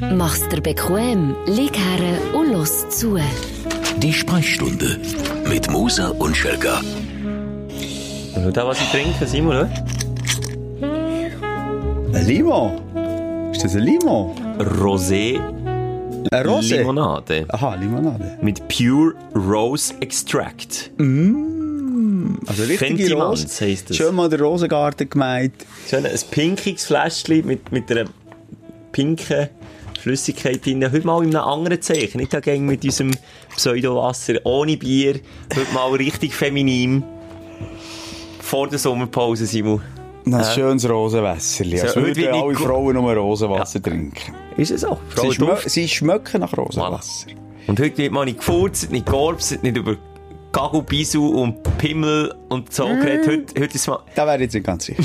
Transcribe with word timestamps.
Mach's 0.00 0.48
dir 0.48 0.60
bequem, 0.60 1.36
lieg 1.46 1.76
her 1.76 2.18
und 2.34 2.52
los 2.52 2.88
zu. 2.88 3.16
Die 3.98 4.12
Sprechstunde 4.12 4.98
mit 5.48 5.70
Musa 5.70 6.08
und 6.08 6.36
Schelga. 6.36 6.80
Schau 8.34 8.50
da, 8.50 8.66
was 8.66 8.80
ich 8.80 8.88
trinke, 8.90 9.26
Simon, 9.26 9.56
oder? 9.56 9.70
Ein 12.12 12.26
Limo? 12.26 13.50
Ist 13.52 13.64
das 13.64 13.76
ein 13.76 13.82
Limo? 13.82 14.34
Rosé 14.58 15.38
Ein 16.30 16.46
Rosé? 16.46 16.78
Limonade. 16.78 17.44
Aha, 17.48 17.74
Limonade. 17.76 18.38
Mit 18.42 18.66
Pure 18.68 19.14
Rose 19.34 19.94
Extract. 20.00 20.90
Also 20.98 22.62
richtige 22.64 22.78
Fentimans 22.78 23.42
Rose. 23.44 23.64
heisst 23.64 23.90
das. 23.90 23.96
Schön 23.96 24.14
mal 24.14 24.28
der 24.28 24.40
Rosengarten 24.40 25.08
gemeint. 25.08 25.54
Schön, 25.88 26.04
ein 26.04 26.18
pinkiges 26.30 26.86
Fläschchen 26.86 27.46
mit, 27.46 27.70
mit 27.70 27.90
einer 27.90 28.06
pinken 28.92 29.48
Flüssigkeit 30.04 30.62
drin. 30.66 30.84
Heute 30.84 31.06
mal 31.06 31.24
in 31.24 31.34
einem 31.34 31.48
anderen 31.48 31.80
Zeichen. 31.80 32.18
Nicht 32.18 32.34
dagegen 32.34 32.66
mit 32.66 32.84
unserem 32.84 33.12
Pseudowasser, 33.56 34.34
ohne 34.44 34.76
Bier. 34.76 35.14
Heute 35.56 35.72
mal 35.72 35.92
richtig 35.94 36.34
feminin. 36.34 37.02
Vor 38.38 38.68
der 38.68 38.78
Sommerpause, 38.78 39.46
Simon. 39.46 39.80
Ein 40.26 40.44
schönes 40.44 40.86
Rosenwässerli. 40.86 41.78
So, 41.78 41.86
Als 41.86 41.96
heute 41.96 42.16
würden 42.16 42.34
alle 42.34 42.54
Frauen 42.54 42.96
nur 42.96 43.14
Rosenwasser 43.14 43.80
trinken. 43.82 44.34
Ist 44.58 44.72
es 44.72 44.82
so? 44.82 44.98
Sie, 45.16 45.32
schmö 45.32 45.56
sie 45.64 45.88
schmecken 45.88 46.42
nach 46.42 46.54
Rosenwasser. 46.54 47.28
Und 47.66 47.80
heute 47.80 47.96
wird 47.96 48.12
mal 48.12 48.26
nicht 48.26 48.38
gefurzt, 48.38 48.90
nicht 48.90 49.06
georbst, 49.06 49.62
nicht 49.62 49.76
über 49.76 49.96
Gagu, 50.54 50.82
Bisu 50.82 51.26
und 51.26 51.64
Pimmel 51.78 52.32
und 52.48 52.72
so 52.72 52.86
geredet. 52.86 53.26
Heute, 53.26 53.60
heute 53.60 53.74
ist 53.74 53.88
mal... 53.88 53.98
Da 54.14 54.24
wäre 54.24 54.36
ich 54.36 54.42
jetzt 54.42 54.54
nicht 54.54 54.64
ganz 54.64 54.84
sicher. 54.84 55.02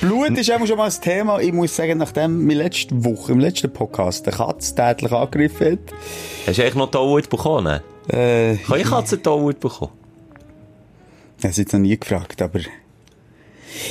Blut 0.00 0.30
ist 0.36 0.50
auch 0.50 0.66
schon 0.66 0.76
mal 0.76 0.90
ein 0.90 1.00
Thema. 1.00 1.38
Ich 1.38 1.52
muss 1.52 1.76
sagen, 1.76 1.96
nachdem 1.98 2.44
mir 2.44 2.56
letzte 2.56 3.04
Woche, 3.04 3.30
im 3.30 3.38
letzten 3.38 3.72
Podcast, 3.72 4.26
der 4.26 4.32
Katz 4.32 4.74
tätlich 4.74 5.12
angegriffen 5.12 5.72
hat, 5.74 5.78
Hast 6.44 6.58
du 6.58 6.62
eigentlich 6.62 6.74
noch 6.74 6.90
Tauert 6.90 7.30
bekommen? 7.30 7.80
äh, 8.08 8.56
Kann 8.56 8.80
ich 8.80 8.86
Katzen 8.88 9.22
Tauert 9.22 9.60
bekommen? 9.60 9.92
Ich 11.38 11.44
habe 11.44 11.50
es 11.52 11.56
jetzt 11.58 11.72
noch 11.72 11.78
nie 11.80 11.96
gefragt, 11.96 12.42
aber... 12.42 12.58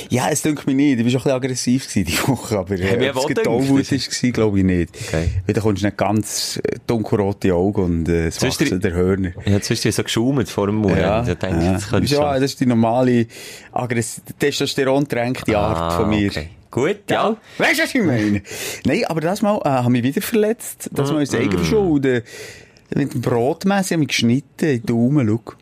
Ja, 0.08 0.28
es 0.30 0.42
denkt 0.42 0.66
mir 0.66 0.74
nicht. 0.74 0.98
Ich 0.98 1.04
war 1.04 1.10
schon 1.10 1.20
ein 1.20 1.22
bisschen 1.22 1.32
aggressiv 1.32 1.88
gewesen 1.88 2.04
die 2.06 2.28
Woche, 2.28 2.58
aber 2.58 2.74
ich 2.74 2.82
äh, 2.82 3.10
ob 3.10 3.16
auch 3.16 3.30
es. 3.30 3.34
Tollwut 3.42 3.90
war, 3.92 4.30
glaube 4.30 4.58
ich 4.58 4.64
nicht. 4.64 4.90
Okay. 5.08 5.28
Weil 5.46 5.54
da 5.54 5.60
kommst 5.60 5.82
du 5.82 5.86
nicht 5.86 5.96
ganz 5.96 6.60
äh, 6.62 6.76
dunkelrote 6.86 7.54
Augen 7.54 7.82
und 7.82 8.08
äh, 8.08 8.30
Sonst 8.30 8.60
Wachsen 8.60 8.80
der 8.80 8.92
Hörner. 8.92 9.32
Ich 9.44 9.52
habe 9.52 9.60
zwischendurch 9.60 9.94
so 9.96 10.02
geschaumt 10.02 10.48
vor 10.48 10.66
dem 10.66 10.76
Mund. 10.76 10.96
Ja, 10.96 11.22
ich 11.26 11.34
denke, 11.34 11.64
ja. 11.64 11.72
das 11.72 11.90
ja, 11.90 12.06
schon. 12.06 12.20
das 12.40 12.42
ist 12.42 12.60
die 12.60 12.66
normale 12.66 13.26
Testosteron-tränkte 14.38 15.56
Art 15.56 15.78
Ah, 15.78 15.90
von 15.98 16.08
mir. 16.10 16.30
okay. 16.30 16.48
Gut, 16.70 16.98
ja. 17.10 17.36
Weißt 17.58 17.78
du, 17.80 17.82
was 17.82 17.94
ich 17.94 18.02
meine? 18.02 18.42
Nein, 18.84 19.04
aber 19.06 19.20
das 19.20 19.42
Mal 19.42 19.58
äh, 19.64 19.68
habe 19.68 19.96
ich 19.96 20.04
wieder 20.04 20.22
verletzt. 20.22 20.88
Das 20.92 21.10
Mal 21.10 21.22
ist. 21.22 21.34
Eigenverschulden. 21.34 22.22
Mit 22.94 23.12
dem 23.14 23.20
Brotmesser 23.20 23.94
habe 23.94 24.02
ich 24.02 24.08
geschnitten, 24.08 24.66
in 24.66 24.80
den 24.80 24.86
Daumen, 24.86 25.28
schau. 25.28 25.54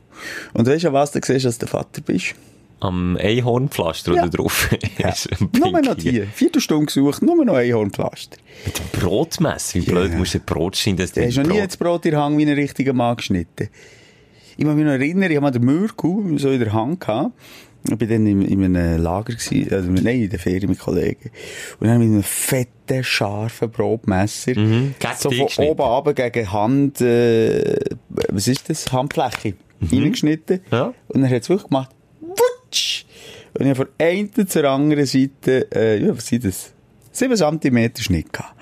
Und 0.53 0.67
weißt 0.67 0.85
du, 0.85 0.93
was 0.93 1.13
du 1.13 1.21
siehst, 1.23 1.45
dass 1.47 1.57
du 1.59 1.67
der 1.67 1.69
Vater 1.69 2.01
bist? 2.03 2.35
Am 2.81 3.17
Einhornpflaster 3.17 4.15
Ja. 4.15 4.23
oder 4.23 4.31
drauf. 4.31 4.69
Ja. 4.99 5.09
Ist 5.09 5.29
Nur 5.59 5.81
noch 5.83 5.95
die. 5.95 6.23
Viertelstunde 6.33 6.87
gesucht, 6.87 7.23
nur 7.23 7.45
noch 7.45 7.55
Einhornpflaster. 7.55 8.37
Mit 8.65 8.79
dem 8.79 9.01
Brotmesser. 9.01 9.75
Wie 9.81 9.81
blöd 9.85 10.13
Ja. 10.13 10.19
musst 10.19 10.35
du 10.35 10.39
ein 10.39 10.45
Brot 10.45 10.77
schneiden, 10.77 10.99
dass 10.99 11.13
Du 11.13 11.25
hast 11.25 11.37
noch 11.37 11.47
nie 11.47 11.61
das 11.61 11.77
Brot 11.77 12.05
in 12.05 12.13
der 12.13 12.21
Hand 12.21 12.39
wie 12.39 12.43
ein 12.47 12.53
richtiger 12.55 12.93
Mann 12.93 13.17
geschnitten. 13.17 13.69
Ich 14.57 14.65
kann 14.65 14.75
mich 14.77 14.85
noch 14.85 14.93
erinnern, 14.93 15.31
ich 15.31 15.37
habe 15.37 15.41
mal 15.43 15.51
den 15.51 15.65
Mürku 15.65 16.37
so 16.39 16.51
in 16.51 16.59
der 16.61 16.73
Hand 16.73 17.01
gehabt. 17.01 17.33
Ich 17.85 17.91
war 17.93 18.07
dann 18.09 18.27
in, 18.27 18.43
in 18.43 18.65
einem 18.65 19.01
Lager, 19.01 19.33
gewesen, 19.35 19.73
also, 19.73 19.89
nein, 19.91 20.23
in 20.23 20.31
der 20.31 20.41
Ferien 20.41 20.69
mit 20.69 20.81
Kollegen. 20.81 21.31
Und 21.79 21.87
dann 21.87 21.99
mit 22.01 22.09
einem 22.09 22.25
fetten, 22.25 23.05
scharfen 23.05 23.71
Brotmesser 23.71 24.53
Gegen 24.55 24.95
so 25.17 25.31
von 25.31 25.65
oben 25.65 25.81
runter 25.81 26.13
gegen 26.13 26.53
Hand, 26.53 27.01
äh, 27.01 27.77
was 28.31 28.49
ist 28.49 28.69
das? 28.69 28.91
Handfläche. 28.93 29.55
Reingeschnitten. 29.81 30.61
Ja. 30.73 30.93
Und 31.07 31.21
dann 31.23 31.31
hat 31.31 31.43
es 31.43 31.49
wirklich 31.49 31.69
gemacht! 31.69 31.91
Und 33.59 33.65
ich 33.67 33.71
habe 33.71 33.87
von 33.87 33.89
einer 33.99 34.47
zur 34.47 34.65
anderen 34.65 35.05
Seite, 35.05 35.67
äh, 35.75 36.01
ja, 36.01 36.17
was 36.17 36.27
sind 36.29 36.45
das? 36.45 36.73
7 37.11 37.37
cm 37.37 37.91
Schnitt 37.99 38.33
gehabt. 38.33 38.55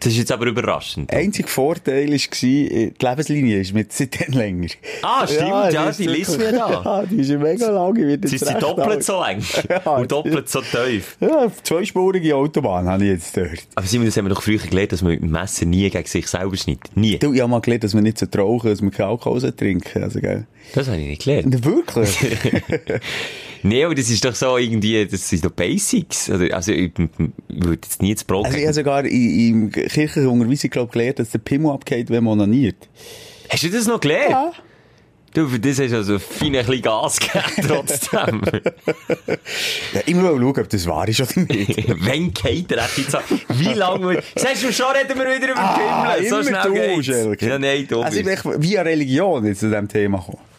Das 0.00 0.12
ist 0.12 0.18
jetzt 0.18 0.32
aber 0.32 0.46
überraschend. 0.46 1.12
Einziger 1.12 1.46
Vorteil 1.46 2.10
war, 2.10 2.18
die 2.42 2.92
Lebenslinie 3.00 3.60
ist 3.60 3.72
mit 3.72 3.92
seitdem 3.92 4.32
länger. 4.34 4.68
Ah, 5.02 5.24
stimmt, 5.26 5.72
ja, 5.72 5.84
das 5.84 5.98
die 5.98 6.06
ist 6.06 6.10
liest 6.10 6.38
mir 6.38 6.50
da. 6.50 6.82
Ja, 6.84 7.06
die 7.06 7.20
ist 7.20 7.28
ja 7.30 7.38
mega 7.38 7.70
lang. 7.70 7.94
Ich 7.94 8.06
werde 8.06 8.26
Sie 8.26 8.36
jetzt 8.36 8.48
sind 8.48 8.60
doppelt 8.60 8.88
alt. 8.88 9.04
so 9.04 9.20
lang 9.20 9.42
Ja, 9.68 9.96
und 9.96 10.10
doppelt 10.10 10.48
so 10.48 10.60
tief. 10.60 11.16
Ja, 11.20 11.46
zweispurige 11.62 12.34
Autobahn 12.34 12.88
habe 12.88 13.04
ich 13.04 13.10
jetzt 13.10 13.36
dort. 13.36 13.68
Aber 13.76 13.86
Simon, 13.86 14.06
das 14.06 14.16
haben 14.16 14.24
wir 14.24 14.34
doch 14.34 14.42
früher 14.42 14.58
gelernt, 14.58 14.90
dass 14.90 15.02
man 15.02 15.12
mit 15.12 15.22
dem 15.22 15.30
Messer 15.30 15.66
nie 15.66 15.88
gegen 15.88 16.06
sich 16.08 16.26
selber 16.26 16.56
schneidet. 16.56 16.96
Nie. 16.96 17.18
Du, 17.18 17.32
ich 17.32 17.40
habe 17.40 17.50
mal 17.50 17.60
gelernt, 17.60 17.84
dass 17.84 17.94
man 17.94 18.02
nicht 18.02 18.18
so 18.18 18.26
rauchen 18.36 18.70
dass 18.70 18.80
man 18.80 18.90
keinen 18.90 19.10
Alkohol 19.10 19.40
trinken. 19.52 20.02
Also, 20.02 20.20
gell? 20.20 20.46
Das 20.74 20.88
habe 20.88 20.98
ich 20.98 21.06
nicht 21.06 21.22
gelernt. 21.24 21.64
Wirklich? 21.64 22.18
Nee, 23.62 23.84
aber 23.84 23.94
das 23.94 24.08
ist 24.10 24.24
doch 24.24 24.34
so 24.34 24.56
irgendwie, 24.56 25.06
das 25.06 25.28
sind 25.28 25.44
doch 25.44 25.50
Basics. 25.50 26.30
Also, 26.30 26.46
also 26.46 26.72
ich, 26.72 26.92
ich 26.98 27.18
würde 27.48 27.80
jetzt 27.82 28.00
nie 28.00 28.14
das 28.14 28.24
Brot 28.24 28.46
also, 28.46 28.56
ich 28.56 28.64
habe 28.64 28.74
sogar 28.74 29.04
in, 29.04 29.70
in 29.70 29.70
kirchlicher 29.70 30.30
Unterweisung, 30.30 30.70
glaube 30.70 30.92
gelernt, 30.92 31.18
dass 31.18 31.30
der 31.30 31.38
Pimmel 31.38 31.72
abgeht, 31.72 32.10
wenn 32.10 32.24
man 32.24 32.40
onaniert. 32.40 32.88
Hast 33.48 33.62
du 33.62 33.68
das 33.68 33.86
noch 33.86 34.00
gelernt? 34.00 34.30
Ja. 34.30 34.52
Du, 35.32 35.46
für 35.46 35.60
das 35.60 35.78
hast 35.78 35.92
du 35.92 35.96
also 35.96 36.18
fein 36.18 36.56
ein 36.56 36.66
bisschen 36.66 36.82
Gas 36.82 37.20
gegeben, 37.20 37.68
trotzdem. 37.68 38.42
Ja, 39.92 40.00
ich 40.04 40.14
muss 40.14 40.24
mal 40.24 40.36
schauen, 40.40 40.58
ob 40.58 40.68
das 40.68 40.86
wahr 40.86 41.06
ist 41.06 41.20
oder 41.20 41.46
nicht. 41.48 41.88
Wenn 42.04 42.32
geht 42.32 42.72
er 42.72 42.88
jetzt? 42.96 43.16
Wie 43.50 43.74
lange? 43.74 44.20
Sagst 44.34 44.64
du 44.64 44.72
schon, 44.72 44.86
reden 44.86 45.16
wir 45.16 45.36
wieder 45.36 45.52
über 45.52 45.60
Ah, 45.60 46.14
Pimmel? 46.16 46.28
So 46.30 46.40
immer 46.40 46.62
schnell 46.62 46.96
du, 46.96 47.00
geht's. 47.00 47.42
Ja, 47.42 47.58
nein, 47.60 47.86
du 47.88 48.00
Also 48.02 48.18
ich 48.18 48.24
bin 48.24 48.62
via 48.62 48.82
Religion 48.82 49.46
jetzt 49.46 49.60
zu 49.60 49.68
diesem 49.68 49.86
Thema 49.86 50.18
gekommen. 50.18 50.49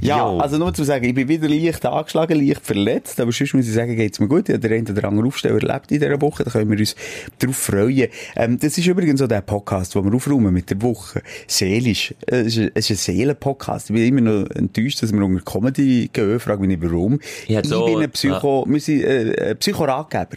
Ja, 0.00 0.18
Jo. 0.18 0.38
also 0.38 0.58
nur 0.58 0.72
zu 0.74 0.84
sagen, 0.84 1.04
ich 1.04 1.14
bin 1.14 1.28
wieder 1.28 1.48
leicht 1.48 1.84
angeschlagen, 1.84 2.46
leicht 2.46 2.64
verletzt, 2.64 3.20
aber 3.20 3.32
sonst 3.32 3.54
muss 3.54 3.66
ich 3.66 3.74
sagen, 3.74 3.96
geht's 3.96 4.20
mir 4.20 4.28
gut. 4.28 4.48
Ich 4.48 4.54
habe 4.54 4.68
den 4.68 4.78
einen 4.78 4.96
oder 4.96 5.08
anderen 5.08 5.28
Aufsteller 5.28 5.62
erlebt 5.62 5.90
in 5.90 5.98
dieser 6.00 6.20
Woche, 6.20 6.44
da 6.44 6.50
können 6.50 6.70
wir 6.70 6.78
uns 6.78 6.94
drauf 7.38 7.56
freuen. 7.56 8.08
Ähm, 8.36 8.58
das 8.58 8.78
ist 8.78 8.86
übrigens 8.86 9.20
so 9.20 9.26
der 9.26 9.40
Podcast, 9.40 9.94
den 9.94 10.04
wir 10.04 10.14
aufräumen 10.14 10.52
mit 10.52 10.70
der 10.70 10.80
Woche. 10.82 11.22
Seelisch. 11.46 12.14
Es 12.26 12.56
ist, 12.56 12.70
es 12.74 12.90
ist 12.90 13.08
ein 13.08 13.14
Seelenpodcast. 13.16 13.90
Ich 13.90 13.94
bin 13.96 14.04
immer 14.04 14.20
noch 14.20 14.50
enttäuscht, 14.50 15.02
dass 15.02 15.12
wir 15.12 15.22
unter 15.22 15.42
Comedy 15.44 16.08
gehen, 16.12 16.40
frage 16.40 16.60
mich 16.60 16.68
nicht 16.68 16.82
warum. 16.82 17.18
Ja, 17.46 17.60
ich 17.60 17.68
so, 17.68 17.86
bin 17.86 18.02
ein 18.02 18.10
Psycho, 18.10 18.64
wir 18.68 18.80
sind, 18.80 19.02
äh, 19.02 19.50
ein 19.50 19.56
Psychoratgeber. 19.58 20.36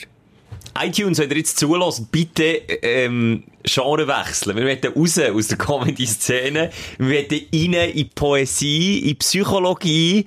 iTunes, 0.82 1.20
wenn 1.20 1.30
ihr 1.30 1.38
jetzt 1.38 1.58
zulässt, 1.58 2.12
bitte 2.12 2.44
ähm, 2.82 3.44
Genre 3.64 4.08
wechseln. 4.08 4.58
Wir 4.58 4.66
wollen 4.66 4.96
raus 4.96 5.20
aus 5.20 5.48
der 5.48 5.58
Comedy-Szene. 5.58 6.70
Wir 6.98 7.08
wollen 7.08 7.76
rein 7.76 7.90
in 7.92 8.10
Poesie, 8.10 9.10
in 9.10 9.18
Psychologie. 9.18 10.26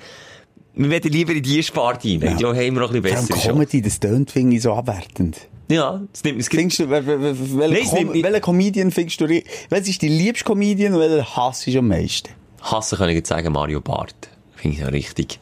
Wir 0.75 0.91
wollen 0.91 1.03
lieber 1.03 1.33
in 1.33 1.43
die 1.43 1.62
Sparte 1.62 2.09
rein. 2.09 2.23
Ich 2.23 2.37
glaube, 2.37 2.57
haben 2.57 2.75
wir 2.75 2.81
noch 2.81 2.95
ein 2.95 3.03
bisschen 3.03 3.27
besser. 3.27 3.51
Comedy, 3.51 3.83
das 3.83 3.99
tönt, 3.99 4.31
finde 4.31 4.57
ich, 4.57 4.62
so 4.62 4.73
abwertend. 4.73 5.37
Ja, 5.69 6.01
das 6.12 6.23
nimmt 6.23 6.41
es 6.41 6.49
Findest 6.49 6.78
du, 6.78 6.87
Nein, 6.87 7.07
welchen 7.07 7.81
es 7.83 7.91
Com 7.91 8.13
welchen 8.15 8.41
Comedian 8.41 8.91
findest 8.93 9.21
du, 9.21 9.28
welches 9.28 9.89
ist 9.89 10.03
die 10.03 10.09
liebste 10.09 10.45
Comedian 10.45 10.95
und 10.95 11.01
welchen 11.01 11.37
hasst 11.37 11.67
du 11.67 11.78
am 11.78 11.89
meisten? 11.89 12.31
Hassen 12.61 12.99
kann 12.99 13.09
ich 13.09 13.17
jetzt 13.17 13.28
sagen, 13.28 13.53
Mario 13.53 13.81
Barth. 13.81 14.28
Finde 14.55 14.77
ich 14.77 14.83
ja 14.83 14.89
richtig. 14.89 15.41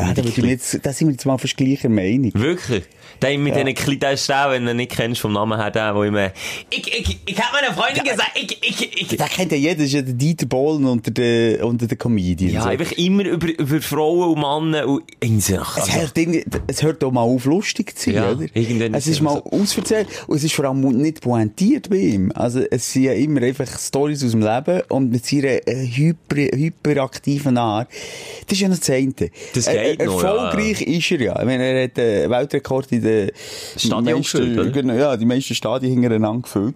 Ja, 0.00 0.14
da, 0.14 0.22
jetzt, 0.22 0.78
da 0.84 0.92
sind 0.92 1.08
wir 1.08 1.12
jetzt 1.12 1.26
mal 1.26 1.38
fast 1.38 1.56
gleicher 1.56 1.88
Meinung. 1.88 2.30
Wirklich? 2.34 2.84
Der 3.22 3.36
mit 3.38 3.56
Ja. 3.56 3.64
diesen 3.64 3.74
kleinen 3.98 4.16
Stellen, 4.16 4.50
wenn 4.52 4.64
du 4.66 4.70
ihn 4.72 4.76
nicht 4.76 4.92
kennst 4.92 5.20
vom 5.20 5.32
Namen 5.32 5.58
her, 5.58 5.70
der, 5.70 5.94
wo 5.94 6.02
immer, 6.04 6.30
ich, 6.70 6.86
ich, 6.86 7.18
ich 7.26 7.38
hab 7.40 7.52
meiner 7.52 7.74
Freundin 7.74 8.04
gesagt, 8.04 8.30
ich, 8.36 8.58
ich, 8.62 9.10
ich, 9.12 9.16
Da 9.16 9.26
kennt 9.26 9.50
ja 9.50 9.58
jeder, 9.58 9.74
das 9.76 9.86
ist 9.86 9.92
ja 9.94 10.02
der 10.02 10.14
Dieter 10.14 10.46
Bohlen 10.46 10.84
unter 10.84 11.10
den, 11.10 11.60
unter 11.62 11.86
den 11.88 11.98
Comedians. 11.98 12.52
ja, 12.52 12.62
So. 12.62 12.68
einfach 12.68 12.92
immer 12.92 13.24
über, 13.24 13.48
über 13.58 13.80
Frauen 13.80 14.34
und 14.34 14.70
Männer 14.70 14.86
und, 14.86 15.02
irgendwie, 15.20 15.56
ach, 15.56 15.78
Es 15.78 15.84
also, 15.84 16.00
hört, 16.00 16.46
es 16.68 16.82
hört 16.82 17.02
auch 17.02 17.10
mal 17.10 17.22
auf, 17.22 17.44
lustig 17.46 17.98
zu 17.98 18.04
sein, 18.10 18.14
Ja, 18.14 18.30
oder? 18.32 18.46
irgendwann 18.54 18.94
Es 18.94 19.06
ist 19.06 19.14
ist 19.14 19.20
mal 19.22 19.42
so. 19.44 19.50
ausverzählt 19.58 20.06
und 20.28 20.36
es 20.36 20.44
ist 20.44 20.54
vor 20.54 20.66
allem 20.66 20.80
nicht 20.80 21.20
pointiert 21.22 21.90
bei 21.90 21.96
ihm. 21.96 22.30
Also, 22.34 22.60
es 22.70 22.92
sind 22.92 23.04
ja 23.04 23.14
immer 23.14 23.42
einfach 23.42 23.66
Stories 23.78 24.22
aus 24.22 24.30
dem 24.32 24.42
Leben 24.42 24.82
und 24.90 25.10
mit 25.10 25.26
seiner 25.26 25.66
äh, 25.66 25.86
hyper, 25.90 26.36
hyperaktiven 26.56 27.58
Art. 27.58 27.88
Das 28.46 28.52
ist 28.52 28.60
ja 28.60 28.68
noch 28.68 28.78
das 28.78 28.90
eine. 28.90 29.12
Das 29.54 29.66
Äh, 29.66 29.87
geht 29.96 30.06
noch, 30.06 30.22
ja. 30.22 30.28
Erfolgreich 30.46 30.82
ist 30.82 31.10
er 31.10 31.20
ja. 31.20 31.38
Ich 31.38 31.44
meine, 31.46 31.64
er 31.64 31.84
hat 31.84 31.96
den 31.96 32.30
Weltrekord 32.30 32.92
in 32.92 33.02
den 33.02 33.30
meisten, 34.14 34.72
genau, 34.72 34.94
ja, 34.94 35.16
die 35.16 35.24
meisten 35.26 35.54
Stadien 35.54 35.92
hintereinander 35.94 36.42
gefüllt. 36.42 36.74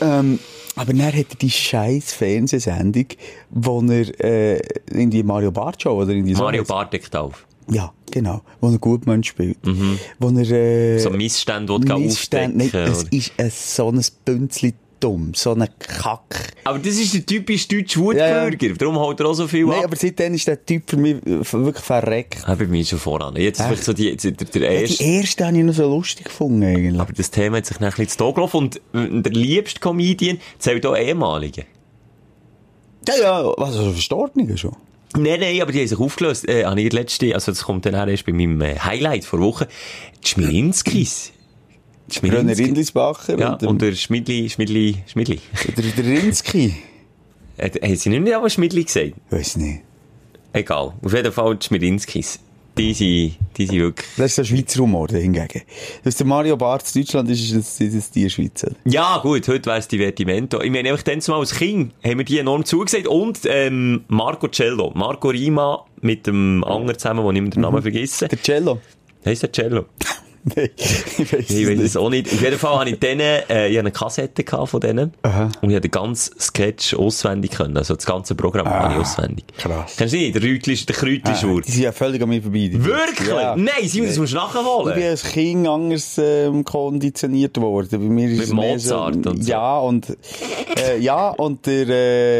Ähm, 0.00 0.38
aber 0.76 0.92
dann 0.92 1.06
hat 1.06 1.14
er 1.14 1.36
die 1.40 1.50
scheiß 1.50 2.12
Fernsehsendung, 2.12 3.06
wo 3.50 3.82
er 3.82 4.20
äh, 4.24 4.60
in 4.92 5.10
die 5.10 5.22
Mario 5.22 5.50
Bart 5.50 5.82
Show 5.82 6.00
oder 6.02 6.12
in 6.12 6.24
die 6.24 6.34
Mario 6.34 6.62
so 6.64 6.72
Barth 6.72 6.92
deckt 6.92 7.14
auf. 7.16 7.44
ja, 7.70 7.92
genau. 8.10 8.40
Wo 8.60 8.70
er 8.70 8.78
gut 8.78 9.06
Mensch 9.06 9.28
spielt. 9.28 9.58
Wo 10.18 10.28
er, 10.28 10.50
äh, 10.50 10.98
So 10.98 11.10
Missstände, 11.10 11.76
die 11.80 11.92
Missstände- 11.92 12.64
aufdecken 12.64 12.82
Nein, 12.84 12.92
es 12.92 13.02
ist 13.10 13.32
ein, 13.36 13.50
so 13.50 13.90
ein 13.90 14.00
Bünzli 14.24 14.74
dumm. 15.00 15.32
So 15.34 15.52
ein 15.54 15.66
Kack. 15.78 16.52
Aber 16.64 16.78
das 16.78 16.94
ist 16.94 17.14
der 17.14 17.26
typisch 17.26 17.66
deutsche 17.68 17.98
Wutbürger. 18.00 18.50
Ja, 18.66 18.74
Darum 18.74 18.96
haut 18.98 19.18
er 19.20 19.26
auch 19.26 19.34
so 19.34 19.48
viel 19.48 19.64
Nein, 19.66 19.78
ab. 19.78 19.84
aber 19.86 19.96
seitdem 19.96 20.34
ist 20.34 20.46
der 20.46 20.64
Typ 20.64 20.88
für 20.88 20.96
mich 20.96 21.16
wirklich 21.24 21.84
verreckt. 21.84 22.38
Ja, 22.46 22.54
bei 22.54 22.66
mir 22.66 22.84
schon 22.84 22.98
voran. 22.98 23.34
Jetzt 23.36 23.60
ist 23.60 23.66
vielleicht 23.66 23.84
so 23.84 23.92
die, 23.92 24.16
der, 24.16 24.30
der 24.32 24.62
Ja, 24.62 24.80
erste. 24.82 24.98
die 25.04 25.10
erste 25.10 25.46
habe 25.46 25.58
ich 25.58 25.64
noch 25.64 25.74
so 25.74 25.88
lustig 25.88 26.26
gefunden, 26.26 26.62
eigentlich. 26.62 27.00
Aber 27.00 27.12
das 27.12 27.30
Thema 27.30 27.56
hat 27.56 27.66
sich 27.66 27.78
dann 27.78 27.86
ein 27.88 27.90
bisschen 27.96 28.08
zu 28.18 28.32
gelaufen. 28.32 28.70
Und 28.92 29.26
der 29.26 29.32
liebste 29.32 29.80
Comedian 29.80 30.38
zählt 30.58 30.84
auch 30.86 30.96
ehemalige. 30.96 31.64
Ja, 33.08 33.14
ja, 33.20 33.44
was, 33.56 33.76
also 33.76 33.92
Verstorbene 33.92 34.56
schon? 34.58 34.76
Nein, 35.16 35.40
nein, 35.40 35.60
aber 35.60 35.72
die 35.72 35.80
haben 35.80 35.88
sich 35.88 35.98
aufgelöst. 35.98 36.48
Äh, 36.48 36.64
habe 36.64 36.80
ich 36.80 36.92
letzte, 36.92 37.34
also 37.34 37.50
das 37.50 37.64
kommt 37.64 37.84
dann 37.86 38.08
erst 38.08 38.26
bei 38.26 38.32
meinem 38.32 38.60
äh, 38.60 38.78
Highlight 38.78 39.24
vor 39.24 39.40
Woche. 39.40 39.66
Die 40.22 40.28
Schmilinskis. 40.28 41.32
Brönner 42.18 42.30
Schmilinskis. 42.54 42.66
Rindlisbacher 42.66 43.38
Ja, 43.38 43.52
und, 43.52 43.62
der- 43.62 43.68
und 43.68 43.82
der 43.82 43.92
Schmidli, 43.94 44.48
Schmidli, 44.50 44.96
Schmidli. 45.06 45.38
der, 45.76 45.84
der 45.84 46.04
Rinski. 46.04 46.74
Haben 47.60 47.96
sie 47.96 48.08
nicht 48.08 48.34
aber 48.34 48.48
Schmidli 48.50 48.84
gesagt? 48.84 49.12
Weiß 49.30 49.56
nicht. 49.56 49.80
Egal. 50.52 50.94
Auf 51.02 51.12
jeden 51.14 51.32
Fall 51.32 51.56
die 51.56 51.66
Schmilinskis. 51.66 52.40
Die 52.78 52.94
sind, 52.94 53.36
die 53.58 53.66
sind 53.66 53.78
wirklich... 53.78 54.06
Das 54.16 54.26
ist 54.30 54.38
der 54.38 54.44
Schweizer 54.44 54.80
Humor 54.80 55.08
hingegen. 55.10 55.62
Dass 56.02 56.16
der 56.16 56.26
Mario 56.26 56.56
Barth 56.56 56.94
in 56.94 57.02
Deutschland 57.02 57.28
ist, 57.28 57.50
ist 57.52 57.80
das, 57.94 58.10
die 58.10 58.30
Schweizer. 58.30 58.70
Ja, 58.86 59.18
gut, 59.18 59.46
heute 59.48 59.66
wär's 59.68 59.86
Divertimento. 59.88 60.60
Ich 60.62 60.70
meine, 60.70 60.88
einfach 60.90 61.02
dann 61.02 61.20
zumal 61.20 61.40
als 61.40 61.54
Kind 61.54 61.92
haben 62.02 62.18
wir 62.18 62.24
die 62.24 62.38
enorm 62.38 62.64
zugesagt. 62.64 63.06
Und, 63.06 63.40
ähm, 63.44 64.04
Marco 64.08 64.48
Cello. 64.48 64.92
Marco 64.94 65.28
Rima 65.28 65.84
mit 66.00 66.26
dem 66.26 66.64
anderen 66.64 66.98
zusammen, 66.98 67.22
wo 67.24 67.30
ich 67.32 67.50
den 67.50 67.60
Namen 67.60 67.82
vergesse. 67.82 68.28
Der 68.28 68.40
Cello. 68.40 68.80
Heisst 69.26 69.42
der 69.42 69.52
Cello? 69.52 69.84
Nein, 70.56 70.70
ich 70.76 71.32
weiß 71.32 71.50
Ich 71.50 71.66
es 71.68 71.80
es 71.80 71.96
auch 71.96 72.08
nicht. 72.10 72.32
Auf 72.32 72.40
jeden 72.40 72.58
Fall 72.58 72.78
hatte 72.78 72.90
ich 72.90 72.98
denen, 72.98 73.20
äh, 73.20 73.68
ich 73.68 73.72
hatte 73.76 73.80
eine 73.80 73.90
Kassette 73.92 74.44
von 74.66 74.80
denen. 74.80 75.12
Aha. 75.22 75.50
Und 75.60 75.68
ich 75.70 75.74
habe 75.76 75.82
den 75.82 75.90
ganzen 75.90 76.38
Sketch 76.40 76.94
auswendig 76.94 77.50
können. 77.52 77.76
Also 77.76 77.94
das 77.94 78.06
ganze 78.06 78.34
Programm 78.34 78.66
habe 78.68 78.94
ich 78.94 79.00
auswendig. 79.00 79.44
krass. 79.58 79.94
Kennst 79.98 80.14
du 80.14 80.18
nicht? 80.18 80.34
Der 80.34 80.42
Rütli, 80.42 80.74
der 80.76 80.96
Ah, 80.96 80.98
Kräutli-Schwur. 80.98 81.60
die 81.62 81.70
sind 81.72 81.82
ja 81.82 81.92
völlig 81.92 82.22
an 82.22 82.28
mir 82.30 82.42
vorbei. 82.42 82.70
Wirklich? 82.72 83.28
Ja. 83.28 83.54
Nein, 83.56 83.68
Simon, 83.84 84.08
das 84.08 84.18
musst 84.18 84.32
du 84.32 84.36
Ich 84.38 84.42
bin 84.52 84.52
nachholen. 84.62 85.02
als 85.02 85.22
Kind 85.24 85.68
anders 85.68 86.18
ähm, 86.18 86.64
konditioniert 86.64 87.56
worden. 87.58 87.90
Bei 87.90 87.98
mir 87.98 88.28
ist 88.30 88.38
Mit 88.38 88.52
Mozart 88.52 89.22
so, 89.24 89.30
und 89.30 89.44
so. 89.44 89.50
Ja, 89.50 89.78
und, 89.78 90.16
äh, 90.78 90.98
ja, 90.98 91.30
und 91.30 91.66
der, 91.66 91.88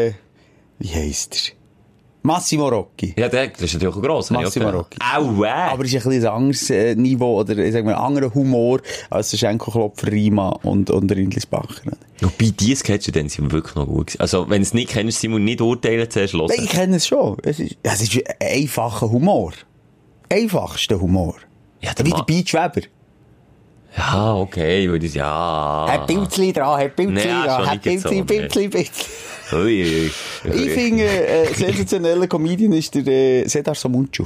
äh, 0.07 0.13
wie 0.79 0.89
heisst 0.89 1.53
er? 1.55 1.60
Massimo 2.23 2.67
Rocchi. 2.69 3.15
Ja, 3.17 3.27
der, 3.29 3.47
das 3.47 3.61
ist 3.61 3.73
natürlich 3.73 3.95
auch 3.95 4.01
gross. 4.01 4.29
habe 4.29 4.41
ich 4.41 4.45
Massimo 4.45 4.69
auch 4.69 4.73
Rocchi. 4.73 4.99
gedacht. 4.99 5.15
Au, 5.17 5.43
äh. 5.43 5.49
Aber 5.49 5.83
es 5.85 5.93
ist 5.93 6.05
ein 6.05 6.11
ein 6.13 6.25
anderes 6.27 6.69
äh, 6.69 6.95
Niveau 6.95 7.39
oder 7.39 7.57
ich 7.57 7.73
sag 7.73 7.83
mal, 7.83 7.95
ein 7.95 7.99
anderer 8.01 8.33
Humor 8.33 8.79
als 9.09 9.31
der 9.31 9.37
Schenkelklopfer 9.37 10.11
Rima 10.11 10.49
und, 10.63 10.89
und 10.91 11.07
der 11.07 11.17
Rindlisbacher. 11.17 11.81
Wobei, 12.21 12.51
die 12.59 12.75
Sketche 12.75 13.11
dann 13.11 13.27
sind 13.29 13.51
wirklich 13.51 13.73
noch 13.75 13.87
gut. 13.87 14.15
Also, 14.19 14.47
wenn 14.49 14.57
du 14.61 14.67
es 14.67 14.73
nicht 14.75 14.89
kennst, 14.91 15.19
Simon, 15.19 15.43
nicht 15.43 15.61
urteilen 15.61 16.07
zuerst 16.09 16.33
hören. 16.33 16.45
Nein, 16.49 16.59
ich 16.63 16.69
kenne 16.69 16.97
es 16.97 17.07
schon. 17.07 17.37
Es 17.43 17.59
ist, 17.59 17.77
es 17.81 18.01
ist 18.01 18.15
ein 18.15 18.35
einfacher 18.39 19.09
Humor. 19.09 19.53
Einfachster 20.29 21.01
Humor. 21.01 21.35
Ja, 21.81 21.93
der 21.95 22.05
Wie 22.05 22.11
Ma- 22.11 22.17
der 22.17 22.23
Beach 22.25 22.53
Weber. 22.53 22.81
Ja, 23.97 24.35
okay, 24.35 24.89
weil 24.89 24.99
das, 24.99 25.15
ja. 25.15 25.85
Hat 25.89 26.07
Pilzli 26.07 26.53
dran, 26.53 26.79
hat 26.79 26.95
Pilzli 26.95 27.23
dran, 27.23 27.65
hat 27.67 27.81
Pilzli. 27.81 28.23
Pilzli, 28.23 28.69
Pilzli. 28.69 29.05
Ui, 29.53 29.83
ui, 29.83 30.11
ui. 30.45 30.63
Ich 30.65 30.71
finde, 30.71 31.03
äh, 31.03 31.53
sensationeller 31.53 32.27
Comedian 32.27 32.71
ist 32.73 32.95
der 32.95 33.05
äh, 33.07 33.47
Sedar 33.47 33.75
Somuncu. 33.75 34.25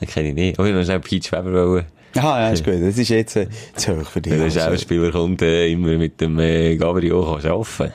Den 0.00 0.08
kenne 0.08 0.28
ich 0.30 0.34
nicht. 0.34 0.58
Oh, 0.58 0.64
ich 0.64 0.72
noch 0.72 0.82
schnell 0.84 1.00
Peach 1.00 1.30
Weber 1.30 1.52
wollen. 1.52 1.84
Aha, 2.16 2.40
ja, 2.40 2.50
ist 2.50 2.64
gut. 2.64 2.74
Das 2.80 2.98
ist 2.98 3.08
jetzt 3.08 3.36
äh, 3.36 3.46
zu 3.76 3.98
hoch 4.00 4.08
für 4.08 4.20
dich. 4.20 4.32
Wenn 4.32 4.42
Also, 4.42 4.60
Schauspieler 4.60 5.10
kommt, 5.10 5.42
äh, 5.42 5.68
immer 5.70 5.96
mit 5.96 6.20
dem 6.20 6.38
äh, 6.38 6.76
Gabriel 6.76 7.22
kann 7.22 7.50
arbeiten. 7.50 7.92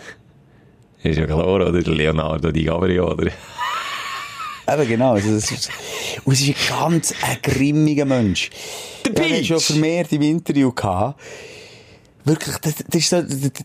Ist 1.03 1.17
ja 1.19 1.25
klar, 1.25 1.47
oder? 1.47 1.71
Der 1.71 1.93
Leonardo 1.93 2.51
Di 2.51 2.63
Gabriel, 2.63 3.01
oder? 3.01 3.27
Eben 4.69 4.87
genau. 4.87 5.13
Also, 5.13 5.33
das 5.33 5.51
ist, 5.51 5.69
und 6.25 6.33
es 6.33 6.41
ist 6.41 6.49
ein 6.49 6.79
ganz 6.79 7.13
ein 7.21 7.37
grimmiger 7.41 8.05
Mensch. 8.05 8.49
Der 9.05 9.13
Ja, 9.13 9.23
ich 9.23 9.31
Peach! 9.33 9.47
schon 9.47 9.59
vermehrt 9.59 10.11
im 10.11 10.21
Interview 10.21 10.71
gehabt. 10.71 11.19
Wirklich, 12.25 12.57
das, 12.57 12.75
das 12.75 13.01
ist 13.01 13.09
so 13.09 13.21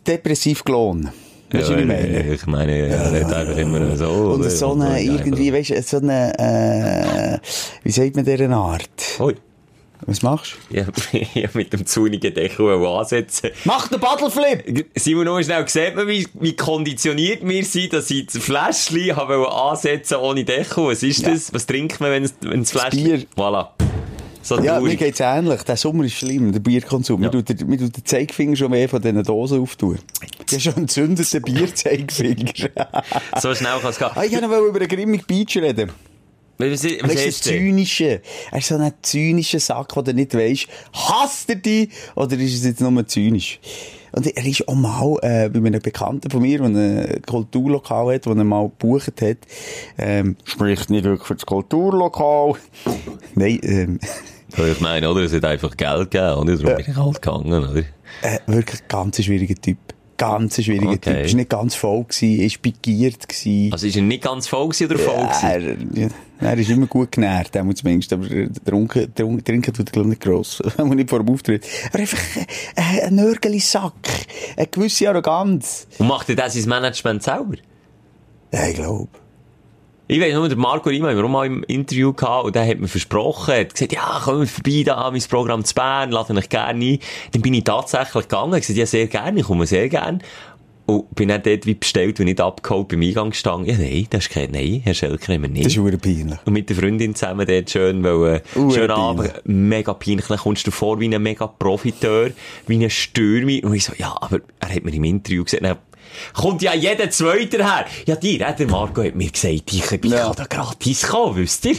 depressiv 0.06 0.62
gelohnt. 0.64 1.08
Weißt 1.52 1.68
du, 1.68 1.76
ich 1.76 1.86
meine? 1.86 2.34
Ich 2.34 2.46
meine, 2.46 2.72
er 2.72 3.12
redet 3.12 3.32
einfach 3.32 3.56
immer 3.56 3.96
so. 3.96 4.08
Und 4.08 4.50
so 4.50 4.72
eine, 4.72 5.02
irgendwie, 5.02 5.52
weißt 5.52 5.70
du, 5.70 5.82
so 5.82 5.98
eine, 5.98 6.32
äh, 6.38 7.38
wie 7.82 7.90
sagt 7.90 8.16
man 8.16 8.24
dieser 8.24 8.50
Art? 8.50 9.20
Ui. 9.20 9.34
Was 10.04 10.22
machst 10.22 10.56
du? 10.70 10.78
Ja, 10.78 10.86
ja, 11.34 11.48
mit 11.54 11.72
dem 11.72 11.86
zunigen 11.86 12.34
Deckel 12.34 12.84
ansetzen. 12.84 13.50
Mach 13.64 13.86
den 13.86 14.00
Paddleflip! 14.00 14.86
Simon, 14.96 15.26
nur 15.26 15.42
schnell, 15.44 15.66
sieht 15.68 15.94
man, 15.94 16.08
wie, 16.08 16.26
wie 16.40 16.56
konditioniert 16.56 17.46
wir 17.46 17.64
sind, 17.64 17.92
dass 17.92 18.10
ich 18.10 18.26
das 18.26 18.38
Fläschchen 18.38 19.14
habe 19.14 19.48
ansetzen 19.52 20.16
ohne 20.16 20.44
Deckel. 20.44 20.86
Was 20.88 21.04
ist 21.04 21.24
das? 21.24 21.54
Was 21.54 21.66
trinkt 21.66 22.00
man, 22.00 22.10
wenn 22.10 22.24
es, 22.24 22.70
Fläschchen... 22.70 23.04
Bier. 23.04 23.22
Voilà. 23.36 23.68
So 24.42 24.56
Ja, 24.56 24.74
mir 24.74 24.80
traurig. 24.80 24.98
geht's 24.98 25.20
ähnlich. 25.20 25.62
Der 25.62 25.76
Sommer 25.76 26.04
ist 26.04 26.14
schlimm, 26.14 26.52
der 26.52 26.60
Bierkonsum. 26.60 27.22
Ja. 27.22 27.28
Mir, 27.28 27.32
tut 27.44 27.60
der, 27.60 27.66
mir 27.66 27.78
tut 27.78 27.96
der 27.96 28.04
Zeigefinger 28.04 28.56
schon 28.56 28.70
mehr 28.72 28.88
von 28.88 29.00
diesen 29.00 29.22
Dosen 29.22 29.60
auftun. 29.60 29.98
Ich 30.46 30.52
habe 30.52 30.60
schon 30.60 30.72
einen 30.74 30.82
entzündeten 30.84 31.42
Bierzeigefinger. 31.42 32.52
So 33.40 33.54
schnell 33.54 33.78
kann 33.80 33.90
es 33.90 33.98
gehen. 33.98 34.08
ah, 34.14 34.24
ich 34.24 34.32
wollte 34.32 34.48
noch 34.48 34.58
über 34.68 34.78
einen 34.80 34.88
Grimmig 34.88 35.26
Beach 35.26 35.56
reden. 35.56 35.90
Was, 36.58 36.84
was, 36.84 36.84
Weißt 36.84 37.46
du? 37.46 37.50
Zynische. 37.50 38.20
Er 38.50 38.58
ist 38.58 38.68
so 38.68 38.76
ein 38.76 38.92
zynischer 39.02 39.58
Sack, 39.60 39.96
wo 39.96 40.02
du 40.02 40.12
nicht 40.14 40.34
weisst, 40.34 40.66
hasst 40.92 41.48
er 41.48 41.56
dich 41.56 41.88
oder 42.14 42.36
ist 42.36 42.54
es 42.54 42.64
jetzt 42.64 42.80
nur 42.80 43.06
zynisch? 43.06 43.58
Und 44.12 44.26
er 44.26 44.44
ist 44.44 44.68
auch 44.68 44.74
mal 44.74 45.16
äh, 45.22 45.48
bei 45.48 45.56
einem 45.66 45.80
Bekannten 45.80 46.30
von 46.30 46.42
mir, 46.42 46.58
der 46.58 46.66
ein 46.68 47.22
Kulturlokal 47.22 48.14
hat, 48.14 48.26
das 48.26 48.36
er 48.36 48.44
mal 48.44 48.68
gebucht 48.68 49.22
hat, 49.22 49.38
ähm, 49.96 50.36
spricht 50.44 50.90
nicht 50.90 51.04
wirklich 51.04 51.26
für 51.26 51.34
das 51.34 51.46
Kulturlokal. 51.46 52.54
Nein, 53.34 53.58
ähm, 53.62 54.00
Ich 54.56 54.80
meine, 54.80 55.08
oder? 55.10 55.22
Es 55.22 55.32
hat 55.32 55.44
einfach 55.44 55.76
Geld 55.76 56.10
gegeben, 56.10 56.34
oder? 56.34 56.56
Darum 56.56 56.76
bin 56.76 56.86
ich 56.88 56.96
halt 56.96 57.22
gegangen, 57.22 57.52
oder? 57.52 57.78
äh, 58.22 58.38
wirklich 58.46 58.86
ganz 58.88 59.18
ein 59.18 59.22
schwieriger 59.24 59.54
Typ. 59.54 59.78
Ganz 60.18 60.62
schwieriger 60.62 60.90
Okay. 60.92 61.14
Typ. 61.14 61.24
Ist 61.26 61.34
nicht 61.34 61.50
ganz 61.50 61.74
voll 61.74 62.04
gewesen, 62.04 62.40
ist 62.40 62.62
pikiert 62.62 63.28
gewesen. 63.28 63.72
Also 63.72 63.86
ist 63.86 63.96
er 63.96 64.02
nicht 64.02 64.22
ganz 64.22 64.46
voll 64.46 64.68
gewesen 64.68 64.86
oder 64.90 64.98
voll 64.98 65.26
gewesen? 65.26 65.88
er, 65.96 66.02
ja, 66.02 66.08
er 66.40 66.58
ist 66.58 66.70
immer 66.70 66.86
gut 66.86 67.10
genährt, 67.12 67.54
der 67.54 67.68
zumindest, 67.74 68.12
aber 68.12 68.30
äh, 68.30 68.48
trinken, 68.64 69.12
trinken, 69.14 69.74
tut 69.74 69.96
er 69.96 70.04
nicht 70.04 70.20
gross, 70.20 70.62
wenn 70.76 70.88
man 70.88 70.96
nicht 70.96 71.10
vor 71.10 71.20
dem 71.20 71.30
Auftritt. 71.30 71.66
Aber 71.88 71.98
einfach 71.98 72.18
äh, 72.76 73.02
ein 73.06 73.14
Nörgeli-Sack, 73.16 73.94
eine 74.56 74.66
gewisse 74.66 75.08
Arroganz. 75.08 75.88
Und 75.98 76.06
macht 76.06 76.28
er 76.28 76.36
das 76.36 76.54
ins 76.54 76.66
Management 76.66 77.22
selber? 77.22 77.56
Ja, 78.52 78.68
ich 78.68 78.74
glaube. 78.74 79.08
Ich 80.08 80.20
weiß 80.20 80.34
nur, 80.34 80.48
der 80.48 80.58
Marco 80.58 80.88
Rima 80.88 81.08
haben 81.08 81.16
wir 81.16 81.24
auch 81.24 81.28
mal 81.28 81.46
im 81.46 81.62
Interview 81.64 82.12
gehabt 82.12 82.44
und 82.44 82.56
der 82.56 82.66
hat 82.66 82.78
mir 82.78 82.88
versprochen, 82.88 83.54
hat 83.54 83.72
gesagt, 83.72 83.92
ja, 83.92 84.20
kommt 84.22 84.50
vorbei 84.50 84.82
da 84.84 85.10
mein 85.10 85.22
Programm 85.22 85.64
zu 85.64 85.74
Bern, 85.74 86.10
lade 86.10 86.34
mich 86.34 86.48
gerne 86.48 86.84
ein. 86.84 86.98
Dann 87.32 87.40
bin 87.40 87.54
ich 87.54 87.64
tatsächlich 87.64 88.28
gegangen, 88.28 88.54
ich 88.54 88.60
gesagt, 88.60 88.78
ja, 88.78 88.86
sehr 88.86 89.06
gerne, 89.06 89.40
ich 89.40 89.46
komme 89.46 89.66
sehr 89.66 89.88
gerne. 89.88 90.18
Und 90.86 91.14
bin 91.14 91.28
dann 91.28 91.42
dort 91.42 91.64
wie 91.64 91.74
bestellt 91.74 92.18
und 92.18 92.26
nicht 92.26 92.40
abgeholt 92.40 92.88
beim 92.88 93.00
Eingang 93.00 93.30
gestanden. 93.30 93.70
Ja, 93.70 93.78
nein, 93.78 94.06
das 94.10 94.24
ist 94.24 94.30
kein, 94.30 94.50
nein, 94.50 94.80
Herr 94.82 94.94
Schelker, 94.94 95.40
wir 95.40 95.48
nicht. 95.48 95.66
Das 95.66 95.72
ist 95.72 95.80
verdammt 95.80 96.02
peinlich. 96.02 96.38
Und 96.44 96.52
mit 96.52 96.68
der 96.68 96.76
Freundin 96.76 97.14
zusammen 97.14 97.46
dort 97.46 97.70
schön, 97.70 98.02
weil, 98.02 98.34
äh, 98.34 98.72
schön. 98.72 98.90
Abend, 98.90 99.32
mega 99.44 99.94
peinlich. 99.94 100.26
Dann 100.26 100.38
kommst 100.38 100.66
du 100.66 100.72
vor 100.72 100.98
wie 100.98 101.14
ein 101.14 101.22
mega 101.22 101.46
Profiteur, 101.46 102.30
wie 102.66 102.84
ein 102.84 102.90
Stürmi. 102.90 103.62
Und 103.64 103.74
ich 103.74 103.84
so, 103.84 103.92
ja, 103.96 104.16
aber 104.20 104.40
er 104.58 104.74
hat 104.74 104.82
mir 104.82 104.92
im 104.92 105.04
Interview 105.04 105.44
gesagt, 105.44 105.62
kommt 106.34 106.62
ja 106.62 106.74
jeder 106.74 107.10
Zweiter 107.10 107.64
her. 107.64 107.86
Ja, 108.06 108.16
dir, 108.16 108.38
der 108.52 108.66
Marco 108.66 109.02
hat 109.02 109.14
mir 109.14 109.30
gesagt, 109.30 109.72
ich, 109.72 109.92
ich 109.92 110.04
Ja. 110.04 110.26
kann 110.26 110.34
da 110.36 110.44
gratis 110.44 111.06
kommen, 111.08 111.36
wisst 111.36 111.64
ihr? 111.66 111.76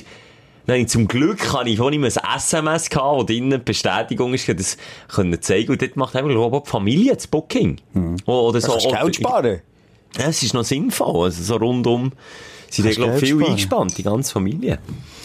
Ich 0.65 0.87
zum 0.87 1.09
Glück 1.09 1.51
habe 1.51 1.69
ich 1.69 1.77
ihm 1.77 2.03
ein 2.05 2.11
SMS 2.35 2.89
gehabt, 2.89 3.17
wo 3.17 3.23
drinnen 3.23 3.51
die 3.51 3.57
Bestätigung 3.57 4.33
ist, 4.33 4.47
das 4.47 4.77
können 5.09 5.41
zeigen. 5.41 5.71
Und 5.73 5.81
dort 5.81 5.97
macht 5.97 6.15
einfach, 6.15 6.29
glaube 6.31 6.55
ich, 6.57 6.63
die 6.63 6.69
Familie 6.69 7.13
das 7.15 7.27
Booking. 7.27 7.81
Oder 8.25 8.61
so. 8.61 8.73
Hm. 8.75 8.79
Kannst 8.81 9.01
Geld 9.01 9.15
sparen? 9.17 9.61
Ja, 10.17 10.27
es 10.27 10.41
ist 10.41 10.53
noch 10.53 10.63
sinnvoll. 10.63 11.25
Also 11.25 11.43
so 11.43 11.55
rundum 11.57 12.13
sind 12.73 12.85
Kannst 12.85 12.97
glaube 12.97 13.17
viel 13.17 13.43
eingespannt, 13.43 13.97
die 13.97 14.03
ganze 14.03 14.31
Familie. 14.31 14.79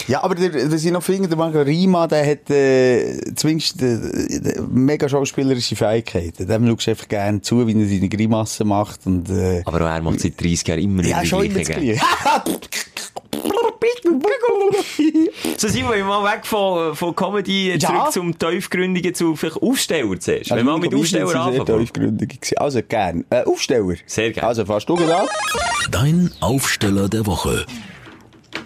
Ja, 0.07 0.23
aber 0.23 0.35
der, 0.35 0.71
was 0.71 0.85
ich 0.85 0.93
noch 0.93 1.03
finde, 1.03 1.29
der 1.29 1.37
Marco 1.37 1.61
Rima, 1.61 2.07
der 2.07 2.31
hat 2.31 2.51
äh, 2.51 3.35
zumindest 3.35 3.83
äh, 3.83 4.41
der 4.41 4.63
mega 4.63 5.09
schauspielerische 5.09 5.75
Fähigkeiten. 5.75 6.47
Dem 6.47 6.67
schaust 6.67 6.87
du 6.87 6.91
einfach 6.91 7.09
gerne 7.09 7.41
zu, 7.41 7.67
wie 7.67 7.81
er 7.81 7.89
seine 7.89 8.09
Grimassen 8.09 8.69
macht. 8.69 9.07
Und, 9.07 9.31
äh, 9.31 9.63
Aber 9.65 9.81
auch 9.81 9.91
er 9.91 10.03
macht 10.03 10.21
seit 10.21 10.41
30 10.41 10.69
Jahren 10.69 10.81
immer 10.81 11.05
ja, 11.05 11.21
die 11.21 11.27
schon 11.27 11.45
immer 11.45 11.61
gleichen. 11.61 12.01
So 15.57 15.69
sind 15.69 15.89
wir 15.91 16.05
mal 16.05 16.25
weg 16.33 16.47
von, 16.47 16.95
von 16.95 17.15
Comedy 17.15 17.77
zurück 17.79 17.97
Ja. 17.97 18.11
zum 18.11 18.39
Tiefgründigen 18.39 19.15
zu 19.15 19.35
vielleicht 19.37 19.63
Aufsteller 19.63 20.19
zuerst. 20.21 20.51
Wenn 20.51 20.59
wir 20.59 20.65
mal 20.65 20.79
mit 20.79 20.95
Aufsteller 20.95 21.27
gewesen. 21.65 22.59
Also, 22.59 22.81
gern. 22.83 23.25
Äh, 23.31 23.45
Aufsteller. 23.45 23.95
Sehr 24.07 24.31
gern. 24.33 24.45
Also, 24.47 24.65
fährst 24.65 24.89
du 24.89 24.97
da? 24.97 25.27
Dein 25.91 26.31
Aufsteller 26.41 27.09
der 27.09 27.27
Woche. 27.27 27.67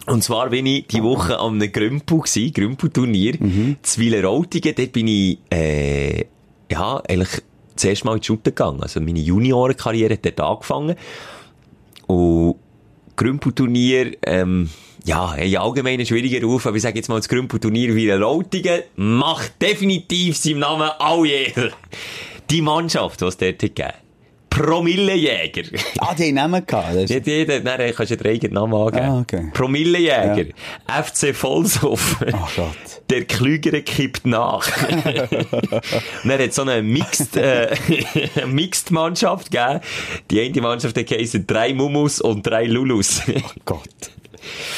Und 0.07 0.23
zwar 0.25 0.51
bin 0.51 0.67
ich 0.67 0.87
die 0.89 1.03
Woche 1.03 1.39
am 1.39 1.55
einem 1.55 1.71
Grümpel 1.73 2.21
gsi, 2.21 2.51
Grümpelturnier, 2.51 3.37
Mhm. 3.39 3.77
zu 3.83 4.01
Wileroltigen. 4.01 4.75
Dort 4.75 4.93
bin 4.93 5.07
ich, 5.09 5.39
äh, 5.53 6.25
ja, 6.71 7.01
eigentlich 7.09 7.43
zuerst 7.77 8.05
mal 8.05 8.15
in 8.15 8.21
die 8.21 8.27
Shooter 8.27 8.51
gegangen. 8.51 8.83
Also 8.83 9.01
meine 9.01 9.21
Juniorenkarriere 9.21 10.15
hat 10.15 10.25
dort 10.25 10.41
angefangen. 10.41 10.97
Und 12.07 12.57
Grümpelturnier, 13.17 14.17
ähm, 14.25 14.71
ja, 15.05 15.33
haben 15.33 15.57
allgemein 15.57 15.95
einen 15.95 16.07
schwierigen 16.07 16.45
Ruf, 16.45 16.67
aber 16.67 16.77
ich 16.77 16.83
sage 16.83 16.97
jetzt 16.97 17.09
mal, 17.09 17.17
das 17.17 17.29
Grümpelturnier 17.29 17.95
wie 17.95 18.09
Lautigen 18.09 18.83
macht 18.97 19.61
definitiv 19.61 20.37
seinem 20.37 20.61
Namen 20.61 20.91
all 20.99 21.27
jeder. 21.27 21.71
Die 22.51 22.63
Mannschaft, 22.63 23.21
die 23.21 23.25
es 23.25 23.37
dort 23.37 23.59
gegeben 23.59 23.93
Promillejäger. 24.53 25.63
Ah, 25.99 26.15
die 26.15 26.29
haben 26.29 26.35
Namen 26.35 26.67
gehabt. 26.67 26.95
Das 26.95 27.11
Nicht 27.11 27.27
jeder, 27.27 27.61
nein, 27.61 27.93
kannst 27.97 28.13
du 28.13 28.17
den 28.17 28.33
eigenen 28.33 28.55
Namen 28.55 28.75
angeben. 28.75 29.07
Ah, 29.07 29.21
okay. 29.21 29.51
Promillejäger. 29.55 30.53
FC 30.87 31.35
Volshof. 31.35 32.17
Ach 32.33 32.55
Gott. 32.57 32.77
Der 33.09 33.25
Klügere 33.25 33.83
kippt 33.83 34.27
nach. 34.27 34.67
Und 36.25 36.31
er 36.31 36.45
hat 36.45 36.53
so 36.53 36.63
eine 36.63 36.83
Mixed, 36.83 37.37
äh, 37.37 37.75
Mixed-Mannschaft 38.47 39.51
gegeben. 39.51 39.81
Die 40.31 40.41
eine 40.41 40.61
Mannschaft 40.61 40.97
hat 40.99 41.07
geheißen 41.07 41.47
drei 41.47 41.73
Mumus 41.73 42.21
und 42.21 42.47
drei 42.47 42.67
Lulus. 42.67 43.23
Gott. 43.65 43.89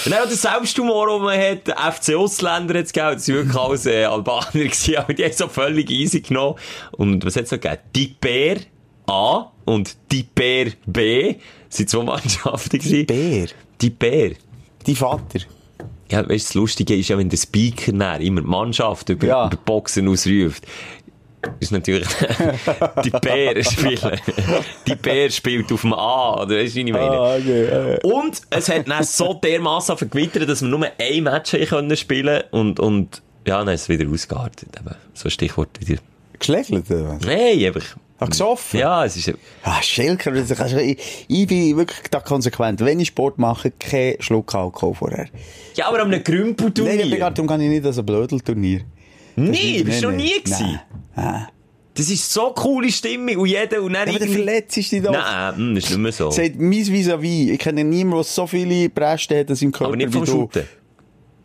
Und 0.04 0.12
dann 0.12 0.22
auch 0.22 0.28
der 0.28 0.36
Selbsthumor, 0.36 1.08
den 1.08 1.22
man 1.22 1.40
hat, 1.40 1.96
FC 1.96 2.14
Ausländer 2.14 2.78
hat 2.78 2.86
es 2.86 2.92
gegeben, 2.92 3.14
das 3.14 3.28
waren 3.28 3.36
wirklich 3.36 3.56
alles 3.56 3.86
äh, 3.86 4.04
Albaner 4.04 4.50
gewesen, 4.52 4.96
aber 4.96 5.14
die 5.14 5.24
haben 5.24 5.32
so 5.32 5.48
völlig 5.48 5.90
easy 5.90 6.20
genommen. 6.20 6.56
Und 6.92 7.24
was 7.24 7.36
hat 7.36 7.44
es 7.44 7.50
noch 7.50 7.60
gegeben? 7.60 7.82
Die 7.96 8.08
Bär 8.20 8.58
A 9.06 9.50
und 9.64 9.96
die 10.12 10.22
Bär 10.24 10.72
B 10.86 11.36
sind 11.68 11.90
zwei 11.90 12.02
Mannschaften 12.04 12.78
gewesen. 12.78 13.06
Bär. 13.06 13.46
Die 13.80 13.90
Bär. 13.90 14.32
Die 14.86 14.94
Vater. 14.94 15.40
Ja, 16.10 16.18
weißt 16.20 16.28
du, 16.28 16.34
das 16.34 16.54
Lustige 16.54 16.94
ist 16.96 17.08
ja, 17.08 17.18
wenn 17.18 17.28
der 17.30 17.38
Speaker 17.38 17.92
dann 17.92 18.20
immer 18.20 18.42
die 18.42 18.46
Mannschaft 18.46 19.08
über, 19.08 19.26
Ja. 19.26 19.46
über 19.46 19.56
Boxen 19.56 20.06
ausruft, 20.08 20.64
ist 21.60 21.72
natürlich 21.72 22.08
die 23.04 23.10
Bär 23.10 23.62
spielen. 23.64 24.20
Die 24.86 24.94
Bär 24.94 25.30
spielt 25.30 25.70
auf 25.72 25.80
dem 25.82 25.92
A, 25.92 26.42
oder 26.42 26.56
weißt 26.56 26.74
du, 26.74 26.78
wie 26.80 26.86
ich 26.86 26.92
meine? 26.92 27.10
Ah, 27.18 27.36
okay. 27.36 27.98
Und 28.02 28.40
es 28.50 28.68
hat 28.68 28.88
dann 28.88 29.04
so 29.04 29.34
dermassen 29.34 29.96
gewittert, 30.10 30.48
dass 30.48 30.62
wir 30.62 30.68
nur 30.68 30.86
ein 30.98 31.22
Match 31.22 31.52
können 31.68 31.96
spielen 31.96 32.44
und, 32.50 32.80
und 32.80 33.22
ja, 33.46 33.62
dann 33.64 33.74
ist 33.74 33.82
es 33.82 33.88
wieder 33.88 34.08
ausgeartet. 34.10 34.68
So 35.14 35.26
ein 35.26 35.30
Stichwort 35.30 35.68
wieder. 35.80 36.00
Geschlägelt, 36.38 36.90
oder 36.90 37.08
was? 37.10 37.20
Nein, 37.26 37.64
einfach. 37.64 37.96
Ah, 38.18 38.26
gesoffen? 38.26 38.78
Ja, 38.80 39.04
es 39.04 39.16
ist, 39.16 39.28
Ah, 39.64 39.80
kannst 39.80 40.72
du- 40.74 40.80
ich, 40.80 41.26
ich 41.28 41.46
bin 41.46 41.76
wirklich 41.76 41.98
da 42.10 42.20
konsequent. 42.20 42.80
Wenn 42.80 43.00
ich 43.00 43.08
Sport 43.08 43.38
mache, 43.38 43.72
kein 43.72 44.14
Schluck 44.20 44.54
Alkohol 44.54 44.94
vorher. 44.94 45.26
ja, 45.74 45.88
aber 45.88 46.00
an 46.02 46.12
einem 46.12 46.22
Grümpelturnier. 46.22 46.96
Nein, 46.96 47.08
Nein, 47.10 47.18
darum 47.34 47.46
kann 47.48 47.60
ich 47.60 47.68
nicht 47.68 47.84
als 47.84 47.98
ein 47.98 48.06
Blödelturnier. 48.06 48.82
Nee, 49.36 49.82
bist 49.82 50.02
du 50.02 50.10
noch 50.10 50.16
nie 50.16 50.40
gewesen. 50.42 50.80
Nein. 51.16 51.48
Das 51.96 52.10
ist 52.10 52.32
so 52.32 52.52
coole 52.54 52.90
Stimmung 52.90 53.36
und 53.36 53.46
jeder 53.46 53.80
und 53.82 53.92
dann 53.92 54.08
Ja, 54.08 54.16
aber 54.16 54.26
verletzt 54.26 54.76
dich 54.76 54.90
doch. 55.02 55.12
Nein, 55.12 55.56
hm, 55.56 55.74
das 55.76 55.84
ist 55.84 55.90
nicht 55.90 55.98
mehr 56.00 56.12
so. 56.12 56.30
Sagt 56.30 56.58
mein 56.58 56.72
vis-à-vis. 56.72 57.50
Ich 57.52 57.58
kenne 57.58 57.84
niemanden, 57.84 58.16
der 58.18 58.24
so 58.24 58.46
viele 58.48 58.88
Bräste 58.88 59.38
hat 59.38 59.48
an 59.50 59.54
seinem 59.56 59.70
Körper 59.72 59.88
Aber 59.88 59.96
nicht 59.96 60.08
wie 60.08 60.12
vom 60.18 60.24
du. 60.24 60.30
Shooten. 60.32 60.64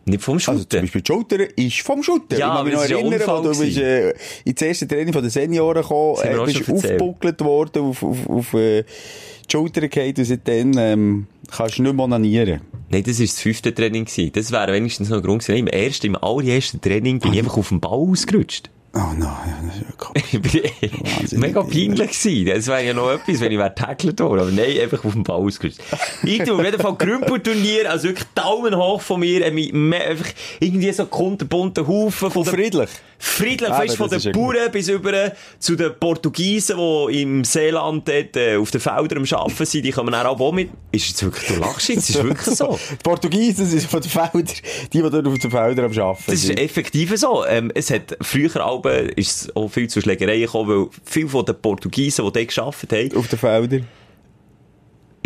Nicht 0.09 0.23
vom 0.23 0.35
Also 0.35 0.51
zum 0.51 0.57
Shooten. 0.59 0.81
Beispiel 0.81 1.01
die 1.01 1.07
Schulter 1.07 1.57
ist 1.57 1.81
vom 1.81 2.03
Shooter. 2.03 2.37
Ja, 2.37 2.47
ich 2.47 2.55
kann 2.55 2.65
mich 2.65 2.73
noch 2.73 2.85
ja 2.85 2.97
erinnern, 2.97 3.13
Unfall 3.13 3.43
du 3.43 3.59
bist, 3.59 3.77
äh, 3.77 4.13
ins 4.45 4.61
erste 4.61 4.87
Training 4.87 5.13
von 5.13 5.21
den 5.21 5.31
Senioren 5.31 5.81
gekommen, 5.81 6.17
äh, 6.23 6.45
bist 6.45 6.69
aufgebuckelt 6.69 7.41
worden, 7.41 7.83
auf, 7.83 8.03
auf, 8.03 8.29
auf 8.29 8.53
äh, 8.53 8.83
die 8.83 9.51
Schulter 9.51 9.87
gefallen 9.87 10.15
und 10.17 10.25
seitdem 10.25 10.77
ähm, 10.77 11.27
kannst 11.49 11.77
du 11.77 11.83
nicht 11.83 11.93
mehr 11.93 12.05
onanieren. 12.05 12.61
Nein, 12.89 13.03
das 13.03 13.19
war 13.19 13.25
das 13.25 13.39
fünfte 13.39 13.73
Training. 13.73 14.05
Gewesen. 14.05 14.31
Das 14.33 14.51
wäre 14.51 14.73
wenigstens 14.73 15.09
noch 15.09 15.17
ein 15.17 15.23
Grund 15.23 15.43
gewesen. 15.43 15.59
Im 15.59 15.67
ersten, 15.67 16.07
im 16.07 16.15
allerersten 16.15 16.81
Training 16.81 17.19
bin 17.19 17.33
ich 17.33 17.39
einfach 17.39 17.57
auf 17.57 17.69
dem 17.69 17.79
Ball 17.79 17.91
ausgerutscht. 17.91 18.69
Oh 18.93 19.13
nein, 19.15 19.21
ja, 19.21 19.59
das 19.67 19.75
ist 19.75 19.81
ja 19.83 19.95
kaputt. 19.97 20.23
Ich 20.31 20.41
bin 20.41 21.01
Wahnsinnig. 21.05 21.47
mega 21.47 21.61
peinlich 21.61 22.21
gewesen. 22.21 22.45
Das 22.47 22.67
wäre 22.67 22.85
ja 22.85 22.93
noch 22.93 23.11
etwas, 23.11 23.39
wenn 23.39 23.51
ich 23.51 23.57
wäre 23.57 23.75
tackelt 23.75 24.19
worden. 24.19 24.39
Aber 24.41 24.51
nein, 24.51 24.79
einfach 24.81 25.03
auf 25.05 25.13
dem 25.13 25.23
Ball 25.23 25.37
ausgerutscht. 25.37 25.79
Ich 26.23 26.39
tue 26.43 26.53
auf 26.55 26.63
jeden 26.63 26.81
Fall 26.81 26.95
Grümpelturnier, 26.95 27.89
also 27.89 28.07
wirklich 28.07 28.27
Daumen 28.33 28.75
hoch 28.75 29.01
von 29.01 29.19
mir, 29.19 29.45
äh, 29.45 29.51
einfach 29.93 30.29
irgendwie 30.59 30.91
so 30.91 31.05
kunterbunten 31.05 31.87
Haufen 31.87 32.31
von 32.31 32.45
Friedlich. 32.45 32.89
Friedlich, 33.21 33.69
Ah, 33.69 33.85
von 33.97 34.09
den 34.09 34.17
ist. 34.17 34.31
Bauern 34.31 34.71
bis 34.71 34.87
über 34.87 35.33
zu 35.59 35.75
den 35.75 35.91
Portugiesen, 35.99 36.77
die 36.77 37.21
im 37.21 37.43
Seeland 37.43 38.07
dort, 38.07 38.37
äh, 38.37 38.55
auf 38.55 38.71
den 38.71 38.79
Feldern 38.79 39.17
am 39.17 39.25
Arbeiten 39.39 39.65
sind, 39.65 39.83
die 39.85 39.91
kommen 39.91 40.11
dann 40.13 40.25
auch 40.25 40.51
mit. 40.53 40.69
Ist 40.93 41.09
jetzt 41.09 41.23
wirklich, 41.23 41.47
du 41.49 41.55
lachst 41.59 41.89
jetzt, 41.89 42.09
ist 42.09 42.23
wirklich 42.23 42.55
so. 42.55 42.79
Die 42.91 42.95
Portugiesen 43.03 43.65
sind 43.65 43.83
von 43.83 43.99
den 44.01 44.09
Feldern, 44.09 44.45
die, 44.45 45.01
die 45.01 45.09
dort 45.09 45.27
auf 45.27 45.37
den 45.37 45.51
Feldern 45.51 45.85
am 45.91 45.99
Arbeiten 45.99 46.23
Das 46.27 46.35
ist 46.35 46.47
sind. 46.47 46.59
effektiv 46.59 47.13
so. 47.17 47.45
Ähm, 47.45 47.71
es 47.75 47.91
hat 47.91 48.15
früher 48.21 48.55
Alben 48.65 49.09
ist 49.09 49.41
es 49.41 49.55
auch 49.55 49.67
viel 49.67 49.89
zu 49.89 49.99
Schlägereien 49.99 50.41
gekommen, 50.45 50.69
weil 50.69 50.89
viele 51.03 51.27
von 51.27 51.43
den 51.45 51.61
Portugiesen, 51.61 52.25
die 52.25 52.31
dort 52.31 52.47
gearbeitet 52.55 52.91
haben, 53.13 53.17
Auf 53.19 53.27
den 53.27 53.39
Feldern. 53.39 53.87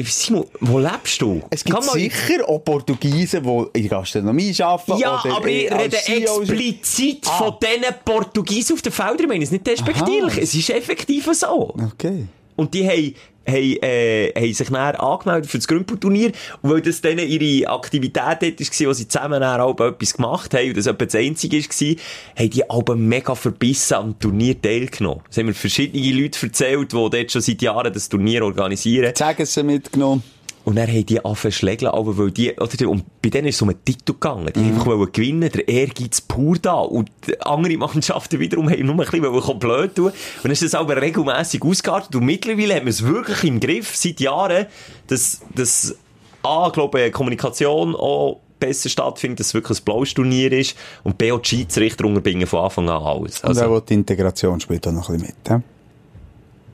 Simon, 0.05 0.45
wo 0.59 0.79
lebst 0.79 1.21
du? 1.21 1.41
Es 1.49 1.63
gibt 1.63 1.83
sicher 1.83 2.47
auch 2.47 2.59
Portugiesen, 2.59 3.43
die 3.43 3.79
in 3.79 3.89
der 3.89 3.97
Gastronomie 3.99 4.55
arbeiten. 4.61 4.97
Ja, 4.99 5.21
oder 5.23 5.35
aber 5.37 5.47
ich 5.47 5.71
rede 5.71 5.97
explizit 6.07 7.25
Ah. 7.27 7.37
von 7.37 7.53
diesen 7.61 7.93
Portugiesen 8.03 8.73
auf 8.75 8.81
den 8.81 8.91
Feldern. 8.91 9.19
Ich 9.21 9.27
meine 9.27 9.43
es 9.43 9.51
nicht 9.51 9.65
despektierlich. 9.67 10.33
Aha. 10.33 10.41
Es 10.41 10.53
ist 10.55 10.69
effektiv 10.69 11.29
so. 11.33 11.73
Okay. 11.93 12.25
Und 12.55 12.73
die 12.73 12.87
haben, 12.87 13.15
haben, 13.47 13.83
äh, 13.83 14.31
haben 14.35 14.53
sich 14.53 14.69
dann 14.69 14.95
angemeldet 14.95 15.49
für 15.49 15.57
das 15.57 15.67
Grümpelturnier. 15.67 16.31
Und 16.61 16.71
weil 16.71 16.81
das 16.81 17.01
dann 17.01 17.19
ihre 17.19 17.69
Aktivität 17.69 18.41
war, 18.41 18.87
wo 18.87 18.93
sie 18.93 19.07
zusammen 19.07 19.41
dann 19.41 19.69
etwas 19.69 20.13
gemacht 20.13 20.53
haben, 20.53 20.69
und 20.69 20.77
das 20.77 20.87
etwa 20.87 21.05
das 21.05 21.15
Einzige 21.15 21.57
war, 21.57 21.95
haben 22.37 22.49
die 22.49 22.69
aber 22.69 22.95
mega 22.95 23.35
verbissen 23.35 23.95
am 23.95 24.19
Turnier 24.19 24.61
teilgenommen. 24.61 25.23
Das 25.27 25.37
haben 25.37 25.47
mir 25.47 25.53
verschiedene 25.53 26.21
Leute 26.21 26.45
erzählt, 26.45 26.91
die 26.91 26.95
dort 26.95 27.31
schon 27.31 27.41
seit 27.41 27.61
Jahren 27.61 27.93
das 27.93 28.09
Turnier 28.09 28.43
organisieren. 28.43 29.13
Sagen 29.15 29.45
sie 29.45 29.63
mitgenommen. 29.63 30.23
Und 30.65 30.77
dann 30.77 30.87
haben 30.87 31.05
die 31.05 31.19
zu 31.21 31.51
schlägeln, 31.51 31.91
aber 31.91 32.17
weil 32.17 32.31
die, 32.31 32.53
oder, 32.53 32.89
und 32.89 33.03
bei 33.21 33.29
denen 33.29 33.47
ist 33.49 33.55
es 33.55 33.61
um 33.61 33.69
einen 33.69 33.83
Titel 33.83 34.13
gegangen. 34.13 34.49
Die 34.55 34.59
Mhm. 34.61 34.73
einfach 34.73 34.85
wollten 34.85 35.11
gewinnen, 35.11 35.49
der 35.51 35.67
Ehrgeiz 35.67 36.21
pur 36.21 36.57
da. 36.61 36.75
Und 36.79 37.09
andere 37.41 37.75
Mannschaften 37.77 38.39
wiederum 38.39 38.69
haben 38.69 38.85
nur 38.85 38.95
ein 38.95 39.21
bisschen 39.21 39.59
blöd 39.59 39.95
tun. 39.95 40.05
Und 40.05 40.13
dann 40.43 40.51
ist 40.51 40.61
das 40.61 40.73
aber 40.73 41.01
regelmässig 41.01 41.61
ausgeartet. 41.63 42.15
Und 42.15 42.25
mittlerweile 42.25 42.75
haben 42.75 42.85
wir 42.85 42.91
es 42.91 43.03
wirklich 43.05 43.43
im 43.43 43.59
Griff, 43.59 43.93
seit 43.95 44.21
Jahren, 44.21 44.67
dass, 45.07 45.41
dass, 45.53 45.95
A, 46.43 46.69
glaube 46.69 47.07
ich, 47.07 47.11
Kommunikation 47.13 47.93
auch 47.95 48.39
besser 48.59 48.87
stattfindet, 48.87 49.41
dass 49.41 49.47
es 49.47 49.53
wirklich 49.53 49.79
ein 49.79 49.83
blaues 49.83 50.13
Turnier 50.13 50.51
ist. 50.53 50.75
Und 51.03 51.17
B, 51.17 51.33
auch 51.33 51.39
die 51.41 51.49
Schiedsrichter 51.49 52.05
unterbringen 52.05 52.47
von 52.47 52.63
Anfang 52.63 52.89
an 52.89 53.03
alles. 53.03 53.41
Und 53.41 53.49
Also, 53.49 53.65
auch 53.65 53.81
die 53.81 53.95
Integration 53.95 54.61
spielt 54.61 54.87
auch 54.87 54.93
noch 54.93 55.09
ein 55.09 55.17
bisschen 55.19 55.35
mit. 55.43 55.49
hä? 55.49 55.61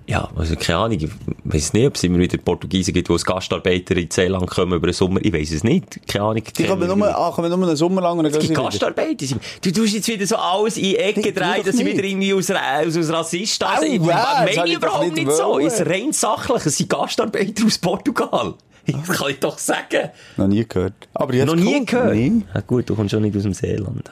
Ja, 0.10 0.28
also 0.36 0.56
keine 0.56 0.80
Ahnung, 0.80 0.98
ich 1.00 1.10
weiss 1.44 1.72
nicht, 1.72 1.86
ob 1.86 1.96
es 1.96 2.04
immer 2.04 2.18
wieder 2.18 2.36
Portugiesen 2.40 2.96
gibt, 2.96 3.10
die 3.10 3.14
als 3.14 3.24
Gastarbeiter 3.24 3.96
in 3.96 4.10
Seeland 4.10 4.50
kommen 4.50 4.74
über 4.74 4.88
den 4.88 4.94
Sommer. 4.94 5.20
Ich 5.24 5.32
weiss 5.32 5.52
es 5.52 5.64
nicht. 5.64 6.00
Keine 6.08 6.26
Ahnung. 6.26 6.44
Die 6.58 6.64
kommen 6.64 6.88
nur, 6.88 7.16
ah, 7.16 7.32
kommen 7.32 7.52
nur 7.52 7.68
einen 7.68 7.76
Sommer 7.76 8.02
lang 8.02 8.18
und 8.18 8.24
dann 8.24 8.42
gehen. 8.42 8.56
Gastarbeiter. 8.56 9.28
Du 9.62 9.72
tust 9.72 9.94
jetzt 9.94 10.08
wieder 10.08 10.26
so 10.26 10.36
alles 10.38 10.78
in 10.78 10.96
Ecke 10.96 11.32
drehen, 11.32 11.64
dass 11.64 11.78
sie 11.78 11.86
wieder 11.86 12.04
irgendwie 12.04 12.34
aus, 12.34 12.50
aus, 12.50 12.98
aus 12.98 13.10
Rassisten 13.12 13.68
Au, 13.68 13.80
sind. 13.80 14.08
das 14.08 14.56
meine 14.56 14.68
ich 14.68 14.78
überhaupt 14.78 15.14
nicht 15.14 15.32
so. 15.32 15.60
ist 15.60 15.86
rein 15.86 16.12
sachlich. 16.12 16.66
Es 16.66 16.78
sind 16.78 16.90
Gastarbeiter 16.90 17.66
aus 17.66 17.78
Portugal. 17.78 18.56
Das 19.08 19.20
kann 19.20 19.30
ich 19.30 19.40
doch 19.40 19.60
sagen. 19.60 20.10
Noch 20.38 20.48
nie 20.48 20.66
gehört. 20.68 21.08
Aber 21.14 21.38
hab's 21.38 21.46
Noch 21.46 21.56
nie 21.56 21.86
gehört? 21.86 22.16
Nee. 22.16 22.32
Ja, 22.56 22.62
gut, 22.62 22.90
du 22.90 22.96
kommst 22.96 23.12
schon 23.12 23.22
nicht 23.22 23.38
aus 23.38 23.44
dem 23.44 23.54
Seeland. 23.54 24.10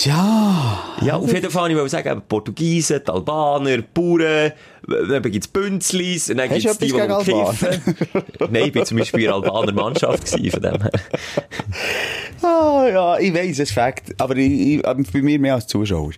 Alter. 0.00 0.10
Ja. 0.10 0.78
Ja, 1.02 1.16
auf 1.16 1.32
jeden 1.32 1.50
Fall, 1.50 1.70
ich 1.70 1.76
wollte 1.76 1.90
sagen, 1.90 2.10
eben 2.10 2.22
Portugiesen, 2.22 3.00
die 3.06 3.10
Albaner, 3.10 3.78
die 3.78 3.84
Bauern, 3.94 4.52
dann 4.86 5.22
gibt 5.22 5.44
es 5.44 5.48
Bünzlis, 5.48 6.26
dann 6.26 6.40
Hast 6.40 6.50
gibt 6.50 6.64
du 6.64 6.70
es 6.70 6.78
die, 6.78 6.86
die 6.86 7.32
kiffen. 7.32 8.22
Nein, 8.50 8.64
ich 8.66 8.74
war 8.74 8.84
zum 8.84 8.98
Beispiel 8.98 9.20
in 9.20 9.26
der 9.26 9.34
Albaner 9.34 9.72
Mannschaft 9.72 10.30
gewesen, 10.30 10.50
von 10.50 10.62
dem 10.62 10.82
her. 10.82 10.90
Ah, 12.42 12.88
ja, 12.88 13.18
ich 13.18 13.34
weiss, 13.34 13.52
es 13.52 13.58
ist 13.60 13.72
Fakt. 13.72 14.14
Aber 14.18 14.36
ich, 14.36 14.76
ich, 14.76 14.82
bei 14.82 15.22
mir 15.22 15.38
mehr 15.38 15.54
als 15.54 15.66
Zuschauer. 15.66 16.12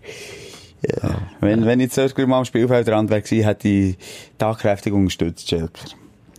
Ja. 0.82 1.22
Wenn, 1.40 1.64
wenn 1.64 1.80
ich 1.80 1.86
jetzt 1.86 1.98
erst 1.98 2.18
mal 2.18 2.38
am 2.38 2.44
Spielfeldrand 2.44 3.10
wäre 3.10 3.22
gewesen, 3.22 3.44
hätte 3.44 3.68
ich 3.68 3.96
tatkräftig 4.38 4.92
unterstützt, 4.92 5.48
Schelker. 5.48 5.84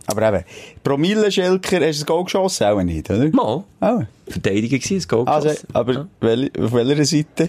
Aber 0.06 0.28
eben, 0.28 0.44
Promille 0.82 1.32
Schelker, 1.32 1.76
hast 1.76 2.00
du 2.00 2.04
das 2.04 2.06
Goal 2.06 2.24
geschossen? 2.24 2.64
Auch 2.66 2.82
nicht, 2.82 3.08
oder? 3.10 3.28
Mal. 3.30 3.64
Auch. 3.80 4.02
Verteidiger 4.28 4.78
gewesen, 4.78 4.96
das 4.96 5.08
Goal 5.08 5.26
Also, 5.26 5.48
geschossen. 5.48 5.68
aber 5.72 5.92
Ja. 5.92 6.06
wel, 6.20 6.50
auf 6.60 6.72
welcher 6.72 7.04
Seite? 7.04 7.48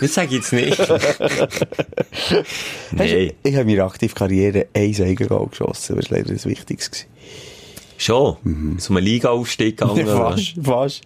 Das 0.00 0.14
sage 0.14 0.28
ich 0.28 0.34
jetzt 0.34 0.52
nicht. 0.52 0.78
Nein. 2.92 3.08
du- 3.08 3.32
Ich 3.48 3.54
habe 3.56 3.70
in 3.70 3.76
meiner 3.76 3.84
Aktivkarriere 3.84 4.66
ein 4.74 4.94
Eigengoal 5.00 5.46
geschossen. 5.46 5.96
Das 5.96 6.10
war 6.10 6.18
leider 6.18 6.32
das 6.32 6.46
Wichtigste. 6.46 6.90
gewesen. 6.90 7.06
Schon. 7.96 8.76
So 8.78 8.94
ein 8.94 9.02
Liga-Aufstieg 9.02 9.76
gegangen. 9.78 10.06
Ja, 10.06 10.16
fast, 10.16 10.54
fast. 10.62 11.00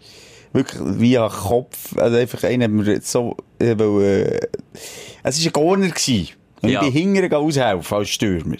Wirklich 0.52 0.81
via 0.85 1.29
Kopf. 1.29 1.97
Also 1.97 2.17
einfach 2.19 2.45
einer 2.45 2.64
hat 2.64 2.71
mir 2.71 2.85
jetzt 2.93 3.11
so, 3.11 3.37
äh, 3.59 3.75
weil, 3.79 4.02
äh, 4.02 4.41
es 5.23 5.41
war 5.41 5.47
ein 5.49 5.52
Corner 5.52 5.88
gewesen. 5.88 6.29
Und 6.61 6.69
Ja. 6.69 6.83
ich 6.85 6.93
bin 6.93 7.14
hinterher 7.14 7.38
aushelfen 7.38 7.97
als 7.97 8.11
Stürmer. 8.11 8.57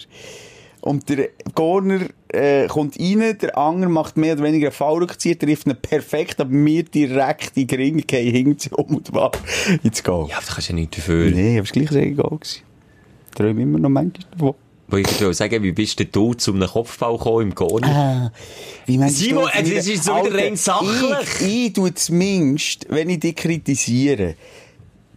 Und 0.83 1.07
der 1.07 1.29
Corner 1.55 2.07
äh, 2.27 2.67
kommt 2.67 2.99
rein, 2.99 3.37
der 3.41 3.57
andere 3.57 3.89
macht 3.89 4.17
mehr 4.17 4.33
oder 4.33 4.43
weniger 4.43 4.67
einen 4.67 4.73
Foulrückzieher, 4.73 5.39
trifft 5.39 5.65
ihn 5.65 5.77
perfekt, 5.81 6.41
aber 6.41 6.49
mir 6.49 6.83
direkt 6.83 7.55
in 7.55 7.67
die 7.67 7.75
Ringe 7.75 8.01
gehen, 8.01 8.59
sie 8.59 8.69
um 8.71 8.97
und 8.97 9.13
war 9.13 9.31
ins 9.81 10.03
Goal. 10.03 10.27
Ja, 10.29 10.37
aber 10.37 10.45
da 10.45 10.53
kannst 10.55 10.67
du 10.67 10.73
ja 10.73 10.79
nichts 10.79 10.97
dafür. 10.97 11.31
Nee, 11.31 11.57
aber 11.57 11.69
es 11.69 11.73
war 11.73 11.83
gleich 11.83 12.03
ein 12.03 12.15
Goal. 12.17 12.37
gewesen. 12.37 12.61
Träume 13.33 13.61
immer 13.61 13.79
noch 13.79 13.87
manchmal 13.87 14.27
davon. 14.31 14.55
Wo 14.89 14.97
ich 14.97 15.21
will 15.21 15.33
sagen, 15.33 15.63
wie 15.63 15.71
bist 15.71 15.99
denn 15.99 16.09
du 16.11 16.33
zu 16.33 16.53
einem 16.53 16.67
Kopfball 16.67 17.17
gekommen 17.17 17.43
im 17.43 17.55
Goni? 17.55 17.87
Ah, 17.87 18.29
wie 18.85 18.97
meinst 18.97 19.19
Simon, 19.19 19.45
du 19.45 19.59
es 19.61 19.87
ist 19.87 20.03
so 20.03 20.11
wieder 20.17 20.37
rein 20.37 20.57
sachlich. 20.57 21.39
Ich, 21.39 21.65
ich 21.67 21.73
tue 21.73 21.93
zumindest, 21.93 22.87
wenn 22.89 23.09
ich 23.09 23.21
dich 23.21 23.37
kritisiere, 23.37 24.35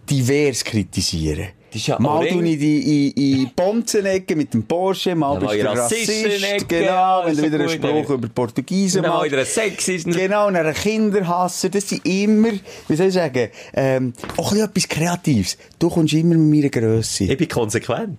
divers 0.09 0.63
kritisieren. 0.63 1.49
Ja 1.85 1.99
mal 1.99 2.27
tue 2.27 2.45
ich 2.49 2.59
die 2.59 3.11
in, 3.11 3.41
in 3.43 3.51
Bonzenecke 3.57 4.37
mit 4.37 4.55
dem 4.55 4.63
Porsche, 4.65 5.15
mal 5.15 5.35
Ja, 5.35 5.39
bist 5.41 5.51
mal 5.51 5.55
du 5.55 5.61
in 5.61 5.67
Rassist, 5.79 6.69
genau, 6.69 7.23
wenn 7.25 7.37
du 7.37 7.43
wieder 7.43 7.61
einen 7.61 7.69
Spruch 7.69 8.11
über 8.11 8.29
Portugiesen 8.29 9.03
Dann 9.03 9.11
mal 9.11 9.17
machst. 9.19 9.31
wieder 9.33 9.41
ein 9.41 9.47
Sexist. 9.47 10.07
Genau, 10.07 10.47
und 10.49 10.57
einen 10.57 10.75
Kinderhasser, 10.75 11.69
das 11.69 11.89
sind 11.89 12.07
immer, 12.07 12.53
wie 12.89 12.97
soll 12.97 13.09
ich 13.09 13.15
sagen, 13.15 13.49
ähm, 13.75 14.13
auch 14.37 14.53
etwas 14.55 14.89
Kreatives. 14.89 15.59
Du 15.79 15.91
kommst 15.91 16.15
immer 16.15 16.35
mit 16.37 16.57
meiner 16.57 16.71
Grösse. 16.71 17.25
Ich 17.25 17.37
bin 17.37 17.49
konsequent. 17.49 18.19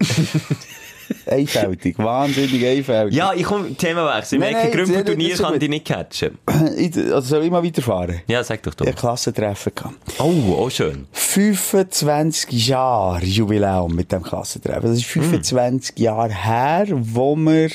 Einfältig, 1.26 1.98
wahnsinnig 1.98 2.64
einfältig. 2.64 3.16
Ja, 3.16 3.32
ich 3.34 3.42
komme 3.44 3.74
Themawechsel. 3.74 4.38
Ich 4.38 4.44
Nein, 4.44 4.52
merke, 4.52 4.68
nein, 4.68 4.76
Gründe 4.76 4.86
für 4.86 4.92
das- 4.98 5.04
das 5.04 5.14
Turnier 5.14 5.36
kann 5.36 5.62
ich 5.62 5.68
nicht 5.68 5.84
catchen. 5.86 6.38
Also 7.12 7.20
soll 7.28 7.44
ich 7.44 7.50
mal 7.50 7.62
weiterfahren? 7.64 8.20
Ja, 8.26 8.42
sag 8.44 8.62
doch 8.62 8.72
Ich 8.72 8.76
doch. 8.76 8.94
Klassentreffen. 8.94 9.72
gehabt. 9.74 9.96
Oh, 10.18 10.54
auch 10.64 10.70
schön. 10.70 11.06
25 11.12 12.66
Jahre 12.68 13.24
Jubiläum 13.24 13.94
mit 13.94 14.10
dem 14.12 14.22
Klassentreffen. 14.22 14.82
Das 14.90 14.98
ist 14.98 15.06
Hm. 15.14 15.22
25 15.22 15.98
Jahre 15.98 16.32
her, 16.32 16.86
wo 16.90 17.34
wir, 17.36 17.70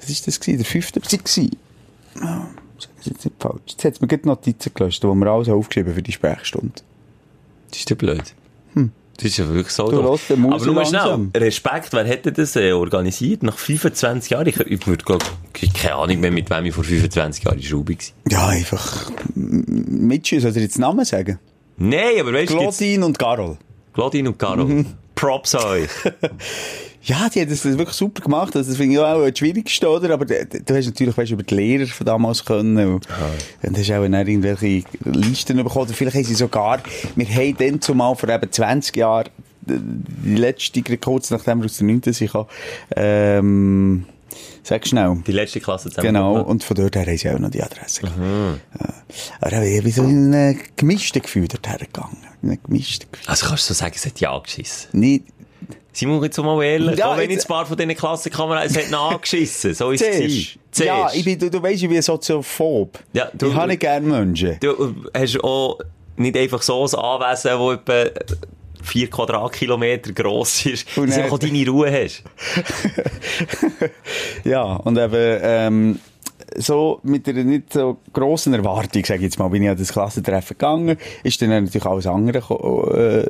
was 0.00 0.10
ist 0.10 0.26
das 0.26 0.38
gewesen? 0.40 0.58
Der 0.58 0.66
fünfte 0.66 1.00
war 1.02 1.08
sag 1.10 2.90
ich 3.00 3.06
jetzt 3.06 3.24
nicht 3.24 3.36
falsch. 3.38 3.60
Jetzt 3.68 3.84
hat 3.84 4.00
mir 4.00 4.08
gerade 4.08 4.26
Notizen 4.28 4.72
gelöscht, 4.74 5.02
wo 5.04 5.14
wir 5.14 5.26
alles 5.26 5.48
aufgeschrieben 5.48 5.94
für 5.94 6.02
die 6.02 6.12
Sprechstunde. 6.12 6.72
Das 7.70 7.78
ist 7.78 7.90
ja 7.90 7.96
blöd. 7.96 8.22
Das 9.16 9.26
ist 9.26 9.36
ja 9.36 9.48
wirklich 9.48 9.72
so 9.72 9.90
Du 9.90 10.02
hörst 10.02 10.30
den 10.30 10.44
Aber 10.44 10.64
nur 10.64 10.84
schnell, 10.84 11.00
langsam. 11.00 11.30
Respekt, 11.36 11.92
wer 11.92 12.04
hätte 12.04 12.32
das 12.32 12.56
äh, 12.56 12.72
organisiert? 12.72 13.42
Nach 13.44 13.56
25 13.56 14.30
Jahren? 14.30 14.46
Ich, 14.48 14.58
ich 14.58 14.86
würde 14.86 15.04
gar 15.04 15.18
keine 15.72 15.94
Ahnung 15.94 16.20
mehr, 16.20 16.30
mit 16.32 16.50
wem 16.50 16.64
ich 16.66 16.74
vor 16.74 16.84
25 16.84 17.44
Jahren 17.44 17.56
in 17.58 17.62
Schule 17.62 17.94
war. 17.94 18.32
Ja, 18.32 18.46
einfach 18.48 19.10
m- 19.36 19.64
Mitschüsse, 20.08 20.48
soll 20.50 20.56
ich 20.56 20.64
jetzt 20.64 20.78
Namen 20.78 21.04
sagen? 21.04 21.38
Nein, 21.76 22.20
aber 22.20 22.32
weißt 22.32 22.52
du, 22.52 22.56
Claudine 22.58 23.06
und 23.06 23.18
Carol. 23.18 23.56
Claudine 23.92 24.28
und 24.30 24.38
Caro. 24.38 24.64
Mhm. 24.64 24.86
Props 25.14 25.54
euch. 25.54 25.88
Ja, 27.04 27.28
die 27.28 27.40
haben 27.40 27.50
das 27.50 27.64
wirklich 27.64 27.90
super 27.90 28.22
gemacht. 28.22 28.56
Also, 28.56 28.70
das 28.70 28.78
finde 28.78 28.94
ich 28.94 29.00
auch 29.00 29.26
das 29.26 29.38
Schwierigste, 29.38 29.88
oder? 29.88 30.14
Aber 30.14 30.24
du, 30.24 30.34
hast 30.74 30.86
natürlich 30.86 31.16
weißt, 31.16 31.32
über 31.32 31.42
die 31.42 31.54
Lehrer 31.54 31.86
von 31.86 32.06
damals 32.06 32.44
können. 32.44 32.94
Und, 32.94 33.06
und 33.62 33.78
hast 33.78 33.90
auch 33.90 34.02
dann 34.02 34.14
irgendwelche 34.14 34.84
Listen 35.04 35.58
bekommen. 35.58 35.86
Oder 35.86 35.94
vielleicht 35.94 36.16
haben 36.16 36.24
sie 36.24 36.34
sogar, 36.34 36.80
wir 37.14 37.28
haben 37.28 37.56
dann 37.58 37.80
zumal 37.80 38.16
vor 38.16 38.28
eben 38.30 38.50
20 38.50 38.96
Jahren, 38.96 39.28
die 39.66 40.34
letzte, 40.34 40.82
kurz 40.98 41.30
nachdem 41.30 41.60
wir 41.60 41.66
aus 41.66 41.76
der 41.76 41.86
9. 41.86 42.02
sind, 42.12 42.30
ähm, 42.96 44.06
sag 44.62 44.86
schnell. 44.86 45.22
Die 45.26 45.32
letzte 45.32 45.60
Klasse 45.60 45.90
zusammen. 45.90 46.06
Genau, 46.06 46.40
und 46.40 46.64
von 46.64 46.76
dort 46.76 46.96
her 46.96 47.06
haben 47.06 47.16
sie 47.16 47.30
auch 47.30 47.38
noch 47.38 47.50
die 47.50 47.62
Adresse. 47.62 48.02
Ja. 48.04 48.58
Aber 49.40 49.62
ich 49.62 49.82
bin 49.82 49.92
so 49.92 50.02
in 50.04 50.34
einem 50.34 50.60
gemischten 50.76 51.22
Gefühl 51.22 51.48
dorthin 51.48 51.78
gegangen. 51.78 52.16
In 52.42 52.50
einem 52.50 52.62
gemischten 52.62 53.10
Gefühl. 53.10 53.28
Also 53.28 53.46
kannst 53.46 53.68
du 53.68 53.74
so 53.74 53.78
sagen, 53.78 53.94
es 53.94 54.06
hat 54.06 54.20
ja 54.20 54.34
angeschissen. 54.34 54.88
Nicht, 54.98 55.24
Simon, 55.94 56.22
jetzt 56.24 56.36
mal 56.38 56.62
ehrlich, 56.62 56.98
Ja, 56.98 57.12
auch 57.12 57.16
wenn 57.16 57.30
jetzt- 57.30 57.42
jetzt 57.42 57.44
ein 57.46 57.54
paar 57.54 57.66
von 57.66 57.76
diesen 57.76 57.94
Klassenkameraden, 57.94 58.68
es 58.70 58.76
hat 58.76 58.88
ihn 58.88 58.94
angeschissen. 58.94 59.74
So 59.74 59.90
ist 59.92 60.02
es. 60.02 60.56
Zuerst. 60.72 60.80
Ja, 60.80 61.08
ich 61.14 61.24
bin, 61.24 61.38
du, 61.38 61.50
du 61.50 61.62
weißt, 61.62 61.82
ich 61.84 61.88
bin 61.88 62.02
Soziophob. 62.02 62.98
Ja, 63.12 63.30
du- 63.32 63.48
ich 63.48 63.54
habe 63.54 63.68
nicht 63.68 63.80
gerne 63.80 64.06
Menschen. 64.06 64.56
Du 64.60 64.94
hast 65.16 65.42
auch 65.44 65.78
nicht 66.16 66.36
einfach 66.36 66.62
so 66.62 66.84
ein 66.84 66.94
Anwesen, 66.94 67.50
das 67.58 67.74
etwa 67.74 68.04
4 68.82 69.08
Quadratkilometer 69.08 70.12
gross 70.12 70.66
ist, 70.66 70.86
Und 70.98 71.08
dass 71.08 71.16
du 71.16 71.32
auch 71.32 71.38
deine 71.38 71.66
Ruhe 71.68 71.90
hast. 71.90 72.22
Ja, 74.44 74.62
und 74.62 74.98
eben, 74.98 75.38
ähm, 75.42 76.00
so 76.56 77.00
mit 77.02 77.28
einer 77.28 77.44
nicht 77.44 77.72
so 77.72 77.98
grossen 78.12 78.54
Erwartung, 78.54 79.04
sage 79.04 79.18
ich 79.18 79.24
jetzt 79.24 79.38
mal, 79.38 79.48
bin 79.48 79.62
ich 79.62 79.68
an 79.68 79.76
das 79.76 79.92
Klassentreffen 79.92 80.56
gegangen. 80.58 80.96
Ist 81.22 81.40
dann 81.42 81.50
natürlich 81.50 81.86
alles 81.86 82.06
andere, 82.06 82.38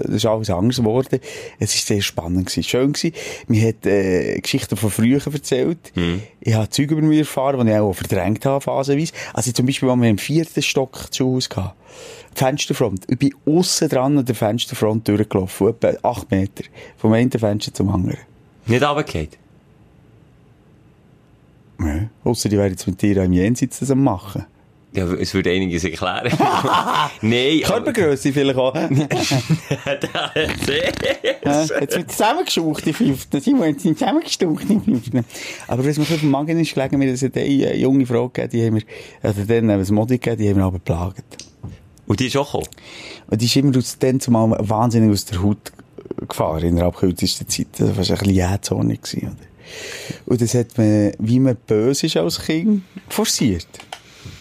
äh, 0.08 0.14
ist 0.14 0.26
alles 0.26 0.50
anders 0.50 0.76
geworden. 0.76 1.20
Es 1.58 1.74
ist 1.74 1.86
sehr 1.86 2.02
spannend 2.02 2.46
gewesen, 2.46 2.62
schön 2.62 2.92
gewesen. 2.92 3.14
Mir 3.48 3.68
hat, 3.68 3.86
äh, 3.86 4.40
Geschichten 4.40 4.76
von 4.76 4.90
früher 4.90 5.20
erzählt. 5.24 5.92
Ich 6.40 6.54
habe 6.54 6.68
Zeug 6.70 6.90
über 6.90 7.02
mich 7.02 7.20
erfahren, 7.20 7.66
die 7.66 7.72
ich 7.72 7.78
auch 7.78 7.92
verdrängt 7.92 8.44
habe, 8.46 8.60
phasenweise. 8.60 9.12
Also 9.32 9.52
zum 9.52 9.66
Beispiel, 9.66 9.88
als 9.88 10.00
wir 10.00 10.08
im 10.08 10.18
vierten 10.18 10.62
Stock 10.62 11.12
zu 11.12 11.26
Hause 11.26 11.48
hatten. 11.56 11.72
Fensterfront. 12.34 13.04
Ich 13.08 13.18
bin 13.18 13.34
aussen 13.46 13.88
dran 13.88 14.18
an 14.18 14.24
der 14.24 14.34
Fensterfront 14.34 15.06
durchgelaufen, 15.06 15.68
etwa 15.68 15.92
acht 16.02 16.30
Meter. 16.30 16.64
Vom 16.96 17.12
einen 17.12 17.30
Fenster 17.30 17.72
zum 17.72 17.88
anderen. 17.90 18.18
Nicht 18.66 18.82
runtergefallen. 18.82 19.43
Ja. 21.80 22.08
Ausser 22.24 22.48
die 22.48 22.56
wären 22.56 22.70
jetzt 22.70 22.86
mit 22.86 23.00
dir 23.02 23.22
am 23.22 23.32
Jenseits 23.32 23.80
das 23.80 23.90
am 23.90 24.02
machen. 24.02 24.46
Ja, 24.94 25.12
es 25.12 25.34
würde 25.34 25.50
einiges 25.50 25.82
erklären. 25.82 26.32
Nein, 27.20 27.62
Körpergröße 27.64 28.32
vielleicht 28.32 28.56
auch. 28.56 28.74
aber... 28.76 28.90
Ja, 31.44 31.62
Jetzt 31.80 31.96
wird 31.96 32.12
zusammengeschaucht, 32.12 32.86
die 32.86 32.92
Fünften. 32.92 33.40
Simon, 33.40 33.66
jetzt 33.70 33.82
sind 33.82 33.98
zusammengestaucht, 33.98 34.68
die 34.68 34.78
Fünften. 34.78 35.24
Aber 35.66 35.84
was 35.84 35.98
mir 35.98 36.04
auf 36.04 36.20
dem 36.20 36.30
Magen 36.30 36.60
ist 36.60 36.74
gelegen, 36.74 36.98
mir 36.98 37.10
das 37.10 37.24
eine 37.24 37.76
junge 37.76 38.06
Frau 38.06 38.28
gegeben, 38.28 38.50
die 38.52 38.66
haben 38.66 38.74
wir, 38.76 38.82
also 39.20 39.42
dann 39.42 39.68
haben 39.68 39.80
wir 39.80 39.88
ein 39.88 39.94
Modi 39.94 40.18
gegeben, 40.18 40.36
die 40.40 40.48
haben 40.48 40.56
wir 40.58 40.64
aber 40.64 40.78
geplagt. 40.78 41.44
Und 42.06 42.20
die 42.20 42.26
ist 42.26 42.36
auch 42.36 42.52
gekommen. 42.52 42.68
Und 43.26 43.40
die 43.40 43.46
ist 43.46 43.56
immer 43.56 43.76
aus, 43.76 43.98
dann 43.98 44.20
zumal 44.20 44.56
wahnsinnig 44.60 45.10
aus 45.10 45.24
der 45.24 45.42
Haut 45.42 45.72
gefahren, 46.28 46.62
innerhalb 46.62 46.96
kürzester 46.96 47.48
Zeit. 47.48 47.66
Das 47.78 47.88
war 47.88 47.96
ein 47.96 47.96
bisschen 47.96 48.30
jähzornig 48.30 49.00
oder? 49.16 49.36
Und 50.26 50.40
das 50.40 50.54
hat 50.54 50.76
man, 50.76 51.12
wie 51.18 51.40
man 51.40 51.56
böse 51.66 52.06
ist 52.06 52.16
als 52.16 52.40
Kind, 52.40 52.82
forciert. 53.08 53.66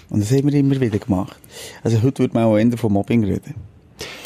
Und 0.09 0.21
das 0.21 0.31
haben 0.31 0.51
wir 0.51 0.59
immer 0.59 0.79
wieder 0.79 0.99
gemacht. 0.99 1.37
Also 1.83 2.01
heute 2.01 2.19
würde 2.19 2.33
man 2.33 2.43
auch 2.45 2.57
eher 2.57 2.77
von 2.77 2.93
Mobbing 2.93 3.23
reden. 3.23 3.55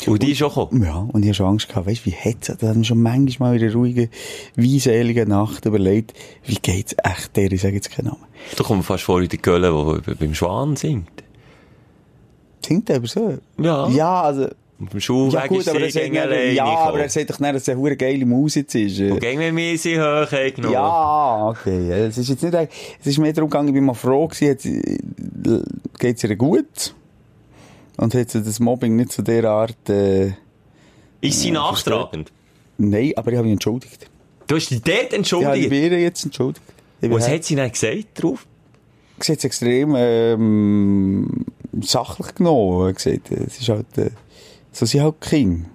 Und 0.06 0.24
die 0.24 0.32
ist 0.32 0.42
auch 0.44 0.56
gekommen. 0.56 0.84
Ja, 0.84 1.08
und 1.12 1.24
ich 1.24 1.30
hatte 1.30 1.36
schon 1.36 1.48
Angst 1.48 1.68
gehabt, 1.68 1.88
weißt 1.88 2.02
du, 2.02 2.06
wie 2.06 2.16
hätte 2.16 2.56
Da 2.60 2.68
haben 2.68 2.78
wir 2.78 2.84
schon 2.86 3.02
manchmal 3.02 3.58
in 3.58 3.64
einer 3.64 3.74
ruhigen, 3.74 4.10
weiseligen 4.56 5.30
Nacht 5.30 5.66
überlegt, 5.66 6.14
wie 6.46 6.56
geht's 6.56 6.96
echt 7.04 7.36
der, 7.36 7.52
ich 7.52 7.62
sage 7.62 7.76
jetzt 7.76 7.92
keinen 7.92 8.08
Namen. 8.08 8.24
Da 8.56 8.64
kommt 8.64 8.86
fast 8.86 9.04
vor 9.04 9.22
wie 9.22 9.28
der 9.28 9.40
Gölle, 9.40 10.02
der 10.06 10.16
beim 10.16 10.34
Schwan 10.34 10.76
singt. 10.76 11.24
Singt 12.66 12.90
er 12.90 12.98
aber 12.98 13.08
so? 13.08 13.38
Ja. 13.58 13.90
Ja, 13.90 14.22
also, 14.24 14.48
Und 14.80 14.92
beim 14.92 15.00
Schulweg 15.00 15.50
ja 15.52 15.58
ist 15.58 15.70
aber 15.70 15.90
sie 15.90 16.00
er 16.02 16.22
alleine 16.24 16.52
ja, 16.54 16.66
aber 16.66 17.00
er 17.00 17.10
sagt 17.10 17.32
doch 17.32 17.40
nicht, 17.40 17.56
dass 17.56 17.64
es 17.64 17.70
eine 17.70 17.98
geile 17.98 18.26
Musik 18.28 18.74
ist. 18.76 19.00
äh. 19.00 19.10
Und 19.12 19.20
gegen 19.22 19.56
wir 19.58 19.78
sie 19.78 20.00
hoch 20.00 20.30
genommen. 20.30 20.74
Ja, 20.74 21.48
okay. 21.48 21.92
Es 21.92 22.18
ist 22.20 22.30
jetzt 22.30 22.44
nicht, 22.44 22.54
es 23.00 23.08
ist 23.08 23.18
mehr 23.18 23.34
darum 23.34 23.50
gegangen, 23.50 23.70
ich 23.70 23.74
bin 23.74 23.86
mal 23.86 23.96
froh 23.96 24.28
gewesen, 24.28 24.58
sie- 24.60 25.00
geht's 25.98 26.24
ihr 26.24 26.36
gut? 26.36 26.94
Und 27.98 28.14
hat 28.14 28.30
sie 28.30 28.44
das 28.44 28.60
Mobbing 28.60 28.96
nicht 28.96 29.12
zu 29.12 29.24
der 29.24 29.46
Art, 29.46 29.90
äh, 29.90 30.34
Ist 31.22 31.42
sie 31.42 31.50
nachtragend? 31.50 32.32
nein, 32.78 33.14
aber 33.16 33.32
ich 33.32 33.38
habe 33.38 33.48
mich 33.48 33.54
entschuldigt. 33.54 34.08
Du 34.46 34.56
hast 34.58 34.70
dich 34.70 34.82
dort 34.84 34.98
Ich 34.98 35.04
habe 35.06 35.16
entschuldigt. 35.16 35.70
mich 35.72 35.92
jetzt 35.92 36.24
entschuldigt. 36.24 36.62
Ich 37.02 37.10
Was 37.10 37.28
hat 37.28 37.44
sie 37.44 37.56
denn 37.56 37.72
gesagt 37.72 38.06
drauf? 38.14 38.46
Sie 39.20 39.32
hat 39.32 39.40
es 39.40 39.44
extrem 39.46 39.96
ähm, 39.98 41.46
sachlich 41.82 42.36
genommen. 42.36 42.94
Gesagt, 42.94 43.32
äh, 43.32 43.44
es 43.48 43.60
ist 43.60 43.70
halt, 43.70 43.98
äh, 43.98 44.12
so 44.78 44.86
sind 44.86 45.02
halt 45.02 45.20
Kinder. 45.22 45.66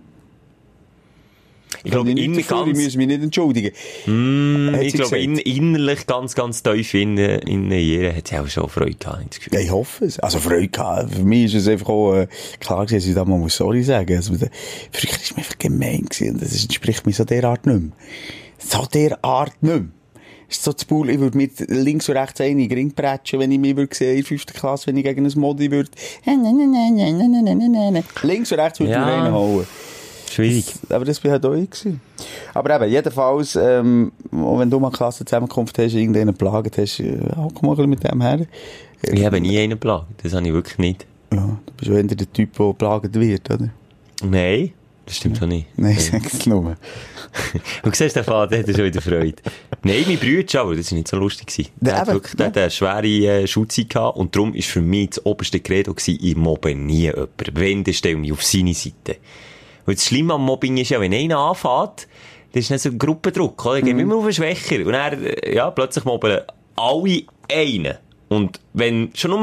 Ich 1.85 1.91
glaube, 1.91 2.11
innen 2.11 2.33
nicht 2.33 2.49
ich 2.49 2.51
muss 2.51 2.97
mich 2.97 3.07
nicht 3.09 3.23
entschuldigen. 3.23 3.73
Mm, 4.07 4.75
ich 4.81 4.95
glaube, 4.95 5.19
in, 5.19 5.39
innerlich 5.39 6.07
ganz, 6.07 6.37
ganz 6.37 6.63
tief 6.63 6.95
in, 6.95 7.19
in 7.19 7.73
ihr 7.73 8.15
hat 8.15 8.29
sie 8.29 8.39
auch 8.39 8.47
schon 8.47 8.69
Freude 8.69 8.95
gehabt, 8.95 9.37
das. 9.37 9.53
Ja, 9.53 9.59
ich 9.59 9.71
hoffe 9.71 10.05
es. 10.05 10.21
Also 10.21 10.39
Freude 10.39 10.69
gehabt. 10.69 11.13
Für 11.13 11.25
mich 11.25 11.47
ist 11.47 11.63
es 11.63 11.69
einfach 11.69 11.89
auch 11.89 12.15
äh, 12.15 12.29
klar 12.61 12.87
gewesen, 12.87 13.01
dass 13.01 13.09
ich 13.09 13.15
da 13.15 13.25
mal 13.25 13.39
muss 13.39 13.57
sorry 13.57 13.83
sagen 13.83 14.15
muss. 14.15 14.31
Also, 14.31 14.47
früher 14.93 15.11
war 15.11 15.19
mir 15.19 15.39
einfach 15.39 15.59
gemein 15.59 16.05
gewesen. 16.09 16.39
Das 16.39 16.63
entspricht 16.63 17.05
mir 17.05 17.13
so 17.13 17.25
der 17.25 17.43
Art 17.45 17.67
nicht 17.67 17.81
mehr. 17.81 17.93
So 18.59 18.87
der 18.87 19.25
Art 19.25 19.61
nicht 19.63 19.75
mehr. 19.75 19.89
Ist 20.53 20.65
so 20.65 20.73
zu 20.75 20.87
Bull, 20.87 21.09
ich 21.09 21.19
würde 21.19 21.35
mit 21.35 21.61
links 21.71 22.11
und 22.11 22.17
rechts 22.19 22.39
einen 22.43 22.59
in 22.61 22.69
den 22.69 22.77
Ring 22.77 22.93
prätschen, 22.93 23.41
wenn 23.41 23.51
ich 23.51 23.59
mich 23.59 23.75
würde 23.75 23.95
sehen, 23.97 24.11
in 24.11 24.17
der 24.17 24.25
fünften 24.27 24.53
Klasse, 24.53 24.89
wenn 24.89 24.99
ich 24.99 25.05
gegen 25.05 25.25
ein 25.25 25.33
Modi 25.37 25.71
würde. 25.71 25.89
Links 28.23 28.53
und 28.53 28.59
rechts 28.61 28.79
würde 28.79 28.91
ich 28.93 28.97
Ja. 28.99 29.07
mir 29.07 29.13
einen 29.13 29.33
hauen. 29.33 29.67
Schwierig. 30.31 30.67
Aber 30.91 31.07
das 31.07 31.25
war 31.25 31.31
halt 31.31 31.47
auch 31.47 31.55
ich. 31.55 31.71
gewesen. 31.71 32.03
Aber 32.53 32.77
eben, 32.77 32.93
jedenfalls, 32.93 33.57
ähm, 33.57 34.13
auch 34.31 34.59
wenn 34.59 34.69
du 34.69 34.79
mal 34.79 34.91
Klassenzusammenkunft 34.91 35.79
hast, 35.79 35.95
irgendeinen 35.95 36.35
plagt 36.35 36.77
hast, 36.77 37.01
äh, 37.01 37.17
ja, 37.19 37.49
komm 37.55 37.75
mal 37.75 37.87
mit 37.87 38.05
dem 38.05 38.21
her. 38.21 38.47
Ich 39.11 39.25
habe 39.25 39.41
nie 39.41 39.59
einen 39.59 39.71
geplagt. 39.71 40.07
Das 40.23 40.35
habe 40.35 40.47
ich 40.47 40.53
wirklich 40.53 40.77
nicht. 40.77 41.07
Ja, 41.33 41.59
du 41.65 41.73
bist 41.79 41.91
ja 41.91 41.97
eher 41.97 42.03
der 42.05 42.31
Typ, 42.31 42.53
der 42.59 42.73
plagt 42.75 43.15
wird, 43.19 43.51
oder? 43.51 43.69
Nein, 44.23 44.73
das 45.07 45.17
stimmt 45.17 45.39
schon 45.39 45.49
nicht. 45.49 45.67
Nein, 45.77 45.99
sag 45.99 46.25
es 46.27 46.47
nur. 46.47 46.77
Und 47.83 47.97
siehst, 47.97 48.15
der 48.17 48.25
Vater 48.25 48.59
hat 48.59 48.67
schon 48.67 48.85
wieder 48.85 49.01
Freude. 49.01 49.37
Nein, 49.83 50.05
mein 50.07 50.19
Bruder 50.19 50.61
aber 50.61 50.77
das 50.77 50.91
war 50.91 50.97
nicht 50.99 51.09
so 51.09 51.17
lustig. 51.17 51.47
gewesen. 51.49 51.71
Der 51.81 51.95
Ja, 51.95 52.01
hat 52.01 52.09
wirklich 52.09 52.35
der 52.37 52.53
eine 52.63 52.71
schwere 52.71 53.07
äh, 53.07 53.47
Schulzeit 53.47 53.89
gehabt 53.91 54.17
und 54.17 54.35
darum 54.37 54.55
war 54.55 54.63
für 54.63 54.81
mich 54.81 55.11
das 55.11 55.27
oberste 55.27 55.61
Credo 55.61 55.95
gewesen, 55.95 56.19
ich 56.21 56.37
mobbe 56.37 56.75
nie 56.75 57.03
jemanden. 57.03 57.29
Wenn, 57.55 57.85
dann 57.85 57.95
stelle 57.95 58.15
ich 58.15 58.21
mich 58.21 58.33
auf 58.33 58.43
seine 58.45 58.75
Seite. 58.75 59.17
Weil 59.87 59.95
das 59.97 60.05
Schlimme 60.07 60.35
am 60.35 60.45
Mobbing 60.45 60.77
ist 60.77 60.91
ja, 60.91 61.01
wenn 61.01 61.13
einer 61.15 61.39
anfängt, 61.39 62.07
Das 62.53 62.65
ist 62.65 62.71
nicht 62.71 62.83
so 62.83 62.91
ein 62.91 62.99
Gruppendruck, 62.99 63.65
oder? 63.65 63.79
Ich 63.79 63.85
gehe 63.85 63.99
immer 63.99 64.17
auf 64.17 64.25
einen 64.25 64.33
Schwächer. 64.33 64.85
Und 64.87 64.93
dann, 64.93 65.25
äh, 65.25 65.55
ja, 65.55 65.71
plötzlich 65.71 66.05
mobben 66.05 66.39
alle 66.77 67.23
einen. 67.51 67.95
Und 68.29 68.61
wenn 68.75 69.11
schon 69.15 69.31
nur 69.33 69.41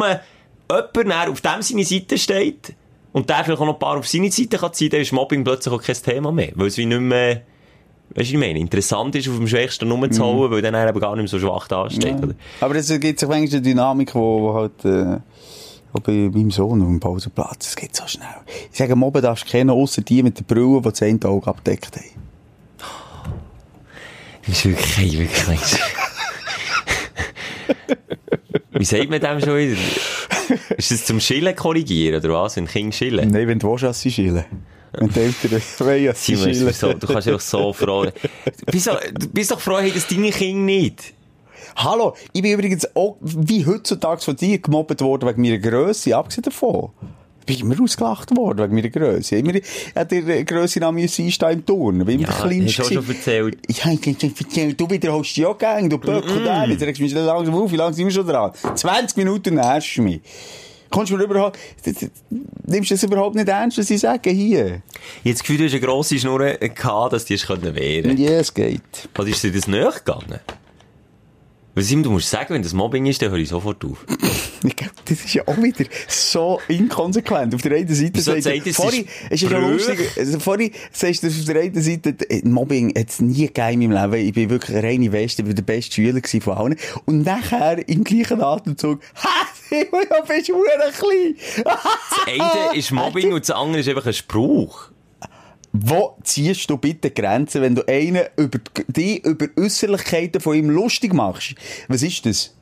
jemand 0.69 0.95
dann 0.95 1.30
auf 1.32 1.41
dem 1.41 1.62
seine 1.62 1.84
Seite 1.84 2.17
steht, 2.17 2.74
und 3.12 3.30
der 3.30 3.43
vielleicht 3.43 3.62
auch 3.62 3.65
noch 3.65 3.74
ein 3.74 3.80
paar 3.80 3.98
auf 3.98 4.08
seine 4.08 4.32
Seite 4.32 4.58
kann 4.58 4.74
ziehen, 4.74 4.89
dann 4.89 5.02
ist 5.02 5.12
Mobbing 5.12 5.43
plötzlich 5.43 5.74
auch 5.74 5.82
kein 5.82 5.95
Thema 5.95 6.32
mehr. 6.32 6.52
Weil 6.56 6.67
es 6.67 6.78
wie 6.78 6.86
nicht 6.86 7.02
mehr, 7.02 7.41
weißt 8.15 8.30
du, 8.30 8.34
ich 8.34 8.39
meine, 8.39 8.60
interessant 8.60 9.15
ist, 9.15 9.28
auf 9.28 9.38
dem 9.38 9.48
Schwächsten 9.48 9.91
rumzuhauen, 9.91 10.52
weil 10.52 10.62
dann 10.62 10.76
er 10.76 10.89
eben 10.89 11.00
gar 11.00 11.15
nicht 11.15 11.24
mehr 11.24 11.28
so 11.28 11.39
schwach 11.39 11.67
dasteht, 11.67 12.22
oder? 12.22 12.36
Aber 12.62 12.76
es 12.76 12.88
gibt 13.00 13.19
sich 13.19 13.30
manchmal 13.30 13.52
eine 13.52 13.62
Dynamik, 13.62 14.13
wo, 14.13 14.41
wo 14.41 14.54
halt, 14.54 14.86
äh, 14.86 15.17
auch 15.91 16.02
bei 16.02 16.12
meinem 16.12 16.52
Sohn 16.52 16.82
auf 16.82 16.88
dem 16.88 17.00
Pausenplatz, 17.00 17.69
es 17.69 17.76
geht 17.76 17.95
so 17.95 18.06
schnell. 18.06 18.28
Ich 18.72 18.78
sage, 18.78 18.95
Mobben 18.95 19.24
darfst 19.24 19.48
du 19.48 19.50
kennen, 19.50 19.72
ausser 19.72 20.04
die 20.04 20.22
mit 20.22 20.38
der 20.38 20.43
Brille, 20.43 20.82
die 20.82 20.89
das 20.89 21.02
eine 21.02 21.19
Auge 21.26 21.48
abdeckt 21.48 21.95
haben. 21.95 22.06
Das 24.45 24.58
ist 24.58 24.65
wirklich, 24.65 25.19
wirklich. 25.19 25.60
Wie 28.71 28.86
sagt 28.86 29.10
man 29.10 29.19
dem 29.19 29.39
schon 29.39 29.58
wieder? 29.58 29.77
Ist 30.77 30.91
das 30.91 31.05
zum 31.05 31.19
Schillen 31.19 31.55
korrigieren, 31.55 32.23
oder 32.23 32.34
was? 32.43 32.55
Wenn 32.55 32.67
Kinder 32.67 32.95
schillen? 32.95 33.29
Nein, 33.29 33.47
wenn 33.47 33.60
du 33.60 33.71
willst, 33.71 33.84
dass 33.84 34.01
sie 34.01 34.12
schillen. 34.12 34.45
Wenn 34.91 35.10
die 35.10 35.19
Eltern 35.19 35.62
wollen, 35.79 36.05
dass 36.05 36.25
sie 36.25 36.38
schillen. 36.38 36.73
so, 36.73 36.93
du 36.93 37.08
kannst 37.08 37.27
dich 37.27 37.34
doch 37.34 37.41
so 37.41 37.73
froh. 37.73 38.05
Du 38.05 38.12
bist, 38.71 38.88
doch, 38.88 38.99
du 39.01 39.27
bist 39.29 39.51
doch 39.51 39.60
froh, 39.60 39.77
haben 39.77 39.91
das 39.93 40.08
deine 40.08 40.32
Kinder 40.32 40.65
nicht. 40.65 41.13
Hallo, 41.75 42.15
ich 42.34 42.41
bin 42.41 42.51
übrigens 42.51 42.95
auch, 42.95 43.17
wie 43.21 43.65
heutzutage 43.65 44.21
von 44.21 44.36
dir 44.36 44.60
gemobbt 44.60 45.01
worden 45.01 45.29
wegen 45.29 45.41
meiner 45.41 45.58
Grösse, 45.60 46.15
abgesehen 46.15 46.43
davon. 46.43 46.91
Ich 47.45 47.60
bin 47.60 47.71
immer 47.71 47.84
ausgelacht 47.84 48.36
worden 48.36 48.60
wegen 48.63 48.75
meiner 48.75 48.89
Grösse. 48.89 49.38
Immer 49.38 49.54
hat 49.95 50.12
der 50.12 50.43
Grösse 50.43 50.80
nach 50.80 50.91
mir 50.91 51.04
einstehen 51.04 51.52
im 51.52 51.65
Turnen. 51.65 52.06
Bin 52.06 52.19
immer 52.19 52.30
Ja, 52.30 52.36
auch 52.36 52.84
schon 52.84 53.10
erzählt. 53.10 53.58
Ich 53.67 53.84
habe 53.84 53.97
schon 54.04 54.15
erzählt, 54.39 54.80
du 54.80 54.89
wiederholst 54.89 55.32
dich 55.36 55.43
ja 55.43 55.54
gerne, 55.54 55.89
du 55.89 55.97
Böckel 55.97 56.43
da. 56.43 56.65
Jetzt 56.65 56.84
regst 56.84 56.99
du 56.99 57.04
mich 57.04 57.13
langsam 57.13 57.56
auf, 57.56 57.71
wie 57.71 57.75
lange 57.75 57.93
sind 57.93 58.06
wir 58.06 58.13
schon 58.13 58.28
dran? 58.28 58.52
20 58.75 59.17
Minuten 59.17 59.56
nervst 59.56 59.97
du 59.97 60.04
mich. 60.04 60.21
Kommst 60.91 61.12
du 61.12 61.17
mir 61.17 61.23
überhaupt, 61.23 61.60
nimmst 62.65 62.89
du 62.89 62.93
das 62.95 63.04
überhaupt 63.04 63.36
nicht 63.36 63.47
ernst, 63.47 63.78
was 63.78 63.89
ich 63.91 63.99
sage 63.99 64.32
hier? 64.32 64.82
Ich 65.23 65.32
habe 65.32 65.32
das 65.34 65.39
Gefühl, 65.41 65.58
du 65.60 65.65
hast 65.65 65.73
eine 65.73 65.82
grosse 65.82 66.17
Schnur 66.17 66.39
gehabt, 66.39 67.13
dass 67.13 67.25
die 67.25 67.36
es 67.36 67.47
wehren 67.47 67.62
können. 68.04 68.17
Ja, 68.17 68.32
es 68.32 68.52
geht. 68.54 68.82
Oder 69.17 69.28
ist 69.28 69.43
dir 69.43 69.52
das 69.52 69.67
näher 69.67 69.91
gegangen? 69.91 70.39
Weil 71.75 71.84
Simon, 71.84 72.03
du 72.03 72.12
musst 72.12 72.29
sagen, 72.29 72.53
wenn 72.53 72.63
das 72.63 72.73
Mobbing 72.73 73.05
ist, 73.05 73.21
dann 73.21 73.32
höre 73.32 73.38
ich 73.38 73.49
sofort 73.49 73.84
auf. 73.86 74.05
Das 75.05 75.25
ist 75.25 75.34
ja 75.34 75.41
auch 75.47 75.58
wieder 75.58 75.86
so 76.08 76.60
inkonsequent. 76.67 77.55
Auf 77.55 77.62
der 77.62 77.77
einen 77.77 77.88
Seite 77.88 78.12
Wieso 78.13 78.39
sagt 78.39 78.67
es 78.67 78.75
vorhin, 78.75 79.05
ist 79.29 79.41
ja 79.41 79.58
lustig, 79.58 80.12
also 80.17 80.39
vorhin 80.39 80.71
sagst 80.91 81.23
du 81.23 81.27
auf 81.27 81.45
der 81.45 81.62
einen 81.62 81.82
Seite, 81.82 82.15
äh, 82.29 82.41
Mobbing 82.47 82.93
hat 82.95 83.10
es 83.10 83.21
nie 83.21 83.47
gegeben 83.47 83.82
in 83.82 83.93
meinem 83.93 84.12
Leben. 84.12 84.27
Ich 84.27 84.34
bin 84.34 84.49
wirklich 84.49 84.77
eine 84.77 84.88
reine 84.88 85.12
Weste, 85.12 85.41
ich 85.41 85.47
war 85.47 85.55
der 85.55 85.63
beste 85.63 85.93
Schüler 85.93 86.21
von 86.41 86.53
allen. 86.53 86.75
Und 87.05 87.25
nachher 87.25 87.88
im 87.88 88.03
gleichen 88.03 88.41
Atemzug, 88.41 89.01
ha, 89.15 89.47
Simon, 89.69 90.05
du 90.10 90.27
bist 90.27 90.51
verdammt 90.51 90.99
klein. 90.99 91.36
Das 91.63 92.27
eine 92.27 92.77
ist 92.77 92.91
Mobbing 92.91 93.34
und 93.34 93.41
das 93.47 93.51
andere 93.51 93.79
ist 93.79 93.89
einfach 93.89 94.05
ein 94.05 94.13
Spruch. 94.13 94.91
Wo 95.71 96.17
ziehst 96.23 96.69
du 96.69 96.77
bitte 96.77 97.12
Grenzen, 97.12 97.62
wenn 97.62 97.75
du 97.75 97.88
einen 97.88 98.23
über, 98.38 98.60
die 98.88 99.19
über 99.19 99.47
Äußerlichkeiten 99.58 100.41
von 100.41 100.55
ihm 100.55 100.69
lustig 100.69 101.13
machst? 101.13 101.53
Was 101.88 102.01
ist 102.01 102.25
das? 102.25 102.55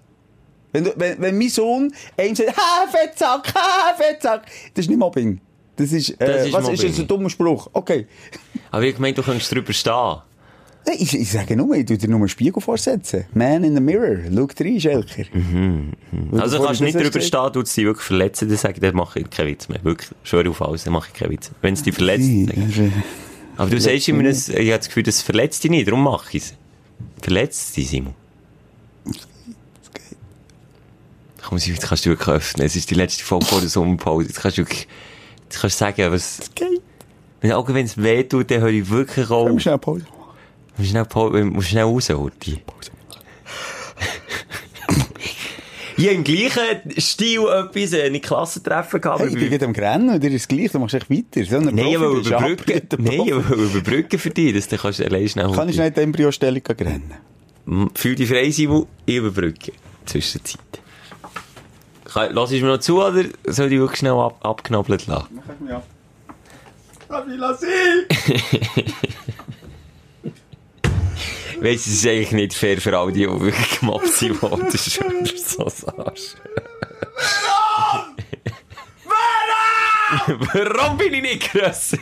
Wenn, 0.74 0.84
du, 0.84 0.94
wenn, 0.98 1.20
wenn 1.22 1.38
mein 1.38 1.50
Sohn 1.50 1.94
einem 2.18 2.36
sagt, 2.36 2.50
ha, 2.58 2.88
Fettsack, 2.92 3.54
ha, 3.56 3.94
Fettsack, 3.96 4.46
das 4.74 4.84
ist 4.86 4.90
nicht 4.90 5.00
Mobbing. 5.00 5.40
Das 5.78 5.92
ist, 5.92 6.10
äh, 6.10 6.16
Das 6.20 6.46
ist 6.48 6.54
was 6.54 6.64
ist 6.64 6.70
Mobbing. 6.72 6.92
das 6.92 7.00
ein 7.00 7.08
dummer 7.08 7.30
Spruch? 7.30 7.70
Okay. 7.72 8.08
Aber 8.72 8.84
ich 8.84 8.96
gemeint, 8.96 9.18
du 9.18 9.24
könntest 9.24 9.52
drüber 9.54 9.72
stehen. 9.72 10.18
Ich, 10.94 11.14
ich 11.14 11.32
sage 11.32 11.56
nur, 11.56 11.76
ich 11.76 11.86
tu 11.86 11.98
dir 11.98 12.08
nur 12.08 12.20
einen 12.20 12.30
Spiegel 12.30 12.62
vorsetzen. 12.62 13.26
Man 13.34 13.64
in 13.64 13.76
the 13.76 13.82
mirror. 13.82 14.20
Schau 14.34 14.48
rein, 14.64 14.80
Schelker. 14.80 15.24
Weil 15.32 16.42
Also 16.42 16.58
du 16.58 16.64
kannst 16.64 16.80
du 16.80 16.86
nicht 16.86 16.96
drüber 16.96 17.20
hast 17.20 17.28
stehen, 17.28 17.54
du 17.54 17.64
dich 17.64 17.78
wirklich 17.78 18.06
verletzen, 18.06 18.48
dann 18.48 18.58
sage 18.58 18.76
ich, 18.76 18.80
dann 18.80 18.96
mache 18.96 19.20
ich 19.20 19.30
keinen 19.30 19.48
Witz 19.48 19.68
mehr. 19.68 19.84
Wirklich, 19.84 20.10
schwör 20.24 20.50
auf 20.50 20.62
alles, 20.62 20.86
dann 20.86 20.94
mache 20.94 21.10
ich 21.14 21.20
keinen 21.20 21.32
Witz. 21.32 21.52
Wenn 21.62 21.74
es 21.74 21.84
dich 21.84 21.94
verletzt, 21.94 22.28
gesagt. 22.48 22.94
Aber 23.58 23.70
du 23.70 23.80
sagst 23.80 24.08
immer, 24.08 24.24
ich 24.24 24.50
habe 24.50 24.78
das 24.78 24.88
Gefühl, 24.88 25.04
das 25.04 25.22
verletzt 25.22 25.64
dich 25.64 25.72
nicht, 25.72 25.88
darum 25.88 26.04
mache 26.04 26.38
ich 26.38 26.44
es. 26.44 26.54
Verletzt 27.22 27.76
dich, 27.76 27.90
Simon. 27.90 28.14
Komm, 31.44 31.58
Simon, 31.58 31.76
jetzt 31.76 31.88
kannst 31.88 32.06
du 32.06 32.12
wirklich 32.12 32.30
öffnen. 32.30 32.66
Es 32.66 32.76
ist 32.76 32.90
die 32.90 32.96
letzte 32.96 33.24
Folge 33.24 33.46
vor 33.46 33.60
der 33.60 33.70
Sommerpause. 33.70 34.28
Jetzt 34.28 34.42
kannst 34.42 34.58
du 34.58 34.62
wirklich, 34.62 34.88
jetzt 35.44 35.60
kannst 35.60 35.82
du 35.82 35.86
sagen, 35.86 36.12
was, 36.12 36.40
wenn, 37.42 37.52
auch 37.52 37.68
wenn 37.68 37.86
es 37.86 37.98
weh 38.02 38.24
tut, 38.24 38.52
dann 38.52 38.62
höre 38.62 38.70
ich 38.70 38.90
wirklich 38.90 39.30
auf. 39.30 39.60
schnell 39.60 39.78
Pause 39.78 40.06
Musst 40.78 40.90
schnell, 40.92 41.06
Paul- 41.06 41.44
musst 41.46 41.70
schnell 41.70 41.84
raus, 41.84 42.10
Horti. 42.10 42.62
Ich 46.00 46.06
habe 46.06 46.16
im 46.18 46.24
gleichen 46.24 47.02
Stil 47.02 47.40
etwas, 47.48 47.94
äh, 47.94 48.06
ein 48.06 48.22
Klassentreffen 48.22 49.02
gehabt. 49.02 49.20
Hey, 49.20 49.28
aber 49.30 49.36
ich 49.36 49.40
bin 49.42 49.50
gerade 49.50 49.66
am 49.66 49.74
Grennen 49.74 50.10
und 50.10 50.22
dir 50.22 50.30
ist 50.30 50.48
gleich, 50.48 50.72
du 50.72 50.78
machst 50.78 50.94
echt 50.94 51.10
weiter. 51.10 51.44
So 51.44 51.56
ein 51.58 51.66
Nein, 51.66 51.78
ich 51.80 51.96
Profi, 51.96 52.00
will 52.00 52.28
überbrücken. 52.28 52.88
Nein, 53.04 53.22
ich 53.26 53.50
will 53.50 53.66
überbrücken 53.66 54.20
für 54.20 54.30
dich, 54.30 54.54
dass 54.54 54.68
du 54.68 54.78
kannst 54.78 55.02
allein 55.02 55.28
schnell 55.28 55.52
Kann 55.52 55.70
ich 55.70 55.74
schnell 55.76 55.88
in 55.88 55.94
die 55.96 56.02
Embryostellung 56.02 56.62
gehen 56.64 56.88
rennen? 56.88 57.14
M- 57.66 57.90
Fühl 57.96 58.14
dich 58.16 58.30
frei, 58.30 58.52
Simon, 58.52 58.86
ich 59.08 59.16
überbrücke. 59.16 59.72
Zwischenzeit. 60.06 60.60
Lass 62.30 62.52
ich 62.52 62.62
mir 62.62 62.68
noch 62.70 62.80
zu, 62.80 63.02
oder 63.04 63.24
soll 63.48 63.74
ich 63.74 63.80
wirklich 63.80 64.00
schnell 64.00 64.14
ab 64.14 64.38
abknabbelt 64.46 65.08
lassen? 65.08 65.40
Ja. 65.68 65.82
Lass 67.10 67.26
mich 67.26 67.38
lassen! 67.40 67.68
Weißt 71.60 71.64
du, 71.64 71.70
es 71.70 71.88
ist 71.88 72.08
eigentlich 72.08 72.32
nicht 72.32 72.54
fair 72.54 72.80
für 72.80 72.98
all 72.98 73.12
die, 73.12 73.20
die 73.28 73.42
wirklich 73.42 73.80
gemobbt 73.80 74.12
sind 74.12 74.42
wenn 74.42 75.24
du 75.24 75.38
so 75.38 75.70
sagst. 75.70 76.38
Warum? 80.28 80.98
Bin 80.98 81.14
ich 81.14 81.22
nicht 81.22 81.52
grösser? 81.52 81.98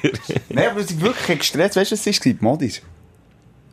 Nein, 0.49 0.69
aber 0.69 0.81
es 0.81 0.91
ist 0.91 1.01
wirklich 1.01 1.39
gestresst. 1.39 1.75
Weißt 1.75 1.91
du, 1.91 1.95
was 1.95 2.05
es 2.05 2.25
war? 2.25 2.33
Die 2.33 2.37
Modis. 2.39 2.81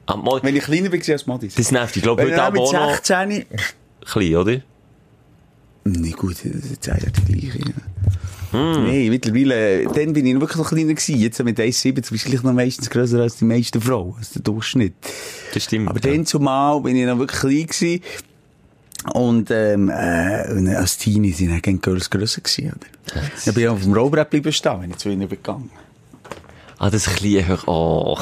Ah, 0.07 0.17
mal, 0.17 0.43
Wenn 0.43 0.57
ich 0.57 0.65
kleiner 0.65 0.91
war 0.93 0.99
als 1.13 1.27
Modis. 1.27 1.55
das 1.55 1.71
nervt. 1.71 1.97
Ich 1.97 2.03
glaube, 2.03 2.23
heute 2.23 2.35
ich 2.35 2.41
Abend 2.41 2.61
auch 2.61 2.73
noch 2.73 2.91
16... 2.91 3.47
klein, 4.05 4.37
oder? 4.37 4.61
Nicht 5.85 6.17
gut, 6.17 6.37
das 6.37 6.45
ist 6.45 6.87
ja 6.87 6.95
die 6.95 7.51
gleiche. 7.51 7.75
Nein, 8.53 9.09
mittlerweile, 9.09 9.85
dann 9.85 10.13
bin 10.13 10.27
ich 10.27 10.35
noch 10.35 10.41
wirklich 10.41 10.59
noch 10.59 10.69
kleiner 10.69 10.95
gewesen. 10.95 11.19
Jetzt 11.19 11.43
mit 11.43 11.59
1,7 11.59 12.11
bist 12.11 12.27
du 12.27 12.47
noch 12.47 12.53
meistens 12.53 12.91
grösser 12.91 13.21
als 13.21 13.37
die 13.37 13.45
meisten 13.45 13.81
Frauen, 13.81 14.15
als 14.19 14.31
der 14.31 14.43
Durchschnitt. 14.43 14.95
Das 15.55 15.65
stimmt. 15.65 15.89
Aber 15.89 16.01
dann 16.01 16.27
zumal 16.27 16.81
bin 16.81 16.97
ich 16.97 17.07
noch 17.07 17.19
wirklich 17.19 17.41
klein 17.41 17.67
gewesen. 17.67 18.03
Und, 19.15 19.51
ähm, 19.51 19.89
äh, 19.89 20.75
als 20.77 20.97
Teenie 20.99 21.33
sind 21.33 21.67
dann 21.67 21.81
Girls 21.81 22.09
grösser 22.09 22.41
gewesen, 22.41 22.73
oder? 22.77 23.21
Dann 23.45 23.55
bin 23.55 23.65
ich 23.65 23.69
auf 23.69 23.83
dem 23.83 23.93
Rollbrett 23.93 24.31
bleiben 24.31 24.53
stehen, 24.53 24.81
wenn 24.81 24.91
ich 24.91 24.99
zu 24.99 25.09
ihnen 25.09 25.29
gegangen. 25.29 25.71
Ah, 26.79 26.91
das 26.91 27.07
kleine 27.07 27.47
Hör. 27.47 27.69
Oh. 27.69 28.19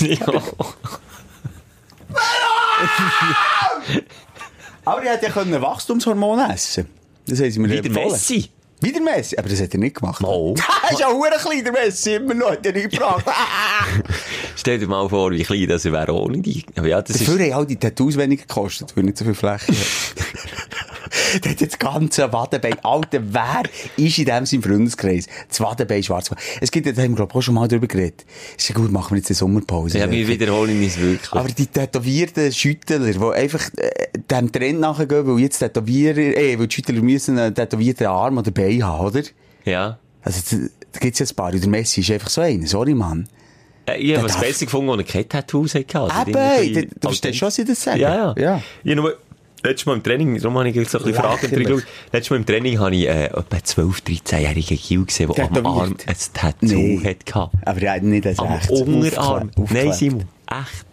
ja. 0.00 0.18
Aber 4.84 5.02
ich 5.02 5.08
hätte 5.08 5.26
ja 5.26 5.32
können 5.32 5.60
Wachstumshormone 5.60 6.54
essen 6.54 6.86
Das 7.26 7.40
haben 7.40 7.50
sie 7.50 7.58
mir 7.58 7.68
Wie 7.68 7.80
der. 7.80 7.90
Messi. 7.92 8.50
Wie 8.80 8.92
der 8.92 9.02
Messi? 9.02 9.36
Aber 9.36 9.48
das 9.48 9.60
hat 9.60 9.74
er 9.74 9.80
nicht 9.80 9.96
gemacht. 9.96 10.20
Mal. 10.20 10.54
Er 10.82 10.92
ist 10.92 11.00
ja 11.00 11.08
verdammt 11.08 11.42
klein, 11.42 11.64
der 11.64 11.72
Messi, 11.72 12.14
immer 12.14 12.34
noch, 12.34 12.50
hat 12.50 12.64
er 12.64 12.72
nicht 12.72 12.90
gebracht. 12.90 13.24
Stell 14.56 14.78
dir 14.78 14.86
mal 14.86 15.08
vor, 15.08 15.30
wie 15.30 15.42
klein 15.42 15.68
das 15.68 15.84
wäre 15.84 16.12
ohne. 16.14 16.42
Aber 16.76 16.86
ja, 16.86 17.02
das 17.02 17.18
Dafür 17.18 17.40
ist... 17.40 17.52
haben 17.52 17.62
auch 17.62 17.66
die 17.66 17.76
Tattoos 17.76 18.16
weniger 18.16 18.42
gekostet, 18.42 18.96
weil 18.96 19.04
nicht 19.04 19.18
so 19.18 19.24
viel 19.24 19.34
Fläche. 19.34 19.72
Der 21.44 21.52
hat 21.52 21.60
jetzt 21.60 21.72
das 21.74 21.78
ganze 21.78 22.32
Wadenbein. 22.32 22.76
Alter, 22.82 23.20
wer 23.22 23.62
ist 23.96 24.18
in 24.18 24.24
dem 24.26 24.46
seinem 24.46 24.62
Freundeskreis? 24.62 25.26
Das 25.48 25.60
Wadenbein 25.60 26.02
schwarz. 26.02 26.30
Es 26.60 26.70
gibt, 26.70 26.86
da 26.86 26.90
haben 27.02 27.10
wir, 27.12 27.16
glaube 27.16 27.30
ich, 27.32 27.36
auch 27.36 27.42
schon 27.42 27.54
mal 27.54 27.68
drüber 27.68 27.86
geredet. 27.86 28.24
Ist 28.56 28.68
ja 28.68 28.74
gut, 28.74 28.90
machen 28.92 29.12
wir 29.12 29.18
jetzt 29.18 29.30
eine 29.30 29.36
Sommerpause. 29.36 29.98
Ja, 29.98 30.10
wir 30.10 30.26
wiederholen 30.28 30.82
uns 30.82 30.98
wirklich. 30.98 31.32
Aber 31.32 31.48
die 31.48 31.66
tätowierten 31.66 32.52
Schüttler, 32.52 32.98
die 33.00 33.18
einfach 33.18 33.68
äh, 33.76 33.90
dem 34.30 34.52
Trend 34.52 34.80
nachgehen, 34.80 35.26
weil 35.26 35.38
jetzt 35.40 35.58
Tätowierer, 35.58 36.18
äh, 36.18 36.58
weil 36.58 36.66
die 36.66 36.74
Schüttler 36.74 37.00
müssen 37.02 37.38
einen 37.38 37.54
tätowierten 37.54 38.06
Arm 38.06 38.38
oder 38.38 38.50
Bein 38.50 38.82
haben, 38.84 39.06
oder? 39.06 39.22
ja. 39.64 39.98
Also, 40.22 40.56
da- 40.92 40.98
gibt's 41.00 41.20
ja 41.20 41.26
ein 41.26 41.34
paar. 41.36 41.52
Und 41.52 41.60
der 41.62 41.68
Messi 41.70 42.00
ist 42.00 42.10
einfach 42.10 42.28
so 42.28 42.40
einer. 42.40 42.66
Sorry, 42.66 42.92
Mann. 42.94 43.28
Ich 43.98 44.14
habe 44.14 44.24
was 44.24 44.32
darf- 44.32 44.40
besser 44.42 44.66
gefunden, 44.66 44.90
als 44.90 44.98
er 45.00 45.04
keine 45.04 45.28
Tattoos 45.28 45.74
hatte. 45.74 45.98
Also 45.98 46.30
Eben, 46.62 46.90
du- 46.90 47.08
verstehst 47.08 47.38
schon, 47.38 47.46
was 47.46 47.58
ich 47.58 47.66
das 47.66 47.82
sage. 47.82 48.00
Ja, 48.00 48.14
ja. 48.14 48.34
Ja. 48.36 48.52
Habe 48.84 48.96
nur, 48.96 49.16
letztes 49.62 49.86
Mal 49.86 49.94
im 49.94 50.02
Training, 50.02 50.38
darum 50.40 50.58
habe 50.58 50.68
ich 50.68 50.76
jetzt 50.76 50.90
so 50.90 50.98
ein 50.98 51.04
bisschen 51.04 51.22
Fragen 51.22 51.48
drin 51.50 51.64
geschaut. 51.64 51.84
Letztes 52.12 52.30
Mal 52.30 52.36
im 52.36 52.46
Training 52.46 52.78
habe 52.78 52.96
ich 52.96 53.06
äh, 53.08 53.24
etwa 53.26 53.56
12-, 53.56 54.02
13-jährigen 54.04 54.76
Kiel 54.78 55.04
gesehen, 55.04 55.32
der 55.36 55.44
am. 55.44 55.66
Arm 55.66 55.96
ein 56.06 56.16
Tattoo 56.34 56.66
Nee. 56.66 57.00
hatte. 57.04 57.50
Aber 57.64 57.80
ja, 57.82 57.98
nicht 57.98 58.26
als 58.26 58.38
Am 58.38 58.52
echt. 58.52 58.70
Unterarm. 58.70 59.50
Nein, 59.70 59.92
Simon. 59.92 60.24
Echt. 60.50 60.86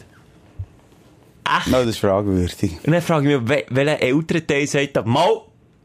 Echt. 1.58 1.68
No, 1.68 1.78
das 1.80 1.88
ist 1.88 2.00
fragwürdig. 2.00 2.72
Und 2.86 2.92
dann 2.92 3.02
frage 3.02 3.32
ich 3.32 3.40
mich, 3.42 3.50
wel- 3.50 3.66
welcher 3.70 4.02
ältere 4.02 4.46
Teil 4.48 4.66
sagt, 4.68 5.06
mal, 5.06 5.42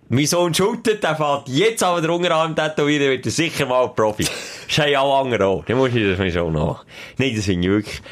mein 0.08 0.26
Sohn 0.26 0.52
shootet, 0.54 1.02
der 1.02 1.14
fährt 1.16 1.48
jetzt 1.48 1.82
aber 1.82 2.00
den 2.00 2.10
Unterarm 2.10 2.56
tätowieren, 2.56 3.10
wird 3.10 3.26
er 3.26 3.30
sicher 3.32 3.66
mal 3.66 3.88
Profi. 3.90 4.24
Das 4.66 4.78
haben 4.78 4.94
alle 4.96 5.14
anderen 5.14 5.42
auch. 5.42 5.64
Dann 5.66 5.76
muss 5.76 5.94
ich 5.94 6.02
das 6.08 6.18
mir 6.18 6.32
schon 6.32 6.52
noch. 6.52 6.84
Nein, 7.18 7.32
das 7.36 7.44
finde 7.44 7.66
ich 7.68 7.72
wirklich... 7.74 8.02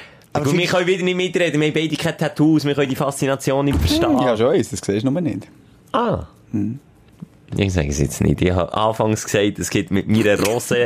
Aber 0.40 0.52
wir 0.52 0.66
können 0.66 0.86
wieder 0.86 1.04
nicht 1.04 1.16
mitreden, 1.16 1.60
wir 1.60 1.68
haben 1.68 1.74
beide 1.74 1.96
keine 1.96 2.16
Tattoos, 2.16 2.64
wir 2.64 2.74
können 2.74 2.90
die 2.90 2.96
Faszination 2.96 3.64
nicht 3.64 3.78
verstehen. 3.78 4.18
Ja, 4.20 4.36
schon 4.36 4.52
eins, 4.54 4.70
das 4.70 4.80
siehst 4.84 5.04
du 5.06 5.10
noch 5.10 5.20
nicht. 5.20 5.48
Ah. 5.92 6.24
Ich 7.56 7.72
sage 7.72 7.88
es 7.88 7.98
jetzt 7.98 8.20
nicht. 8.20 8.42
Ich 8.42 8.50
habe 8.50 8.72
anfangs 8.74 9.24
gesagt, 9.24 9.58
es 9.58 9.70
gibt 9.70 9.90
mit 9.90 10.06
meiner 10.08 10.38
rosa 10.38 10.76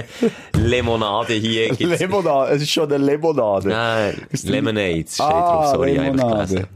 Limonade 0.54 1.34
hier. 1.34 1.68
gibt's- 1.74 1.98
Lemonade, 2.00 2.52
es 2.54 2.62
ist 2.62 2.70
schon 2.70 2.92
eine 2.92 3.04
Lemonade. 3.04 3.68
Nein, 3.68 4.14
Lemonade 4.44 5.04
steht 5.08 5.18
drauf. 5.18 5.32
Ah, 5.32 5.70
Sorry, 5.72 5.92
ich 5.92 5.98
habe 5.98 6.08
einfach 6.08 6.24
Lemonade. 6.24 6.48
gelesen. 6.54 6.68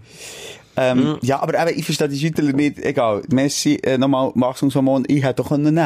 Ähm, 0.79 1.19
Ja, 1.23 1.41
aber 1.41 1.55
eben, 1.69 1.79
ich 1.79 1.85
verstehe 1.85 2.09
die 2.09 2.19
Schüttler 2.19 2.53
nicht. 2.53 2.79
Egal, 2.81 3.23
Messi, 3.31 3.77
äh, 3.83 3.97
nochmal 3.97 4.33
Wachstumshormon, 4.35 5.05
ich 5.09 5.23
hätte 5.23 5.43
doch 5.43 5.51
nehmen 5.57 5.77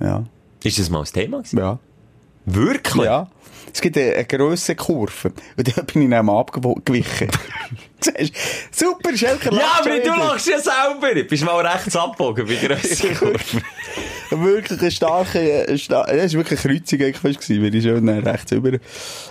Ja. 0.00 0.24
Ist 0.64 0.78
das 0.78 0.90
mal 0.90 1.00
ein 1.00 1.04
Thema 1.04 1.38
gewesen? 1.38 1.58
Ja. 1.58 1.78
Wirklich? 2.46 3.04
Ja. 3.04 3.28
Es 3.72 3.80
gibt 3.80 3.96
eine, 3.96 4.14
eine 4.14 4.24
grosse 4.24 4.74
Kurve. 4.74 5.32
Und 5.56 5.76
da 5.76 5.82
bin 5.82 6.02
ich 6.02 6.10
dann 6.10 6.28
abgewichen. 6.28 7.28
Super, 8.70 9.16
Schelker 9.16 9.52
Ja, 9.52 9.80
aber 9.80 9.98
du 10.00 10.08
lachst 10.08 10.48
ja 10.48 10.58
selber. 10.58 11.14
Du 11.14 11.24
bist 11.24 11.44
mal 11.44 11.64
rechts 11.66 11.94
abgebogen 11.96 12.46
bei 12.46 12.54
grösser 12.54 13.08
Kurve. 13.14 13.38
Wirklich 14.30 14.80
eine 14.80 14.90
starke, 14.90 15.66
eine 15.68 15.78
sta 15.78 16.04
das 16.04 16.32
war 16.32 16.40
wirklich 16.40 16.64
eine 16.64 16.74
Kreuzung 16.78 17.00
eigentlich 17.00 17.18
fast 17.18 17.40
gewesen, 17.40 17.62
weil 17.62 17.74
ich 17.74 17.84
schon 17.84 18.06
dann 18.06 18.20
rechts 18.20 18.52
über. 18.52 18.78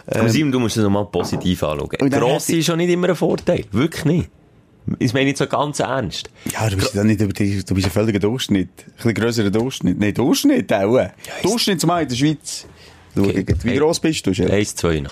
Aber 0.08 0.30
Simon, 0.30 0.52
du 0.52 0.60
musst 0.60 0.78
es 0.78 0.84
nochmal 0.84 1.06
positiv 1.06 1.64
anschauen. 1.64 2.10
Grosse 2.10 2.58
ist 2.58 2.66
schon 2.66 2.78
nicht 2.78 2.90
immer 2.90 3.10
ein 3.10 3.16
Vorteil. 3.16 3.66
Wirklich 3.72 4.06
nicht. 4.06 4.30
Ich 4.98 5.14
meine 5.14 5.26
nicht 5.26 5.38
so 5.38 5.46
ganz 5.48 5.80
ernst. 5.80 6.30
Ja, 6.52 6.70
du 6.70 6.78
bist 6.78 6.96
ja 6.96 7.04
nicht 7.04 7.22
über 7.22 7.34
die, 7.34 7.64
du 7.64 7.76
bist 7.76 7.88
ein 7.88 7.92
völliger 7.92 8.20
Durchschnitt. 8.20 8.70
Ein 8.88 8.94
bisschen 8.96 9.14
grösserer 9.14 9.52
Durchschnitt. 9.52 10.00
Nein, 10.00 10.14
Durchschnitt 10.14 10.74
auch. 10.74 11.10
Durchschnittsmann 11.44 12.04
in 12.04 12.10
der 12.10 12.16
Schweiz. 12.16 12.66
Okay. 13.24 13.46
Wie 13.64 13.76
gross 13.76 14.00
bist 14.00 14.26
du, 14.26 14.34
Schelker? 14.34 14.54
1,82. 14.54 15.08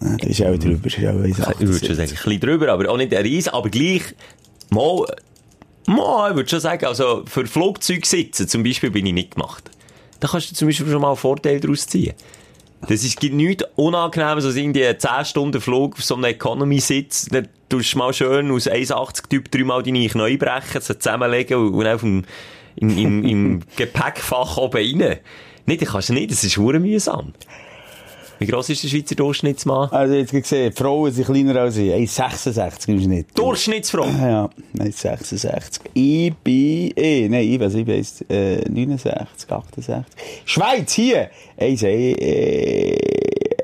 Ah, 0.00 0.16
Das 0.18 0.30
ist 0.30 0.42
auch 0.42 0.58
drüber. 0.58 0.80
Das 0.82 0.94
ist 0.98 1.46
auch 1.46 1.60
Ich 1.60 1.66
würde 1.66 1.86
schon 1.86 1.94
sagen, 1.96 2.10
ein 2.10 2.16
bisschen 2.16 2.40
drüber, 2.40 2.68
aber 2.72 2.90
auch 2.90 2.96
nicht 2.96 3.14
ein 3.14 3.22
Riesen, 3.22 3.52
aber 3.54 3.68
gleich, 3.70 4.02
mal, 4.70 5.06
mal, 5.86 6.30
ich 6.30 6.36
würde 6.36 6.48
schon 6.50 6.60
sagen, 6.60 6.84
also 6.86 7.22
für 7.26 7.46
Flugzeugsitze 7.46 8.46
zum 8.46 8.62
Beispiel 8.62 8.90
bin 8.90 9.06
ich 9.06 9.14
nicht 9.14 9.34
gemacht. 9.34 9.70
Da 10.20 10.28
kannst 10.28 10.50
du 10.50 10.54
zum 10.54 10.68
Beispiel 10.68 10.90
schon 10.90 11.00
mal 11.00 11.08
einen 11.08 11.16
Vorteil 11.16 11.60
daraus 11.60 11.86
ziehen. 11.86 12.14
Das 12.88 13.02
ist, 13.02 13.18
gibt 13.18 13.34
nichts 13.34 13.64
Unangenehmes 13.76 14.44
als 14.44 14.56
irgendwie 14.56 14.86
ein 14.86 14.98
10 15.00 15.24
Stunden 15.24 15.60
Flug 15.60 15.94
auf 15.94 16.04
so 16.04 16.14
einem 16.14 16.24
Economy-Sitz. 16.24 17.26
Dann 17.30 17.48
tust 17.68 17.94
du 17.94 17.98
mal 17.98 18.12
schön 18.12 18.50
aus 18.50 18.68
1,80 18.68 19.28
Typ 19.28 19.50
dreimal 19.50 19.82
deine 19.82 20.06
Knie 20.08 20.36
brechen, 20.36 20.80
sie 20.80 20.98
zusammenlegen 20.98 21.56
und, 21.58 21.74
und 21.74 21.86
auf 21.86 22.00
dem, 22.02 22.24
im, 22.76 22.98
im, 22.98 23.24
im 23.24 23.60
Gepäckfach 23.76 24.58
oben 24.58 25.00
rein. 25.00 25.18
Nicht, 25.66 25.82
das 25.82 25.90
kannst 25.90 26.08
du 26.08 26.14
nicht, 26.14 26.30
das 26.30 26.42
ist 26.44 26.56
hure 26.56 26.78
mühsam. 26.78 27.34
Wie 28.38 28.46
gross 28.46 28.68
ist 28.68 28.82
der 28.82 28.88
Schweizer 28.88 29.14
Durchschnittsmann? 29.14 29.88
Also 29.90 30.14
jetzt 30.14 30.30
gesehen, 30.30 30.70
die 30.70 30.76
Frauen 30.76 31.10
sind 31.10 31.24
kleiner 31.24 31.62
als 31.62 31.78
ich. 31.78 31.90
1,66 31.90 32.88
im 32.88 33.00
Schnitt. 33.00 33.28
Durchschnittsfrau! 33.34 34.06
Ja, 34.06 34.50
1,66. 34.78 35.80
Ich 35.94 36.34
bin, 36.34 36.92
eh, 36.96 37.30
nein, 37.30 37.48
ich 37.48 37.58
weiß, 37.58 37.72
ich 37.74 37.86
bin 37.86 38.04
äh, 38.28 38.56
69, 38.68 39.50
68. 39.50 40.04
Schweiz, 40.44 40.92
hier! 40.92 41.30
1, 41.56 41.82
äh, 41.82 42.98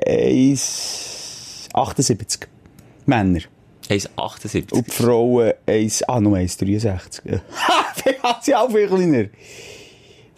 1,78. 0.07 2.47
Männer. 3.05 3.41
1,78. 3.89 4.73
Und 4.73 4.87
die 4.87 4.91
Frauen 4.91 5.53
1, 5.67 6.01
ah, 6.03 6.19
nur 6.19 6.37
1,63. 6.37 7.39
Ha, 7.67 7.85
die 8.03 8.19
hat 8.23 8.43
sie 8.43 8.55
auch 8.55 8.71
viel 8.71 8.87
kleiner. 8.87 9.25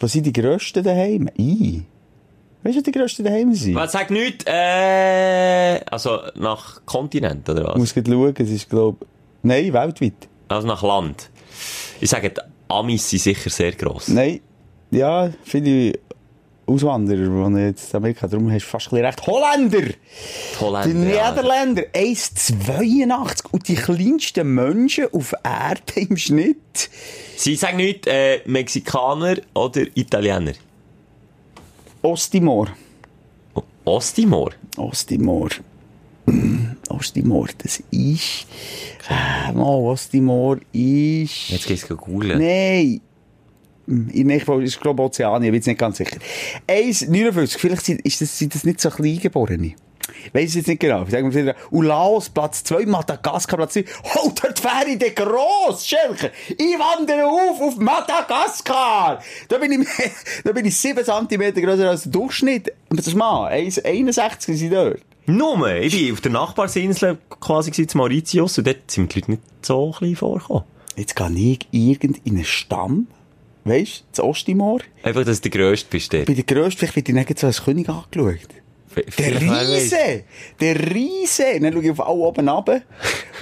Was 0.00 0.12
sind 0.12 0.26
die 0.26 0.32
grössten 0.32 0.82
daheim? 0.82 1.28
I. 1.38 1.82
Weißt 2.62 2.74
du, 2.74 2.78
was 2.80 2.84
die 2.84 2.92
grössten 2.92 3.24
daheim 3.24 3.54
sind? 3.54 3.74
Was 3.74 3.92
sagt 3.92 4.10
nichts? 4.10 4.44
Äh, 4.46 5.80
also 5.90 6.18
nach 6.34 6.84
Kontinent 6.84 7.48
oder 7.48 7.62
Ich 7.62 7.66
was? 7.68 7.76
muss 7.78 7.94
gerade 7.94 8.10
schauen, 8.10 8.34
es 8.38 8.50
ist, 8.50 8.68
glaube 8.68 9.06
nein, 9.42 9.72
weltweit. 9.72 10.28
Also 10.48 10.66
nach 10.66 10.82
Land. 10.82 11.30
Ich 12.00 12.10
sage, 12.10 12.30
die 12.30 12.40
Amis 12.68 13.08
sind 13.08 13.20
sicher 13.22 13.50
sehr 13.50 13.72
gross. 13.72 14.08
Nein, 14.08 14.40
ja, 14.90 15.30
viele 15.44 15.92
Auswanderer, 16.66 17.48
die 17.50 17.58
jetzt 17.60 17.90
in 17.92 17.96
Amerika, 17.98 18.26
darum 18.26 18.50
hast 18.50 18.64
du 18.64 18.68
fast 18.70 18.92
ein 18.92 19.04
recht. 19.04 19.24
Holländer! 19.26 19.80
Die 19.82 19.86
Die 19.94 20.60
Holländer. 20.60 21.14
ja. 21.14 21.30
Niederländer, 21.30 21.82
1,82. 21.94 23.44
Und 23.52 23.68
die 23.68 23.74
kleinsten 23.76 24.54
Menschen 24.54 25.06
auf 25.12 25.32
Erde 25.44 26.00
im 26.00 26.16
Schnitt. 26.16 26.90
Sie 27.36 27.54
sagen 27.56 27.76
nicht 27.76 28.06
äh, 28.06 28.40
Mexikaner 28.46 29.36
oder 29.54 29.82
Italiener. 29.94 30.52
Osttimor. 32.02 32.68
O- 33.54 33.62
Osttimor. 33.84 34.50
Osttimor. 34.76 35.48
Osttimor, 36.88 37.48
das 37.58 37.82
ist. 37.90 38.46
Äh, 39.08 39.52
mal, 39.52 39.64
Osttimor 39.64 40.58
ist. 40.72 41.48
Jetzt 41.50 41.66
geht's 41.66 41.86
googeln. 41.88 42.38
Nein. 42.38 43.00
In 43.86 44.26
Nächfall 44.26 44.62
ist, 44.62 44.80
glaube 44.80 45.02
ich, 45.02 45.06
Ozeanien, 45.06 45.44
ich 45.44 45.50
bin 45.50 45.54
jetzt 45.56 45.66
nicht 45.66 45.78
ganz 45.78 45.98
sicher. 45.98 46.16
1,59, 46.68 47.58
vielleicht 47.58 47.84
sind, 47.84 48.00
ist 48.00 48.20
das, 48.20 48.36
sind 48.38 48.54
das 48.54 48.64
nicht 48.64 48.80
so 48.80 48.90
Kleingeborene. 48.90 49.74
Ich 50.32 50.54
jetzt 50.54 50.68
nicht 50.68 50.80
genau. 50.80 51.02
Ich 51.04 51.10
sage 51.10 51.32
wieder, 51.34 51.54
und 51.70 51.86
Laos, 51.86 52.28
Platz 52.28 52.62
2, 52.64 52.86
Madagaskar, 52.86 53.58
Platz 53.58 53.74
3. 53.74 53.84
Oh, 54.16 54.32
dort 54.40 54.62
wäre 54.62 54.90
ich 54.90 54.98
der 54.98 55.10
gross, 55.10 55.86
Schelker. 55.86 56.30
Ich 56.48 56.78
wandere 56.78 57.26
auf, 57.26 57.60
auf 57.60 57.76
Madagaskar. 57.76 59.22
Da 59.48 59.58
bin 59.58 59.72
ich, 59.72 59.88
da 60.44 60.52
bin 60.52 60.64
ich 60.64 60.76
7 60.76 61.04
cm 61.04 61.54
grösser 61.54 61.90
als 61.90 62.02
der 62.04 62.12
Durchschnitt. 62.12 62.72
Aber 62.88 63.02
das 63.02 63.14
mal, 63.14 63.52
1,61 63.52 64.54
sind 64.54 64.72
dort. 64.72 65.00
Nur, 65.26 65.68
ich 65.74 65.92
bin 65.92 66.12
auf 66.12 66.20
der 66.20 66.32
Nachbarsinsel 66.32 67.18
quasi 67.40 67.72
zu 67.72 67.98
Mauritius 67.98 68.58
und 68.58 68.66
dort 68.66 68.90
sind 68.90 69.12
die 69.12 69.20
Leute 69.20 69.30
nicht 69.32 69.42
so 69.62 69.90
klein 69.90 70.14
vorgekommen. 70.14 70.64
Jetzt 70.96 71.16
gehe 71.16 71.30
ich 71.30 71.66
irgend 71.72 72.24
in 72.24 72.36
einen 72.36 72.44
Stamm. 72.44 73.08
Weißt 73.66 74.00
du, 74.00 74.12
zu 74.12 74.24
Osttimor. 74.24 74.80
Einfach, 75.02 75.24
dass 75.24 75.40
du 75.40 75.50
der 75.50 75.60
Grösste 75.60 75.88
bist 75.90 76.12
dort. 76.12 76.26
Bei 76.26 76.34
der 76.34 76.44
Grössten, 76.44 76.78
vielleicht 76.78 76.96
wird 76.96 77.08
ich 77.08 77.14
nicht 77.14 77.38
so 77.38 77.46
als 77.48 77.62
König 77.64 77.88
angeschaut. 77.88 78.38
Der. 79.18 79.40
Riese! 79.40 80.24
Der 80.58 80.94
Riese! 80.94 81.60
Dann 81.60 81.72
schaue 81.72 81.82
ich 81.82 81.90
auf 81.90 82.00
alle 82.00 82.16
oben 82.16 82.48
runter 82.48 82.80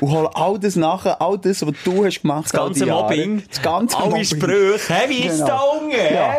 und 0.00 0.10
hole 0.10 0.28
all 0.34 0.58
das 0.58 0.74
nachher, 0.74 1.20
all 1.22 1.38
das, 1.38 1.64
was 1.64 1.72
du 1.84 2.04
hast 2.04 2.22
gemacht 2.22 2.46
Das 2.46 2.52
ganze 2.52 2.86
Mobbing. 2.86 3.44
Das 3.48 3.62
ganze 3.62 3.96
Alle 3.96 4.08
Mobbing. 4.10 4.24
Sprüche. 4.24 4.92
Hä, 4.92 5.08
wie 5.08 5.26
ist 5.26 5.34
Genau. 5.36 5.46
da 5.46 5.60
unten? 5.60 5.90
Ja. 5.92 6.38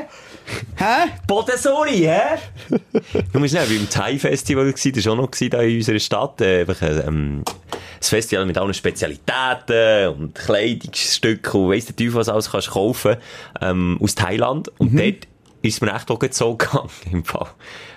Hä? 0.78 1.10
Bodensuri, 1.28 2.02
hä? 2.02 2.38
du 3.34 3.40
musst 3.40 3.54
nicht, 3.54 3.68
beim 3.70 3.90
Thai-Festival 3.90 4.72
gsi, 4.74 4.92
das 4.92 5.06
war 5.06 5.14
auch 5.14 5.18
noch 5.18 5.30
da 5.50 5.62
in 5.62 5.78
unserer 5.78 6.00
Stadt, 6.00 6.42
äh, 6.42 6.62
einfach, 6.62 6.82
äh, 6.82 7.00
ähm, 7.08 7.44
Festival 8.02 8.46
mit 8.46 8.58
allen 8.58 8.74
Spezialitäten 8.74 10.10
und 10.10 10.36
Kleidungsstücken 10.36 11.62
und 11.62 11.72
weiss 11.72 11.86
der 11.86 11.96
Teufel, 11.96 12.16
was 12.16 12.30
alles 12.30 12.52
kannst 12.52 12.70
kaufen, 12.72 13.18
ähm, 13.62 13.98
aus 14.02 14.16
Thailand. 14.16 14.72
Und 14.78 14.94
Mhm. 14.94 14.98
dort 14.98 15.28
ist 15.62 15.82
mir 15.82 15.94
echt 15.94 16.12
auch 16.12 16.20
so 16.30 16.56
gegangen, 16.56 16.90
im 17.12 17.24
Fall. 17.26 17.48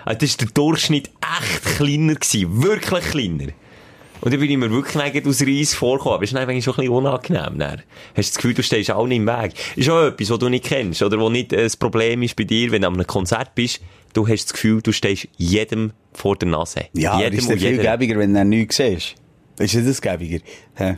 Also, 0.05 0.19
das 0.19 0.31
war 0.31 0.37
der 0.45 0.53
Durchschnitt 0.53 1.09
echt 1.41 1.77
kleiner 1.77 2.15
gewesen, 2.15 2.63
wirklich 2.63 3.03
kleiner. 3.05 3.51
Und 4.21 4.33
dann 4.33 4.39
bin 4.39 4.49
ich 4.49 4.57
mir 4.57 4.69
wirklich 4.69 5.13
nicht 5.13 5.27
aus 5.27 5.41
Reis 5.41 5.73
vorgekommen. 5.73 6.15
Aber 6.15 6.23
es 6.23 6.31
ist 6.31 6.37
eigentlich 6.37 6.63
schon 6.63 6.73
ein 6.73 6.81
bisschen 6.81 6.93
unangenehm. 6.93 7.57
Dann. 7.57 7.81
Hast 8.15 8.29
du 8.29 8.33
das 8.33 8.35
Gefühl, 8.35 8.53
du 8.53 8.63
stehst 8.63 8.91
auch 8.91 9.07
nicht 9.07 9.17
im 9.17 9.27
Weg. 9.27 9.53
Ist 9.75 9.89
auch 9.89 10.07
etwas, 10.07 10.29
was 10.29 10.39
du 10.39 10.49
nicht 10.49 10.65
kennst. 10.65 11.01
Oder 11.01 11.19
was 11.19 11.31
nicht 11.31 11.53
äh, 11.53 11.63
das 11.63 11.77
Problem 11.77 12.21
ist 12.23 12.35
bei 12.35 12.43
dir, 12.43 12.71
wenn 12.71 12.81
du 12.81 12.87
an 12.87 12.95
einem 12.95 13.07
Konzert 13.07 13.55
bist. 13.55 13.79
Du 14.13 14.27
hast 14.27 14.45
das 14.45 14.53
Gefühl, 14.53 14.81
du 14.81 14.91
stehst 14.91 15.27
jedem 15.37 15.91
vor 16.13 16.35
der 16.35 16.49
Nase. 16.49 16.85
Ja, 16.93 17.13
aber 17.13 17.23
jedem 17.23 17.39
ist 17.39 17.51
viel 17.51 17.77
gäbiger, 17.77 18.17
wenn 18.17 18.33
du 18.33 18.43
nichts 18.43 18.77
siehst. 18.77 19.15
Ist 19.59 19.73
ja 19.73 19.81
das 19.81 20.01
gäbiger? 20.01 20.39
Hä? 20.75 20.97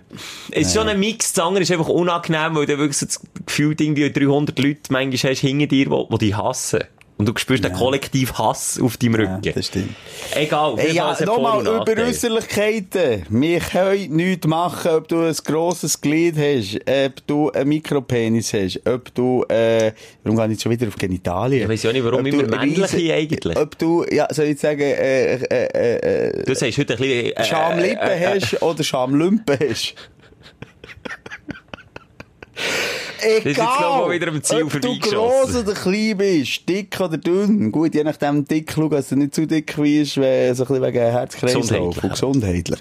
Es 0.52 0.68
ist 0.68 0.76
schon 0.76 0.88
ein 0.88 1.00
Mix. 1.00 1.34
Das 1.34 1.44
andere 1.46 1.64
ist 1.64 1.72
einfach 1.72 1.88
unangenehm, 1.88 2.56
weil 2.56 2.68
du 2.68 2.78
wirklich 2.78 2.98
so 2.98 3.08
das 3.08 3.20
Gefühl 3.46 3.76
irgendwie 3.80 4.12
300 4.12 4.58
Leute 4.60 4.82
manchmal 4.90 5.32
hast 5.32 5.40
hinter 5.40 5.66
dir, 5.66 5.86
die, 5.90 6.06
die 6.12 6.18
dich 6.18 6.38
hassen. 6.38 6.84
Und 7.22 7.28
du 7.28 7.34
spürst 7.38 7.64
den 7.64 7.72
kollektiv 7.74 8.34
Hass 8.34 8.80
auf 8.82 8.98
deinem 8.98 9.22
Ja, 9.22 9.36
Rücken. 9.36 9.52
das 9.54 9.68
stimmt. 9.68 9.94
Egal. 10.34 10.76
Fall, 10.76 10.92
ja, 10.92 11.16
nochmal 11.24 11.62
über. 11.62 12.02
Äußerlichkeiten. 12.02 13.28
Wir 13.30 13.60
können 13.60 14.16
nichts 14.16 14.48
machen, 14.48 14.90
ob 14.92 15.08
du 15.08 15.20
ein 15.28 15.36
grosses 15.46 16.02
Glied 16.02 16.36
hast, 16.36 16.80
ob 16.90 17.28
du 17.28 17.52
einen 17.52 17.70
Mikropenis 17.70 18.52
hast, 18.54 18.82
ob 18.88 19.14
du, 19.14 19.46
äh, 19.50 19.92
warum 20.24 20.36
gehe 20.36 20.46
ich 20.48 20.52
jetzt 20.54 20.64
schon 20.64 20.72
wieder 20.72 20.88
auf 20.88 20.96
Genitalien? 20.96 21.62
Ich 21.62 21.70
weiss 21.70 21.84
ja 21.84 21.94
nicht, 21.94 22.04
warum 22.04 22.22
Ob 22.22 22.26
immer 22.28 22.58
männliche 22.58 22.98
riesen- 22.98 23.12
eigentlich. 23.12 23.56
Ob 23.56 23.78
du, 23.78 24.04
ja, 24.12 24.28
soll 24.34 24.46
ich 24.46 24.60
sagen, 24.60 24.82
äh, 24.82 25.36
äh, 25.36 25.46
äh, 25.46 26.30
äh, 26.40 26.44
Du 26.44 26.56
sagst 26.56 26.76
heute 26.80 26.94
ein 26.94 27.00
bisschen... 27.00 27.36
Äh, 27.38 27.44
Schamlippen 27.46 28.08
äh, 28.10 28.24
äh, 28.36 28.42
hast 28.42 28.64
oder 28.64 28.84
Schamlümpen 28.84 29.60
hast. 29.70 29.94
Egal, 33.24 33.44
jetzt, 33.46 33.56
glaub 33.56 33.70
ich, 34.02 34.08
mal 34.08 34.12
wieder 34.12 34.28
am 34.30 34.44
Ziel 34.44 34.64
ob 34.64 34.82
du 34.82 35.00
gross 35.00 35.56
oder 35.56 35.74
klein 35.74 36.18
bist, 36.18 36.68
dick 36.68 37.00
oder 37.00 37.18
dünn. 37.18 37.72
Gut, 37.72 37.94
je 37.96 38.04
nachdem 38.04 38.46
dick 38.46 38.72
schauen, 38.74 38.90
dass 38.90 39.10
du 39.10 39.16
nicht 39.16 39.36
zu 39.36 39.46
dick 39.48 39.78
wenn- 39.78 40.56
so 40.56 40.64
ein 40.64 40.68
bisschen 40.68 40.82
wegen 40.82 40.98
Herzkreislauf 41.00 41.62
Gesundheitlich, 41.64 42.04
und 42.04 42.10
gesundheitlich. 42.12 42.80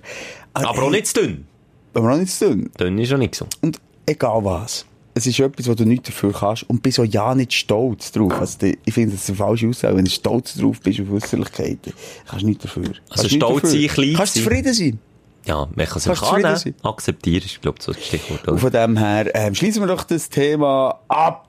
Aber 0.55 0.83
auch 0.83 0.91
nicht 0.91 1.07
zu 1.07 1.21
dünn. 1.23 1.47
Aber 1.95 2.13
auch 2.15 2.19
nicht 2.19 2.33
zu 2.33 2.49
dünn. 2.49 2.71
Dünn 2.79 2.99
ist 2.99 3.13
auch 3.13 3.19
nicht 3.19 3.35
so. 3.35 3.47
Und 3.61 3.79
egal 4.07 4.45
was. 4.45 4.87
Es 5.13 5.27
ist 5.27 5.41
etwas, 5.41 5.69
wo 5.69 5.75
du 5.75 5.85
nichts 5.85 6.07
dafür 6.09 6.33
kannst 6.33 6.63
und 6.71 6.83
bist 6.83 7.01
auch 7.01 7.05
ja 7.05 7.35
nicht 7.35 7.53
stolz 7.53 8.13
drauf. 8.13 8.33
Also, 8.33 8.57
ich 8.63 8.95
finde, 8.95 9.11
das 9.13 9.25
ist 9.25 9.29
eine 9.31 9.37
falsche 9.39 9.69
Aussage. 9.69 9.97
Wenn 9.97 10.05
du 10.05 10.11
stolz 10.11 10.55
drauf 10.55 10.81
bist 10.81 11.01
auf 11.01 11.11
Äußerlichkeiten, 11.11 11.93
kannst 12.29 12.43
du 12.43 12.47
nichts 12.47 12.63
dafür. 12.63 12.85
Also 13.11 13.23
Kannst 13.23 13.35
stolz 13.35 13.73
sein, 13.73 13.87
klein 13.89 14.15
Kannst 14.15 14.35
sein. 14.35 14.45
zufrieden 14.45 14.73
sein. 14.73 14.99
Ja, 15.51 15.69
man 15.75 15.87
kann 15.87 15.99
es 15.99 16.09
einfach 16.09 16.33
annehmen. 16.33 16.75
Akzeptieren 16.83 17.45
ist, 17.45 17.61
glaube 17.61 17.79
ich, 17.79 17.85
so 17.85 17.93
das 17.93 18.05
Stichwort. 18.07 18.43
Und 18.47 18.53
Oder? 18.55 18.59
von 18.59 18.71
dem 18.71 18.97
her, 18.97 19.31
ähm, 19.35 19.55
schließen 19.55 19.83
wir 19.83 19.89
doch 19.89 20.05
das 20.05 20.29
Thema 20.31 21.01
ab. 21.09 21.47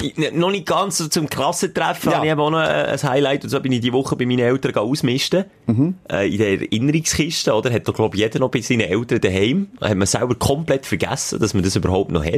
Ich- 0.00 0.16
n- 0.18 0.38
Noch 0.38 0.50
nicht 0.50 0.66
ganz 0.66 0.98
so 0.98 1.06
zum 1.06 1.28
Klassentreffen, 1.28 2.10
Ja. 2.10 2.16
habe 2.16 2.26
ich 2.26 2.32
eben 2.32 2.40
auch 2.40 2.50
noch 2.50 2.60
äh, 2.60 2.64
ein 2.92 3.02
Highlight, 3.02 3.44
und 3.44 3.50
so 3.50 3.60
bin 3.60 3.70
ich 3.70 3.80
die 3.80 3.92
Woche 3.92 4.16
bei 4.16 4.26
meinen 4.26 4.40
Eltern 4.40 4.74
ausmisten, 4.74 5.44
Mhm. 5.66 5.94
äh, 6.10 6.28
in 6.28 6.38
der 6.38 6.60
Erinnerungskiste, 6.60 7.52
oder? 7.54 7.72
Hat 7.72 7.86
doch, 7.86 7.94
glaube 7.94 8.16
ich, 8.16 8.20
jeder 8.22 8.40
noch 8.40 8.50
bei 8.50 8.60
seinen 8.62 8.80
Eltern 8.80 9.20
daheim. 9.20 9.68
Hat 9.80 9.96
man 9.96 10.06
selber 10.06 10.34
komplett 10.34 10.86
vergessen, 10.86 11.38
dass 11.38 11.54
man 11.54 11.62
das 11.62 11.76
überhaupt 11.76 12.10
noch 12.10 12.24
hat. 12.24 12.34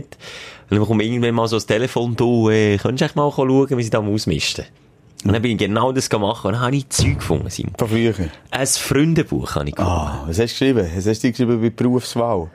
Und 0.68 0.78
dann 0.78 0.84
kommt 0.86 1.02
irgendwann 1.02 1.34
mal 1.34 1.48
so 1.48 1.56
das 1.56 1.64
Telefon, 1.66 2.16
du, 2.16 2.50
äh, 2.50 2.76
könntest 2.76 3.00
du 3.00 3.04
echt 3.06 3.16
mal 3.16 3.30
schauen, 3.34 3.68
wie 3.78 3.82
sie 3.82 3.90
da 3.90 4.00
ausmisten? 4.00 4.64
Und 5.24 5.32
dann 5.32 5.40
bin 5.42 5.52
ich 5.52 5.58
genau 5.58 5.90
das 5.92 6.10
gemacht 6.10 6.44
und 6.44 6.52
dann 6.52 6.60
habe 6.60 6.76
ich 6.76 6.88
Zeug 6.90 7.16
gefunden, 7.18 7.48
Simon. 7.50 7.72
Von 7.78 7.88
früher. 7.88 8.14
Ein 8.50 8.66
Freundebuch 8.66 9.54
habe 9.54 9.68
ich 9.68 9.74
gefunden. 9.74 9.96
Ah, 9.98 10.24
was 10.26 10.38
hast 10.38 10.60
du 10.60 10.66
geschrieben? 10.66 10.86
Was 10.94 11.06
hast 11.06 11.24
du 11.24 11.30
geschrieben 11.30 11.60
bei 11.60 11.70
Berufswahl? 11.70 12.50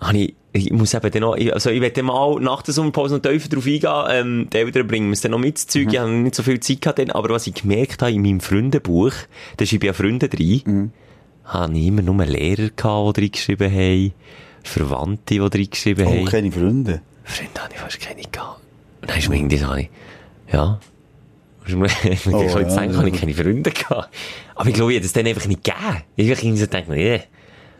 habe 0.00 0.18
ich, 0.18 0.34
ich 0.52 0.70
muss 0.72 0.92
eben 0.92 1.10
dann 1.10 1.22
noch, 1.22 1.34
ich- 1.36 1.52
also 1.54 1.70
ich 1.70 1.80
werde 1.80 2.02
mal 2.02 2.38
nach 2.40 2.62
der 2.62 2.74
Sommerpause 2.74 3.14
noch 3.14 3.22
tiefer 3.22 3.48
drauf 3.48 3.64
eingehen, 3.64 3.90
ähm, 4.10 4.48
die 4.52 4.56
Eltern 4.58 4.86
bringen 4.86 5.06
mir 5.06 5.14
es 5.14 5.22
dann 5.22 5.30
noch 5.30 5.38
mit, 5.38 5.54
das 5.56 5.66
Zeug, 5.66 5.90
ich 5.92 5.98
habe 5.98 6.10
nicht 6.10 6.34
so 6.34 6.42
viel 6.42 6.60
Zeit 6.60 6.82
gehabt 6.82 6.98
dann, 6.98 7.10
aber 7.10 7.30
was 7.30 7.46
ich 7.46 7.54
gemerkt 7.54 8.02
habe 8.02 8.12
in 8.12 8.20
meinem 8.20 8.40
Freundebuch, 8.40 9.12
da 9.56 9.64
schreibe 9.64 9.86
ich 9.86 9.88
ja 9.88 9.92
Freunde 9.94 10.28
drin, 10.28 10.92
habe 11.44 11.78
ich 11.78 11.86
immer 11.86 12.02
nur 12.02 12.22
Lehrer 12.26 12.68
gehabt, 12.76 13.16
die 13.16 13.20
reingeschrieben 13.22 13.72
haben, 13.72 14.12
Verwandte, 14.62 15.34
die 15.34 15.38
reingeschrieben 15.40 16.06
Oh, 16.06 16.10
haben. 16.10 16.24
keine 16.26 16.52
Freunde. 16.52 17.00
Freunde 17.22 17.60
habe 17.62 17.72
ich 17.74 17.80
fast 17.80 18.00
keine 18.00 18.22
gehabt. 18.22 18.60
Und 19.00 19.10
dann 19.10 19.18
ist 19.18 19.28
mir 19.28 19.36
irgendwie 19.36 19.56
so, 19.58 19.66
ja, 20.52 20.80
ich 21.66 21.74
Oh, 22.32 22.36
oh, 22.36 22.58
ja, 22.58 22.76
denken, 22.76 22.94
ja. 22.94 23.04
ich 23.06 23.20
keine 23.20 23.34
Freunde 23.34 23.70
gehabt. 23.70 24.14
Aber 24.54 24.68
ich 24.68 24.74
glaube, 24.74 24.92
ich 24.92 24.96
hätte 24.96 25.06
es 25.06 25.12
dann 25.12 25.26
einfach 25.26 25.46
nicht 25.46 25.64
gegeben. 25.64 26.02
Ich 26.16 26.30
habe 26.30 26.56
so 26.56 26.64
gedacht, 26.66 26.88
nee. 26.88 27.22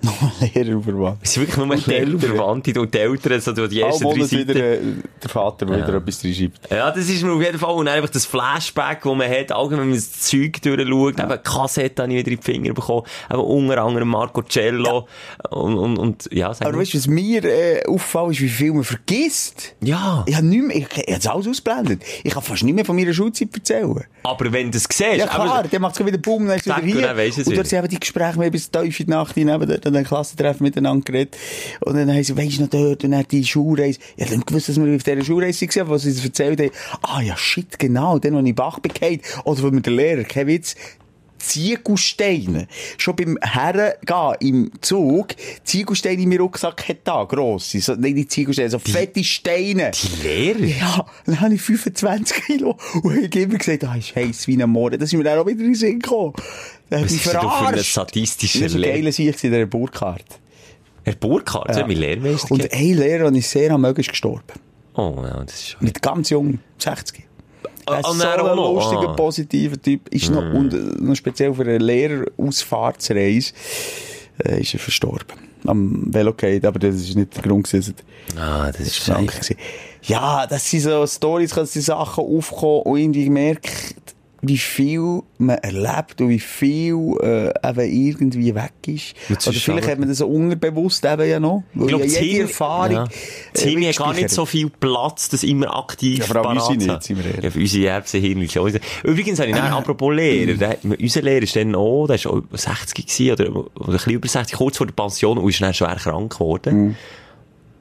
Lehrer 0.55 0.81
verwandt. 0.81 1.19
Es 1.23 1.31
ist 1.37 1.41
wirklich 1.41 1.57
nur 1.57 1.77
Lehrer, 1.77 2.19
Verwandte 2.19 2.81
und 2.81 2.93
die 2.95 2.99
Eltern, 2.99 3.41
so 3.41 3.53
die 3.67 3.81
ersten 3.81 4.05
drei 4.05 4.25
Seiten. 4.25 4.49
wieder 4.49 4.73
äh, 4.75 4.79
der 5.23 5.31
Vater, 5.31 5.67
der 5.67 5.77
wieder 5.77 5.95
etwas 5.95 6.25
reinschreibt. 6.25 6.71
Ja, 6.71 6.91
das 6.91 7.09
ist 7.09 7.23
mir 7.23 7.33
auf 7.33 7.43
jeden 7.43 7.59
Fall. 7.59 7.75
Und 7.75 7.89
einfach 7.89 8.11
das 8.11 8.27
Flashback, 8.27 9.03
das 9.03 9.15
man 9.15 9.31
hat, 9.31 9.53
allgemein, 9.53 9.81
wenn 9.81 9.89
man 9.91 9.97
das 9.97 10.13
Zeug 10.21 10.61
durchschaut. 10.63 11.19
Eben, 11.21 11.43
Kassette 11.43 12.03
habe 12.03 12.13
ich 12.13 12.19
wieder 12.19 12.31
in 12.33 12.37
die 12.39 12.43
Finger 12.43 12.75
bekommen. 12.75 13.03
Eben, 13.31 13.41
unter 13.41 13.83
anderem 13.83 14.09
Marco 14.09 14.43
Cello. 14.43 15.07
Und, 15.51 15.77
und, 15.79 15.99
und, 15.99 16.29
ja, 16.33 16.49
Aber 16.61 16.79
weißt 16.79 16.95
du, 16.95 16.99
was 16.99 17.07
mir 17.07 17.45
äh, 17.45 17.85
auffällt, 17.87 18.33
ist, 18.33 18.41
wie 18.41 18.49
viel 18.49 18.73
man 18.73 18.85
vergisst? 18.85 19.75
Ja. 19.83 20.25
Ich 20.27 20.35
habe 20.37 20.47
nicht 20.47 20.63
mehr, 20.65 20.77
ich, 20.77 20.87
ich 20.97 21.07
habe 21.09 21.19
es 21.19 21.27
alles 21.27 21.49
ausblendet. 21.49 22.03
Ich 22.23 22.33
kann 22.33 22.43
fast 22.43 22.63
nicht 22.63 22.75
mehr 22.75 22.85
von 22.85 22.97
meiner 22.97 23.13
Schulzeit 23.13 23.49
erzählen. 23.55 24.05
Aber 24.23 24.53
wenn 24.53 24.71
du 24.71 24.77
es 24.79 24.85
siehst, 24.85 25.01
Ja 25.17 25.27
klar, 25.27 25.59
aber- 25.59 25.69
dann 25.69 25.83
macht 25.83 25.99
es 25.99 26.07
wieder 26.07 26.19
Bumm, 26.19 26.47
dann 26.47 26.57
ist 26.57 26.67
wieder 26.67 26.81
hier. 26.81 27.03
dann 27.03 27.17
und 27.19 27.57
dort 27.57 27.67
sind 27.67 27.79
eben 27.79 27.89
die 27.89 28.01
Gespräche, 28.01 28.35
haben 28.35 28.51
bis 28.51 28.71
tief 28.71 29.01
in 29.01 29.07
die 29.07 29.11
Nacht 29.11 29.35
hinein, 29.35 29.61
an 29.97 30.05
den 30.05 30.09
Klassentreffen 30.09 30.65
miteinander 30.65 31.05
geredet. 31.05 31.37
Und 31.81 31.97
dann 31.97 32.11
haben 32.11 32.23
sie, 32.23 32.37
weisst 32.37 32.59
du 32.59 32.63
noch 32.63 32.71
dort, 32.71 33.05
und 33.05 33.11
dann 33.13 33.25
die 33.31 33.45
Schulreise. 33.45 33.99
Ich 34.17 34.25
habe 34.25 34.37
nicht 34.37 34.47
gewusst, 34.47 34.69
dass 34.69 34.81
wir 34.81 34.95
auf 34.95 35.03
dieser 35.03 35.25
Schulreise 35.25 35.67
waren, 35.67 35.89
was 35.89 36.03
sie 36.03 36.11
uns 36.11 36.25
erzählt 36.25 36.61
haben. 36.61 36.71
Ah 37.03 37.21
ja, 37.21 37.37
shit, 37.37 37.79
genau, 37.79 38.19
dann, 38.19 38.37
als 38.37 38.47
ich 38.47 38.55
Bach 38.55 38.79
bekam. 38.79 39.19
Oder 39.45 39.63
wo 39.63 39.71
mir 39.71 39.81
der 39.81 39.93
Lehrer, 39.93 40.25
kein 40.25 40.47
Witz, 40.47 40.75
Ziegelsteine. 41.45 42.67
Schon 42.97 43.17
beim 43.17 43.39
Hergehen 43.43 44.35
im 44.41 44.71
Zug, 44.81 45.29
Ziegelsteine 45.63 46.23
in 46.23 46.29
meinem 46.29 46.43
Rucksack 46.43 46.89
hat 46.89 46.99
da, 47.05 47.25
grosse. 47.25 47.81
So, 47.81 47.95
nicht 47.95 48.17
die 48.17 48.27
Ziegelsteine, 48.27 48.71
so 48.71 48.79
fette 48.79 49.23
Steine. 49.23 49.91
die 49.93 50.23
Lehrer? 50.27 50.65
Ja, 50.65 51.07
dann 51.27 51.41
habe 51.41 51.55
ich 51.55 51.63
25 51.63 52.45
Kilo. 52.45 52.79
Und 53.03 53.17
ich 53.17 53.25
habe 53.27 53.41
immer 53.41 53.59
gesagt, 53.59 53.85
ah, 53.85 53.95
ist 53.95 54.15
heiß 54.17 54.49
wie 54.49 54.61
ein 54.63 54.71
Moor. 54.71 54.93
Das 54.93 55.03
ist 55.03 55.15
mir 55.15 55.25
dann 55.25 55.39
auch 55.39 55.47
wieder 55.47 55.61
in 55.61 55.67
den 55.67 55.75
Sinn 55.75 56.01
gekommen. 56.01 56.33
Was 57.03 57.13
ist 57.13 57.25
denn 57.27 57.33
für 57.33 57.41
ein 57.41 57.49
verarscht. 57.51 57.95
sadistischer 57.95 58.61
Das 58.65 58.75
war 58.75 58.83
ein 58.83 58.91
geiler 58.95 59.13
Sieg 59.13 59.27
in 59.45 59.51
dieser 59.53 59.67
Burkhardt. 59.67 60.25
Herr 61.05 61.15
Burkhardt, 61.17 61.77
ja. 61.77 61.87
mein 61.87 61.97
Lehrmeister. 61.97 62.51
Und 62.53 62.73
ein 62.73 62.95
Lehrer, 62.95 63.25
den 63.25 63.35
ich 63.37 63.49
sehr 63.49 63.71
am 63.73 63.83
mögen, 63.83 64.01
ist 64.01 64.09
gestorben. 64.09 64.43
Oh, 64.95 65.15
ja, 65.23 65.43
das 65.45 65.55
ist 65.55 65.69
schon. 65.71 65.85
Mit 65.85 66.01
ganz 66.01 66.31
jung, 66.31 66.61
60. 66.79 67.25
Ah, 67.87 67.95
Er 67.95 68.01
ist 68.01 68.09
und 68.09 68.19
so 68.21 68.27
ein 68.27 68.57
lustiger, 68.57 69.09
Ah. 69.11 69.15
positiver 69.15 69.81
Typ. 69.83 70.09
Ist 70.09 70.31
noch, 70.31 70.43
und 70.55 70.73
äh, 70.73 70.77
noch 71.03 71.15
speziell 71.15 71.53
für 71.53 71.63
eine 71.63 71.79
Lehrerausfahrtsreise 71.79 73.53
äh, 74.45 74.61
ist 74.61 74.75
er 74.75 74.81
verstorben. 74.81 75.37
Am 75.67 76.13
Velocade, 76.13 76.67
aber 76.69 76.79
das 76.79 76.95
ist 76.97 77.17
nicht 77.17 77.35
der 77.37 77.43
Grund 77.43 77.65
gewesen. 77.71 77.95
Ah, 78.39 78.71
das 78.71 78.81
ist 78.81 79.05
krank. 79.05 79.33
Ja, 80.03 80.47
das 80.47 80.71
sind 80.71 80.81
so 80.81 81.07
Stories, 81.07 81.51
dass 81.51 81.73
die 81.73 81.81
Sachen 81.81 82.25
aufkommen 82.25 82.83
und 82.83 82.99
irgendwie 82.99 83.31
merkt, 83.31 84.14
wie 84.47 84.59
viel 84.59 85.21
man 85.39 85.59
erlebt 85.59 86.21
und 86.21 86.29
wie 86.29 86.39
viel 86.39 86.95
äh, 87.23 87.49
eben 87.69 87.81
irgendwie 88.09 88.55
weg 88.55 88.73
ist. 88.87 89.15
Das 89.29 89.47
Oder 89.49 89.57
ist 89.57 89.63
vielleicht 89.65 89.85
aber- 89.85 89.93
hat 89.93 89.99
man 89.99 90.09
das 90.09 90.19
so 90.19 90.27
unterbewusst 90.27 91.05
eben 91.05 91.29
ja 91.29 91.41
noch. 91.41 91.63
Ich 91.75 91.87
glaube, 91.87 92.07
ja 92.07 92.11
jede 92.21 92.25
Hirn, 92.35 92.41
Erfahrung... 92.49 92.93
ja. 92.93 93.09
Das 93.53 93.63
Hirn 93.63 93.83
äh, 93.83 93.89
hat 93.89 93.97
gar 93.97 94.13
nicht 94.15 94.31
so 94.31 94.45
viel 94.47 94.71
Platz, 94.71 95.29
das 95.29 95.43
immer 95.43 95.77
aktiv 95.77 96.19
Ja, 96.19 96.25
allem 96.35 96.59
parat 96.59 96.77
nicht, 96.77 97.03
sind 97.03 97.19
wir 97.25 97.35
ehrlich. 97.35 97.55
Ja, 97.55 97.61
unsere 97.61 97.87
Erbsenhirn 97.89 98.43
ist 98.43 98.55
ja 98.55 98.63
Übrigens 99.03 99.39
habe 99.39 99.49
ich 99.51 99.57
dann, 99.57 99.73
apropos 99.73 100.11
Mhm. 100.11 100.17
Lehrer, 100.17 100.55
der, 100.55 100.79
unser 101.01 101.23
Lehrer 101.23 101.43
ist 101.43 101.57
dann 101.57 101.75
auch, 101.75 102.07
der 102.07 102.17
auch 102.31 102.43
60 102.53 103.07
gewesen, 103.07 103.33
oder, 103.33 103.57
oder 103.57 103.89
ein 103.89 103.93
bisschen 103.93 104.13
über 104.13 104.29
60, 104.29 104.57
kurz 104.59 104.77
vor 104.77 104.87
der 104.87 104.95
Pension, 104.95 105.39
und 105.39 105.49
ist 105.49 105.61
dann 105.61 105.75
schwer 105.75 105.97
krank 105.97 106.33
geworden. 106.35 106.77
Mhm. 106.89 106.97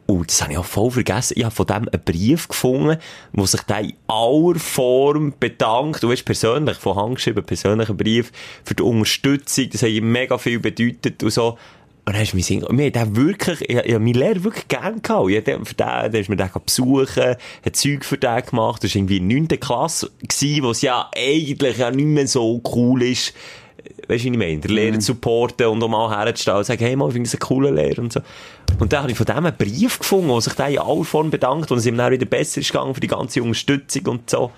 Und 0.05 0.29
das 0.29 0.41
habe 0.41 0.51
ich 0.51 0.57
auch 0.57 0.65
voll 0.65 0.91
vergessen. 0.91 1.35
Ich 1.37 1.45
habe 1.45 1.55
von 1.55 1.65
dem 1.65 1.87
einen 1.89 2.03
Brief 2.03 2.47
gefunden, 2.47 2.97
wo 3.31 3.45
sich 3.45 3.61
der 3.61 3.79
in 3.79 3.93
aller 4.07 4.59
Form 4.59 5.33
bedankt. 5.39 6.03
Du 6.03 6.09
weißt, 6.09 6.25
persönlich, 6.25 6.77
von 6.77 6.95
Hand 6.95 7.15
geschrieben, 7.15 7.43
persönlichen 7.43 7.95
Brief 7.95 8.31
für 8.65 8.75
die 8.75 8.83
Unterstützung. 8.83 9.69
Das 9.71 9.81
hat 9.81 9.89
ihm 9.89 10.11
mega 10.11 10.37
viel 10.37 10.59
bedeutet 10.59 11.23
und 11.23 11.31
so. 11.31 11.57
Und 12.05 12.15
dann 12.15 12.23
ist 12.23 12.33
mein 12.33 12.43
Sinn, 12.43 12.65
mir 12.71 12.87
hat 12.87 12.95
der 12.95 13.15
wirklich, 13.15 13.61
ich, 13.61 13.77
ich 13.77 13.93
meinen 13.93 14.13
Lehrer 14.13 14.43
wirklich 14.43 14.67
gern 14.67 15.01
gehabt. 15.01 15.29
Ich 15.29 15.43
den, 15.45 15.63
für 15.63 15.73
den, 15.73 15.87
dann 15.87 16.13
ist 16.15 16.29
mir 16.29 16.35
den 16.35 16.49
besuchen, 16.65 17.35
hat 17.65 17.75
Zeug 17.75 18.03
für 18.03 18.17
den 18.17 18.45
gemacht. 18.45 18.83
Das 18.83 18.93
war 18.93 18.99
irgendwie 18.99 19.17
in 19.17 19.29
der 19.29 19.37
9. 19.39 19.59
Klasse 19.61 20.11
gewesen, 20.21 20.63
wo 20.63 20.71
es 20.71 20.81
ja 20.81 21.09
eigentlich 21.15 21.77
ja 21.77 21.91
nicht 21.91 22.05
mehr 22.05 22.27
so 22.27 22.61
cool 22.75 23.03
ist. 23.03 23.33
Weißt 24.09 24.25
du, 24.25 24.29
wie 24.29 24.33
ich 24.33 24.37
meine? 24.37 24.59
Der 24.59 24.71
Lehrer 24.71 24.99
zu 24.99 25.13
supporten 25.13 25.67
und 25.67 25.81
um 25.81 25.91
mal 25.91 26.09
herzustellen 26.09 26.57
und 26.57 26.65
sagen, 26.65 26.83
hey, 26.83 26.95
mal, 26.95 27.07
ich 27.07 27.13
finde 27.13 27.29
das 27.29 27.35
ein 27.35 27.39
cooler 27.39 27.71
Lehrer 27.71 27.99
und 27.99 28.11
so. 28.11 28.19
Und 28.79 28.91
dann 28.91 29.03
habe 29.03 29.11
ich 29.11 29.17
von 29.17 29.25
dem 29.25 29.37
einen 29.37 29.55
Brief 29.55 29.99
gefunden, 29.99 30.27
wo 30.29 30.39
sich 30.39 30.53
der 30.53 30.67
in 30.69 30.79
aller 30.79 31.03
Form 31.03 31.29
bedankt 31.29 31.71
und 31.71 31.77
es 31.77 31.85
ihm 31.85 31.97
dann 31.97 32.11
wieder 32.11 32.25
besser 32.25 32.59
ist 32.61 32.71
gegangen 32.71 32.93
für 32.93 32.99
die 33.01 33.07
ganze 33.07 33.41
Unterstützung 33.41 34.05
und 34.07 34.29
so. 34.29 34.51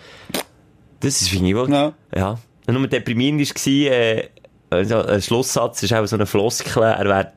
Das 1.02 1.22
ist, 1.22 1.30
finde 1.30 1.50
ich, 1.50 1.56
wirklich, 1.56 1.76
Ja. 1.78 1.94
ja. 2.16 2.40
Und 2.68 2.74
nur 2.74 2.88
deprimierend 2.88 3.42
war, 3.42 3.92
äh, 3.92 4.30
also 4.72 5.04
ein 5.04 5.22
Schlusssatz 5.22 5.84
ist 5.84 5.94
auch 5.94 6.06
so 6.08 6.16
eine 6.16 6.26
Floskel, 6.26 6.82
er 6.84 7.06
wird, 7.06 7.32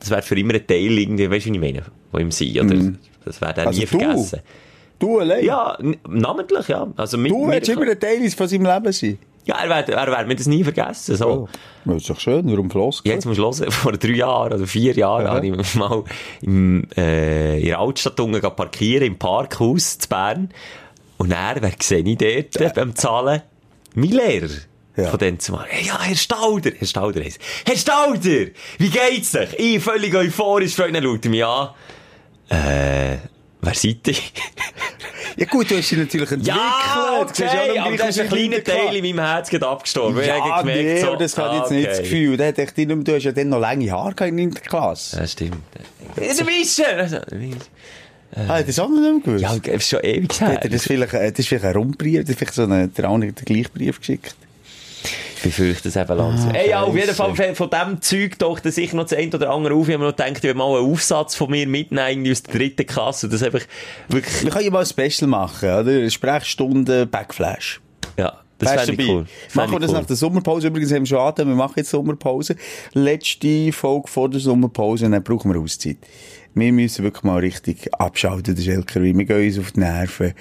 das 0.00 0.10
wird 0.10 0.24
für 0.24 0.38
immer 0.38 0.54
ein 0.54 0.66
Teil 0.66 0.98
irgendwie, 0.98 1.30
weißt 1.30 1.46
du, 1.46 1.50
wie 1.52 1.54
ich 1.54 1.60
meine, 1.60 1.82
von 2.10 2.20
ihm 2.20 2.30
sein, 2.30 2.60
oder? 2.60 2.92
Das 3.24 3.40
wird 3.40 3.56
er 3.58 3.66
Also 3.68 3.80
nie 3.80 3.86
du? 3.86 3.98
vergessen. 3.98 4.40
Du 4.98 5.18
allein? 5.20 5.44
Ja, 5.44 5.78
namentlich, 6.06 6.68
ja. 6.68 6.86
Also 6.96 7.16
mit, 7.16 7.32
Du 7.32 7.46
mit- 7.46 7.54
willst 7.56 7.68
immer 7.70 7.90
ein 7.90 7.98
Teil 7.98 8.30
von 8.30 8.46
seinem 8.48 8.66
Leben 8.66 8.92
sein. 8.92 9.18
Ja, 9.44 9.56
er 9.56 9.68
wird, 9.68 9.90
er 9.90 10.06
wird 10.06 10.26
mir 10.26 10.36
das 10.36 10.46
nie 10.46 10.64
vergessen, 10.64 11.16
so. 11.16 11.28
Oh. 11.28 11.48
Das 11.84 11.96
ist 11.98 12.10
doch 12.10 12.18
schön, 12.18 12.50
warum 12.50 12.70
Floss? 12.70 13.02
Jetzt 13.04 13.26
musst 13.26 13.38
du 13.38 13.44
hören, 13.44 13.70
vor 13.70 13.92
drei 13.92 14.12
Jahren 14.12 14.54
oder 14.54 14.66
vier 14.66 14.94
Jahren 14.94 15.26
Aha. 15.26 15.34
habe 15.34 15.46
ich 15.46 15.74
mal 15.74 16.04
im, 16.40 16.88
äh, 16.96 17.58
in 17.58 17.66
der 17.66 17.78
Altstadt 17.78 18.16
parkieren, 18.56 19.06
im 19.06 19.18
Parkhaus 19.18 19.98
zu 19.98 20.08
Bern. 20.08 20.48
Und 21.18 21.30
er, 21.30 21.56
wer 21.60 21.72
sehe 21.80 22.00
ich 22.00 22.18
dort 22.18 22.60
äh, 22.60 22.72
beim 22.74 22.96
Zahlen? 22.96 23.42
Mein 23.94 24.10
Lehrer. 24.10 24.48
Ja. 24.96 25.08
Von 25.08 25.18
dem 25.18 25.38
zu 25.40 25.52
machen. 25.52 25.66
Hey, 25.68 25.86
ja, 25.86 26.00
Herr 26.00 26.14
Stauder. 26.14 26.70
Herr 26.76 26.86
Stauder 26.86 27.20
heisst. 27.20 27.40
Herr 27.66 27.76
Stauder! 27.76 28.46
Wie 28.78 28.90
geht's 28.90 29.34
euch? 29.34 29.52
Ich 29.58 29.82
völlig 29.82 30.14
euphorisch, 30.14 30.76
Freunde, 30.76 31.02
schaut 31.02 31.24
mich 31.24 31.44
an. 31.44 31.70
Äh, 32.48 33.16
wer 33.64 33.74
seid 33.74 34.06
ihr? 34.08 34.14
Ja 35.36 35.46
gut, 35.46 35.68
du 35.70 35.76
hast 35.76 35.90
dich 35.90 35.98
natürlich 35.98 36.30
entwickelt. 36.30 36.46
ja, 36.46 37.24
Du 37.26 37.34
siehst 37.34 37.40
ja 37.40 37.62
okay, 37.62 37.78
aber 37.78 37.96
das 37.96 38.08
ist 38.10 38.20
ein 38.20 38.28
kleiner. 38.28 38.62
Teil 38.62 38.96
in 38.96 39.16
meinem 39.16 39.26
Herz 39.26 39.52
abgestorben. 39.52 40.24
Ja, 40.24 40.60
gemerkt, 40.60 40.82
nee, 40.82 41.00
so, 41.00 41.16
das 41.16 41.36
hat 41.36 41.50
ah, 41.50 41.58
jetzt 41.58 41.70
nicht 41.72 41.88
das 41.88 41.98
okay. 41.98 42.08
Gefühl. 42.08 42.36
Der 42.36 42.48
hat 42.48 42.58
echt 42.58 42.76
nicht 42.76 43.08
du 43.08 43.14
hast 43.14 43.24
ja 43.24 43.32
dann 43.32 43.48
noch 43.48 43.58
lange 43.58 43.90
Haare 43.90 44.28
in 44.28 44.50
der 44.50 44.60
Klasse. 44.60 45.18
Ja, 45.18 45.26
stimmt. 45.26 45.56
Du 46.16 46.22
Wischer! 46.22 46.96
Also, 46.96 47.18
Ah, 48.48 48.62
das 48.62 48.78
auch 48.80 48.88
noch 48.88 49.00
nicht 49.00 49.24
gewusst? 49.24 49.42
Ja, 49.42 49.56
das 49.56 49.74
ist 49.74 49.88
schon 49.88 50.00
ewig 50.00 50.40
her. 50.40 50.58
Er 50.60 50.68
das 50.68 50.82
vielleicht, 50.82 51.14
äh, 51.14 51.30
das 51.30 51.38
ist 51.38 51.48
vielleicht 51.48 51.64
ein 51.64 51.76
Rundbrief, 51.76 52.22
das 52.22 52.30
ist 52.30 52.38
vielleicht 52.38 52.54
so 52.54 52.62
einen, 52.64 52.92
der 52.92 53.04
andere 53.08 53.32
den 53.32 53.44
gleichen 53.44 53.70
Brief 53.72 54.00
geschickt. 54.00 54.34
Ich 55.36 55.42
befürchte 55.42 55.88
es 55.88 55.96
eben 55.96 56.16
langsam. 56.16 56.54
Ey, 56.54 56.70
ja, 56.70 56.82
auf 56.82 56.94
jeden 56.94 57.14
Fall 57.14 57.34
von, 57.54 57.70
dem 57.70 58.00
Zeug 58.00 58.38
doch, 58.38 58.60
dass 58.60 58.78
ich 58.78 58.92
noch 58.92 59.04
das 59.04 59.12
eine 59.12 59.34
oder 59.34 59.50
andere 59.50 59.74
auf. 59.74 59.88
Ich 59.88 59.94
habe 59.94 60.04
noch 60.04 60.16
gedacht, 60.16 60.38
ich 60.38 60.42
will 60.42 60.54
mal 60.54 60.78
einen 60.78 60.90
Aufsatz 60.90 61.34
von 61.34 61.50
mir 61.50 61.66
mitnehmen, 61.66 62.30
aus 62.30 62.42
der 62.42 62.54
dritten 62.54 62.86
Klasse. 62.86 63.28
Das 63.28 63.42
einfach 63.42 63.62
wirklich, 64.08 64.42
Wir 64.42 64.50
können 64.50 64.64
ja 64.64 64.70
mal 64.70 64.80
ein 64.80 64.86
Special 64.86 65.28
machen, 65.28 65.68
oder? 65.68 66.08
Sprechstunde 66.10 67.06
Backflash. 67.06 67.80
ja, 68.16 68.38
das 68.58 68.70
Wärst 68.70 68.84
fände 68.86 69.02
ich 69.02 69.08
dabei? 69.08 69.18
cool. 69.18 69.26
Machen 69.54 69.72
wir 69.72 69.80
das 69.80 69.90
ich 69.90 69.94
nach 69.94 70.00
cool. 70.00 70.06
der 70.06 70.16
Sommerpause. 70.16 70.68
Übrigens 70.68 70.92
haben 70.92 71.02
wir 71.02 71.06
schon 71.06 71.18
an, 71.18 71.34
wir 71.36 71.44
machen 71.56 71.74
jetzt 71.76 71.90
Sommerpause. 71.90 72.56
Letzte 72.92 73.72
Folge 73.72 74.08
vor 74.08 74.30
der 74.30 74.40
Sommerpause 74.40 75.08
dann 75.10 75.22
brauchen 75.22 75.52
wir 75.52 75.60
Auszeit. 75.60 75.98
Wir 76.54 76.72
müssen 76.72 77.02
wirklich 77.02 77.24
mal 77.24 77.40
richtig 77.40 77.92
abschalten, 77.94 78.54
das 78.54 78.64
ist 78.64 78.70
Elker, 78.70 79.02
wir 79.02 79.12
gehen 79.12 79.46
uns 79.46 79.58
auf 79.58 79.72
die 79.72 79.80
Nerven. 79.80 80.34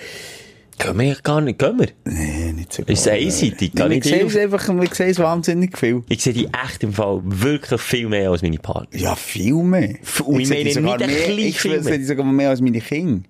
Gehen 0.77 0.99
wir 0.99 1.15
gar 1.23 1.41
nicht, 1.41 1.61
wir? 1.61 1.89
Nee, 2.05 2.53
nicht 2.53 2.73
so 2.73 2.83
Ist 2.83 3.01
es 3.01 3.07
einseitig? 3.07 3.73
Gar 3.75 3.91
Ich 3.91 4.03
sehe 4.03 4.25
es 4.25 4.35
einfach, 4.35 4.83
ich 4.83 4.93
sehe 4.95 5.07
es 5.07 5.19
wahnsinnig 5.19 5.77
viel. 5.77 6.03
Ich 6.09 6.21
sehe 6.23 6.33
die 6.33 6.47
echt 6.47 6.83
im 6.83 6.93
Fall 6.93 7.21
wirklich 7.23 7.81
viel 7.81 8.09
mehr 8.09 8.31
als 8.31 8.41
meine 8.41 8.57
Partner. 8.57 8.99
Ja, 8.99 9.15
viel 9.15 9.55
mehr. 9.55 9.95
Und 10.25 10.39
ich 10.39 10.49
meine 10.49 10.63
nicht 10.63 10.77
ein 10.77 10.99
bisschen 10.99 11.39
ich 11.39 11.61
sehe 11.61 11.99
die 11.99 12.05
sogar 12.05 12.25
mehr 12.25 12.49
als 12.49 12.61
meine 12.61 12.81
Kinder. 12.81 13.23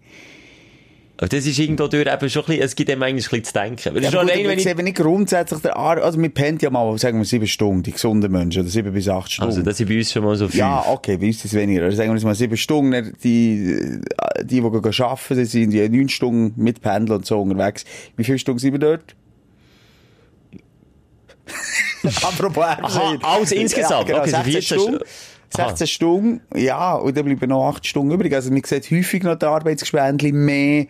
Das 1.30 1.46
ist 1.46 1.60
irgendwo 1.60 1.88
durch 1.88 2.12
eben 2.12 2.30
schon 2.30 2.44
ein 2.44 2.46
bisschen, 2.48 2.64
es 2.64 2.76
gibt 2.76 2.90
einem 2.90 3.04
eigentlich 3.04 3.28
ein 3.28 3.42
bisschen 3.42 3.44
zu 3.44 3.54
denken. 3.54 4.04
Ja, 4.04 4.12
schon 4.12 4.28
gut, 4.28 4.36
wenn 4.36 4.58
ich 4.58 4.64
sehe 4.64 4.76
nicht 4.76 4.98
grundsätzlich 4.98 5.62
der 5.62 5.78
Ar 5.78 6.04
also 6.04 6.20
wir 6.20 6.30
pennen 6.30 6.58
ja 6.62 6.70
mal, 6.70 6.98
sagen 6.98 7.18
wir 7.18 7.26
sieben 7.26 7.48
Stunden, 7.48 7.84
die 7.84 7.92
gesunden 7.92 8.32
Menschen, 8.32 8.62
oder 8.62 8.70
sieben 8.70 8.94
bis 8.94 9.08
acht 9.08 9.32
Stunden. 9.32 9.52
also 9.52 9.62
das 9.62 9.78
sind 9.78 9.90
bei 9.90 9.98
uns 9.98 10.12
schon 10.12 10.24
mal 10.24 10.36
so 10.36 10.48
viel. 10.48 10.60
Ja, 10.60 10.84
okay, 10.88 11.18
bei 11.18 11.28
uns 11.28 11.38
ist 11.38 11.46
es 11.46 11.54
weniger. 11.54 11.84
Also 11.84 11.98
sagen 11.98 12.14
wir 12.14 12.22
mal 12.24 12.36
sieben 12.36 12.58
Stunden. 12.58 13.16
Die, 13.24 14.02
die, 14.44 14.62
die, 14.62 14.62
die 14.62 15.04
arbeiten, 15.04 15.38
die 15.38 15.46
sind 15.46 15.74
ja 15.74 15.88
neun 15.88 16.10
Stunden 16.10 16.62
mit 16.62 16.82
Pendeln 16.82 17.20
und 17.20 17.26
so 17.26 17.42
unterwegs. 17.42 17.86
Wie 18.18 18.24
viele 18.24 18.40
Stunden 18.40 18.60
sind 18.60 18.74
wir 18.74 18.80
dort? 18.80 19.16
Apropos 22.04 22.64
Aha, 22.64 23.18
alles 23.22 23.52
insgesamt. 23.52 24.10
Ja, 24.10 24.24
genau, 24.24 24.42
Okay, 24.42 24.52
so 24.52 24.52
16 24.52 24.52
14 24.52 24.80
Stunden. 24.80 25.04
Aha. 25.56 25.68
16 25.70 25.88
Stunden, 25.88 26.42
ja, 26.56 26.96
und 26.96 27.16
dann 27.16 27.26
bleiben 27.26 27.50
noch 27.50 27.70
8 27.70 27.86
Stunden 27.86 28.12
übrig. 28.12 28.34
Also, 28.34 28.52
man 28.52 28.64
sieht 28.64 28.90
häufig 28.90 29.24
noch 29.24 29.36
die 29.36 29.46
Arbeitsgespendli 29.46 30.32
mehr 30.32 30.88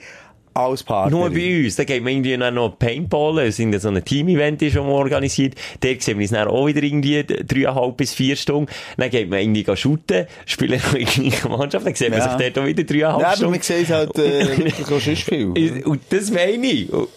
als 0.53 0.83
Partner. 0.83 1.17
Nur 1.17 1.29
bei 1.29 1.63
uns, 1.65 1.75
da 1.75 1.83
geht 1.83 2.03
man 2.03 2.13
irgendwie 2.13 2.37
noch 2.37 2.77
Paintballen, 2.77 3.47
es 3.47 3.55
sind 3.57 3.73
ja 3.73 3.79
so 3.79 3.89
ein 3.89 4.03
Team-Event 4.03 4.63
schon 4.71 4.85
mal 4.85 4.93
organisiert, 4.93 5.55
dort 5.81 6.01
sehen 6.01 6.17
wir 6.19 6.23
uns 6.23 6.31
dann 6.31 6.47
auch 6.47 6.67
wieder 6.67 6.83
irgendwie 6.83 7.23
dreieinhalb 7.23 7.97
bis 7.97 8.13
vier 8.13 8.35
Stunden, 8.35 8.71
dann 8.97 9.09
geht 9.09 9.29
man 9.29 9.39
irgendwie 9.39 9.65
shooten, 9.75 10.27
spielen 10.45 10.79
noch 10.83 10.93
in 10.93 11.05
der 11.05 11.13
gleichen 11.29 11.51
Mannschaft, 11.51 11.85
dann 11.85 11.95
sieht 11.95 12.09
man 12.09 12.19
Ja. 12.19 12.37
sich 12.37 12.47
dort 12.53 12.59
auch 12.59 12.67
wieder 12.67 12.83
dreieinhalb 12.83 13.21
Ja, 13.21 13.27
aber 13.27 13.35
Stunden. 13.35 13.51
man 13.51 13.61
sieht 13.61 13.89
halt, 13.89 14.17
äh, 14.19 14.57
wirklich 14.57 14.87
auch 14.91 14.99
sonst 14.99 15.23
viel. 15.23 15.83
Und- 15.85 16.01
das 16.09 16.31
meine 16.31 16.65
ich. 16.67 16.91
Und, 16.93 17.07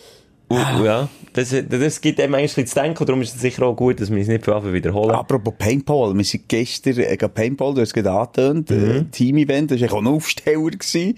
und, 0.49 0.85
ja, 0.85 1.09
das, 1.33 1.55
das 1.69 2.01
gibt 2.01 2.21
einem 2.21 2.35
eigentlich 2.37 2.53
ein 2.57 2.63
bisschen 2.65 2.67
zu 2.69 2.75
denken, 2.81 3.05
darum 3.05 3.21
ist 3.21 3.35
es 3.35 3.41
sicher 3.41 3.65
auch 3.67 3.75
gut, 3.75 4.01
dass 4.01 4.11
wir 4.11 4.23
es 4.23 4.29
nicht 4.29 4.45
für 4.45 4.73
wiederholen. 4.73 5.11
Apropos 5.11 5.53
Paintball, 5.59 6.17
wir 6.17 6.25
sind 6.25 6.49
gestern 6.49 6.99
äh, 6.99 7.17
Paintball, 7.17 7.75
du 7.75 7.81
hast 7.81 7.89
es 7.89 7.95
gerade 7.95 8.13
angetönt, 8.13 8.71
Mhm. 8.71 8.91
äh, 8.91 9.05
Team-Event, 9.11 9.73
das 9.73 9.81
war 9.81 9.93
auch 9.95 9.99
ein 9.99 10.07
Aufsteller 10.07 10.71
gewesen, 10.71 11.17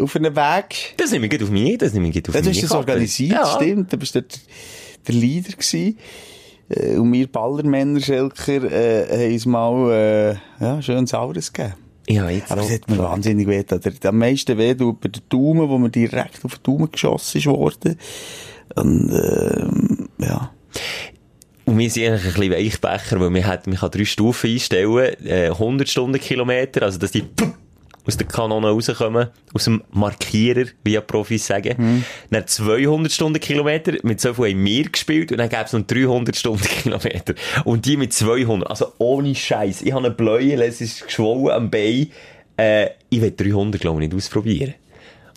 auf 0.00 0.16
einem 0.16 0.34
Weg. 0.36 0.94
Das 0.96 1.10
nehme 1.12 1.26
ich 1.26 1.42
auf 1.42 1.50
mich, 1.50 1.78
das 1.78 1.92
nehme 1.92 2.08
ich 2.08 2.28
auf 2.28 2.34
Ja, 2.34 2.40
du 2.40 2.48
mich. 2.48 2.56
hast 2.58 2.64
das 2.70 2.76
organisiert, 2.76 3.32
ja. 3.32 3.46
stimmt, 3.56 3.92
du 3.92 3.96
bist 3.96 4.14
dort 4.14 4.40
der 5.06 5.14
Leader 5.14 5.52
gewesen. 5.52 5.98
Äh, 6.68 6.96
Und 6.96 7.12
wir 7.12 7.26
Ballermänner, 7.28 8.00
Schelker, 8.00 8.64
äh, 8.70 9.06
haben 9.26 9.32
uns 9.32 9.46
mal, 9.46 9.92
äh, 9.92 10.64
ja, 10.64 10.82
schön 10.82 11.06
Saures 11.06 11.52
gegeben. 11.52 11.74
Ja, 12.08 12.28
jetzt 12.30 12.50
Aber 12.52 12.60
das 12.62 12.70
hat 12.72 12.88
mir 12.88 12.98
wahnsinnig 12.98 13.46
weh 13.48 13.56
getan. 13.58 13.80
Der- 13.80 14.10
Am 14.10 14.18
meisten 14.18 14.56
weh 14.58 14.74
tut 14.74 15.00
bei 15.00 15.08
der 15.08 15.22
Daumen, 15.28 15.68
wo 15.68 15.76
mir 15.78 15.90
direkt 15.90 16.44
auf 16.44 16.56
den 16.58 16.62
Daumen 16.62 16.90
geschossen 16.92 17.38
ist 17.38 17.46
worden. 17.46 17.98
Und, 18.76 19.10
ähm, 19.10 20.08
ja. 20.18 20.52
Und 21.64 21.78
wir 21.78 21.90
sind 21.90 22.04
eigentlich 22.06 22.24
ein 22.36 22.40
bisschen 22.40 22.52
Weichbecher, 22.52 23.18
weil 23.20 23.30
man, 23.30 23.44
hat, 23.44 23.66
man 23.66 23.76
kann 23.76 23.90
drei 23.90 24.04
Stufen 24.04 24.50
einstellen, 24.50 25.16
äh, 25.24 25.48
100 25.50 25.88
Stundenkilometer, 25.88 26.82
also 26.82 26.98
dass 26.98 27.10
die 27.10 27.24
aus 28.06 28.16
der 28.16 28.26
Kanone 28.26 28.68
rauskommen, 28.68 29.28
aus 29.52 29.64
dem 29.64 29.82
Markierer, 29.90 30.66
wie 30.84 30.92
ja 30.92 31.00
Profis 31.00 31.46
sagen. 31.46 32.04
Dann 32.30 32.46
200 32.46 33.10
Stundenkilometer, 33.10 33.94
mit 34.02 34.20
so 34.20 34.34
viel 34.34 34.50
haben 34.50 34.64
wir 34.64 34.88
gespielt, 34.88 35.32
und 35.32 35.38
dann 35.38 35.48
gäbe 35.48 35.64
es 35.64 35.72
noch 35.72 35.82
300 35.82 36.36
Stundenkilometer. 36.36 37.34
Und 37.64 37.84
die 37.86 37.96
mit 37.96 38.12
200, 38.12 38.70
also 38.70 38.92
ohne 38.98 39.34
Scheiß. 39.34 39.82
Ich 39.82 39.92
habe 39.92 40.06
eine 40.06 40.14
Bläue, 40.14 40.62
es 40.64 40.80
ist 40.80 41.06
geschwollen 41.06 41.50
am 41.50 41.70
Bein, 41.70 42.08
äh, 42.56 42.90
ich 43.10 43.20
will 43.20 43.34
300, 43.36 43.80
glaube 43.80 44.02
ich, 44.02 44.08
nicht 44.08 44.16
ausprobieren. 44.16 44.74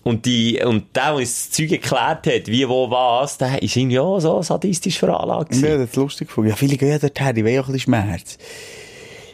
Und 0.04 0.26
die, 0.26 0.62
und 0.64 0.96
der, 0.96 1.08
der 1.08 1.16
uns 1.16 1.50
das 1.50 1.52
Zeug 1.52 1.72
erklärt 1.72 2.26
hat, 2.26 2.48
wie, 2.48 2.68
wo, 2.68 2.90
was, 2.90 3.38
der 3.38 3.62
ist 3.62 3.76
irgendwie 3.76 4.00
auch 4.00 4.20
so 4.20 4.42
sadistisch 4.42 4.98
veranlagt. 4.98 5.54
Ja, 5.56 5.78
das 5.78 5.90
ist 5.90 5.96
lustig 5.98 6.28
gefunden. 6.28 6.50
Ja, 6.50 6.56
viele 6.56 6.78
gehen 6.78 7.00
dorthin, 7.00 7.36
die 7.36 7.44
wollen 7.44 7.60
auch 7.60 7.68
ein 7.68 7.74
bisschen 7.74 7.94
Schmerz. 7.94 8.38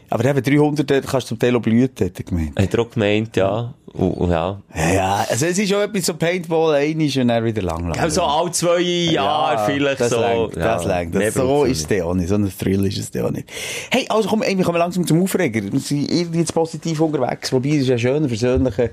Aber 0.09 0.25
eben 0.25 0.41
300, 0.41 0.89
dort 0.89 1.07
kannst 1.07 1.27
du 1.27 1.29
zum 1.29 1.39
Teil 1.39 1.55
auch 1.55 1.61
blüten, 1.61 2.07
hat 2.07 2.19
er 2.19 2.23
gemeint. 2.23 2.59
Hat 2.59 2.73
er 2.73 2.79
auch 2.79 2.89
gemeint, 2.89 3.35
ja. 3.35 3.73
Und, 3.93 4.11
und 4.11 4.31
ja. 4.31 4.61
Ja, 4.75 4.93
ja, 4.93 5.25
also 5.29 5.45
es 5.45 5.57
ist 5.57 5.69
schon 5.69 5.81
etwas 5.81 6.05
so 6.05 6.15
Paintball, 6.15 6.75
einmal 6.75 7.05
und 7.05 7.27
dann 7.27 7.45
wieder 7.45 7.61
lang. 7.61 7.87
lang. 7.87 7.99
Also 7.99 8.23
alle 8.23 8.51
zwei 8.51 8.81
Jahre 8.81 9.65
vielleicht 9.65 10.01
das 10.01 10.09
so. 10.09 10.19
Ja, 10.19 10.47
das 10.47 10.85
lenkt. 10.85 11.15
mehr 11.15 11.27
Das 11.27 11.35
so 11.35 11.63
ist 11.63 11.89
es 11.89 12.01
auch 12.01 12.13
nicht. 12.13 12.27
So 12.27 12.35
ein 12.35 12.51
Thrill 12.57 12.85
ist 12.85 12.97
es 12.97 13.23
auch 13.23 13.31
nicht. 13.31 13.49
Hey, 13.89 14.05
also 14.09 14.27
komm, 14.27 14.41
ey, 14.41 14.57
wir 14.57 14.65
kommen 14.65 14.79
langsam 14.79 15.07
zum 15.07 15.23
Aufreger. 15.23 15.61
Wir 15.63 15.79
sind 15.79 16.11
irgendwie 16.11 16.39
jetzt 16.39 16.53
positiv 16.53 16.99
unterwegs. 16.99 17.53
Wobei, 17.53 17.69
es 17.69 17.83
ist 17.83 17.87
ja 17.87 17.97
schön, 17.97 18.17
eine 18.17 18.27
versöhnliche, 18.27 18.83
eine 18.83 18.91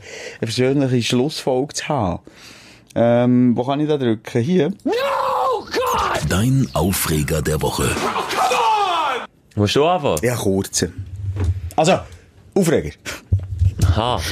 versöhnliche 0.51 1.03
Schlussfolge 1.03 1.75
zu 1.75 1.89
haben. 1.89 2.21
Ähm, 2.95 3.57
wo 3.57 3.65
kann 3.65 3.81
ich 3.81 3.89
da 3.89 3.97
drücken? 3.97 4.41
Hier? 4.41 4.73
Dein 6.29 6.69
Aufreger 6.75 7.43
der 7.43 7.61
Woche. 7.61 7.89
Musst 9.55 9.77
du 9.77 9.85
anfangen? 9.85 10.19
Ja, 10.23 10.37
kurze. 10.37 10.93
Also, 11.77 11.99
Aufreger. 12.55 12.93
Aha. 13.85 14.21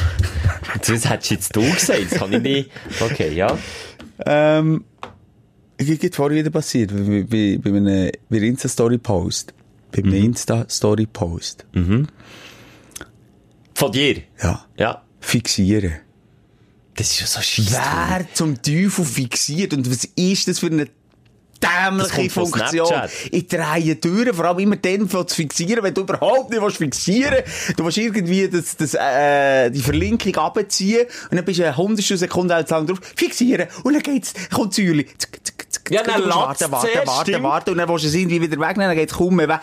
Das 0.87 1.09
hättest 1.09 1.31
du 1.31 1.35
jetzt 1.35 1.57
du 1.57 1.61
gesagt, 1.63 2.13
das 2.13 2.19
kann 2.19 2.33
ich 2.33 2.43
nicht. 2.43 2.71
Okay, 3.01 3.35
ja. 3.35 3.59
Ähm, 4.25 4.85
ich 5.77 5.99
geht 5.99 6.15
vorher 6.15 6.39
wieder 6.39 6.51
passiert, 6.51 6.91
bei, 6.91 7.25
bei, 7.29 7.59
bei 7.61 7.77
einem, 7.77 8.11
Insta-Story-Post. 8.31 9.53
Bei 9.91 9.99
einem 9.99 10.15
Insta-Story-Post. 10.15 11.67
Von 13.75 13.93
dir? 13.93 14.23
Ja. 14.43 14.65
Ja. 14.79 15.03
Fixieren. 15.21 15.95
Das 16.95 17.11
ist 17.11 17.21
ja 17.21 17.27
so 17.27 17.41
scheisse. 17.41 17.73
Wer 17.73 18.27
zum 18.35 18.63
Teufel 18.63 19.05
fixiert? 19.05 19.73
Und 19.73 19.91
was 19.91 20.05
ist 20.05 20.49
das 20.49 20.61
für 20.61 20.67
eine 20.67 20.87
dämliche 21.63 22.31
Funktion? 22.31 23.03
Ich 23.31 23.47
drehe 23.47 24.01
Türen, 24.01 24.35
vor 24.35 24.45
allem 24.47 24.59
immer 24.61 24.77
dann 24.77 25.09
zu 25.09 25.25
fixieren, 25.27 25.83
wenn 25.83 25.95
du 25.95 26.03
überhaupt 26.03 26.51
nicht 26.51 26.63
willst 26.63 26.79
fixieren 26.79 27.43
Du 27.77 27.85
willst 27.85 27.99
irgendwie 27.99 28.49
das, 28.49 28.77
das, 28.77 28.95
äh, 28.95 29.71
die 29.71 29.81
Verlinkung 29.81 30.35
abziehen 30.37 31.07
und 31.31 31.37
dann 31.37 31.45
bist 31.45 31.59
du 31.59 31.65
eine 31.65 31.77
hundertstel 31.77 32.17
Sekunde 32.17 32.63
drauf, 32.65 33.01
fixieren 33.17 33.69
und 33.83 33.95
dann 33.95 34.03
geht's, 34.03 34.33
kommt 34.51 34.75
Säule. 34.75 35.05
Ja, 35.91 36.03
dann 36.03 36.23
zuerst, 36.23 36.71
warten, 36.71 37.31
stimmt. 37.31 37.43
warten 37.43 37.71
und 37.71 37.79
dann 37.79 37.89
willst 37.89 38.05
du 38.05 38.09
es 38.09 38.15
irgendwie 38.15 38.41
wieder 38.41 38.59
wegnehmen, 38.59 38.91
dann 38.91 38.97
geht's 38.97 39.15
kaum 39.15 39.37
mehr 39.37 39.49
weg. 39.49 39.61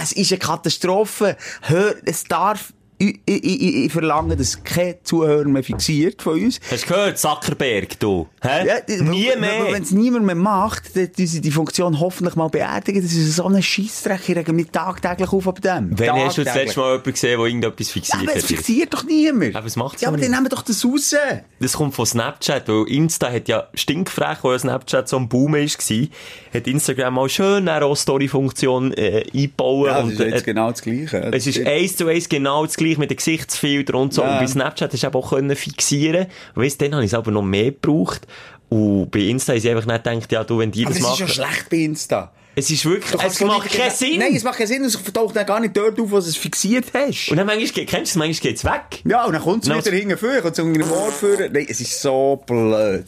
Es 0.00 0.12
ist 0.12 0.32
eine 0.32 0.38
Katastrophe. 0.38 1.36
Hör, 1.62 1.94
es 2.04 2.24
darf, 2.24 2.72
ich, 2.98 3.20
ich, 3.26 3.44
ich, 3.44 3.76
ich 3.84 3.92
verlange, 3.92 4.36
dass 4.36 4.64
kein 4.64 4.94
Zuhörer 5.02 5.44
mehr 5.44 5.62
fixiert 5.62 6.22
von 6.22 6.40
uns. 6.40 6.60
Hast 6.70 6.84
du 6.84 6.94
gehört, 6.94 7.18
Zuckerberg, 7.18 8.00
du? 8.00 8.26
Hä? 8.40 8.66
Ja, 8.66 8.74
Nie 9.02 9.30
mehr. 9.38 9.66
Wenn 9.70 9.82
es 9.82 9.90
niemand 9.90 10.24
mehr 10.24 10.34
macht, 10.34 10.96
dann 10.96 11.10
sie 11.14 11.40
die 11.42 11.50
Funktion 11.50 12.00
hoffentlich 12.00 12.36
mal 12.36 12.48
beerdigen. 12.48 13.02
Das 13.02 13.12
ist 13.12 13.36
so 13.36 13.46
ein 13.46 13.62
Scheissdreck. 13.62 14.20
Ich 14.28 14.36
rege 14.36 14.52
mich 14.54 14.70
tagtäglich 14.70 15.30
auf 15.30 15.46
ab 15.46 15.60
dem. 15.60 15.90
Wann 15.90 16.24
hast 16.24 16.38
du 16.38 16.44
das 16.44 16.54
letzte 16.54 16.80
Mal 16.80 16.92
jemanden 16.92 17.12
gesehen, 17.12 17.38
der 17.38 17.46
irgendetwas 17.46 17.88
Ja, 17.88 17.92
fixiert 17.92 18.22
aber 18.22 18.36
es 18.36 18.44
fixiert 18.46 18.94
doch 18.94 19.04
niemand. 19.04 19.56
Aber 19.56 19.66
es 19.66 19.76
macht's 19.76 20.00
Ja, 20.00 20.08
aber 20.08 20.16
dann 20.16 20.30
nehmen 20.30 20.46
wir 20.46 20.50
doch 20.50 20.62
das 20.62 20.82
raus. 20.84 21.14
Das 21.60 21.72
kommt 21.74 21.94
von 21.94 22.06
Snapchat, 22.06 22.66
weil 22.68 22.88
Insta 22.88 23.30
hat 23.30 23.48
ja 23.48 23.68
stinkfrech, 23.74 24.38
wo 24.42 24.52
ja 24.52 24.58
Snapchat 24.58 25.08
so 25.08 25.18
ein 25.18 25.28
Boom 25.28 25.54
ist, 25.56 25.90
war, 25.90 26.06
hat 26.54 26.66
Instagram 26.66 27.14
mal 27.14 27.28
schön 27.28 27.68
eine 27.68 27.94
Story-Funktion 27.94 28.92
äh, 28.94 29.24
eingebaut. 29.34 29.86
Ja, 29.88 29.94
das 29.94 30.04
und, 30.04 30.12
ist 30.12 30.20
jetzt 30.20 30.42
äh, 30.42 30.44
genau 30.44 30.70
das 30.70 30.80
Gleiche. 30.80 31.18
Es 31.32 31.46
ist 31.46 31.66
eins 31.66 31.96
zu 31.96 32.06
eins 32.06 32.28
genau 32.28 32.64
das 32.64 32.76
gleiche 32.76 32.85
mit 32.98 33.10
den 33.10 33.16
Gesichtsfiltern 33.16 33.96
und 33.96 34.14
so. 34.14 34.22
Ja. 34.22 34.34
Und 34.34 34.38
bei 34.40 34.46
Snapchat 34.46 34.92
hast 34.92 35.02
du 35.02 35.08
auch 35.14 35.30
können 35.30 35.54
fixieren. 35.56 36.26
Weißt, 36.54 36.80
dann 36.80 36.94
habe 36.94 37.04
ich 37.04 37.10
es 37.10 37.14
aber 37.14 37.30
noch 37.30 37.42
mehr 37.42 37.72
gebraucht. 37.72 38.26
Und 38.68 39.10
bei 39.10 39.20
Insta 39.20 39.52
habe 39.52 39.58
ich 39.58 39.68
einfach 39.68 39.86
nicht 39.86 40.04
gedacht, 40.04 40.32
ja, 40.32 40.44
du, 40.44 40.58
wenn 40.58 40.70
die 40.72 40.84
aber 40.84 40.94
das 40.94 41.02
das 41.02 41.12
ist 41.12 41.20
machen. 41.20 41.28
ja 41.28 41.34
schlecht 41.48 41.70
bei 41.70 41.76
Insta. 41.78 42.32
es 42.56 42.70
ist 42.70 42.84
wirklich, 42.84 43.22
es 43.22 43.38
von 43.38 43.46
macht 43.48 43.70
keinen 43.70 43.90
Sinn. 43.90 44.18
Nein, 44.18 44.34
es 44.34 44.42
macht 44.42 44.58
keinen 44.58 44.66
Sinn. 44.66 44.84
Es 44.84 44.98
taucht 45.12 45.36
dann 45.36 45.46
gar 45.46 45.60
nicht 45.60 45.76
dort 45.76 46.00
auf, 46.00 46.10
wo 46.10 46.16
du 46.18 46.26
es 46.26 46.36
fixiert 46.36 46.86
hast. 46.94 47.28
und 47.30 47.36
dann 47.36 47.46
manchmal, 47.46 47.68
geht- 47.68 47.88
kennst 47.88 48.14
du 48.14 48.18
es, 48.18 48.26
manchmal 48.26 48.50
geht's 48.50 48.64
weg. 48.64 49.02
ja, 49.04 49.24
und 49.24 49.32
dann 49.34 49.42
kommt 49.42 49.66
es 49.66 49.70
wieder 49.86 49.96
hinten 49.96 50.16
vor, 50.18 50.30
kommt 50.40 50.58
es 50.58 50.64
unter 50.64 50.80
dem 50.80 50.90
Ohr 50.90 51.12
vor. 51.12 51.36
Nein, 51.38 51.66
es 51.68 51.80
ist 51.80 52.00
so 52.00 52.42
blöd. 52.46 53.04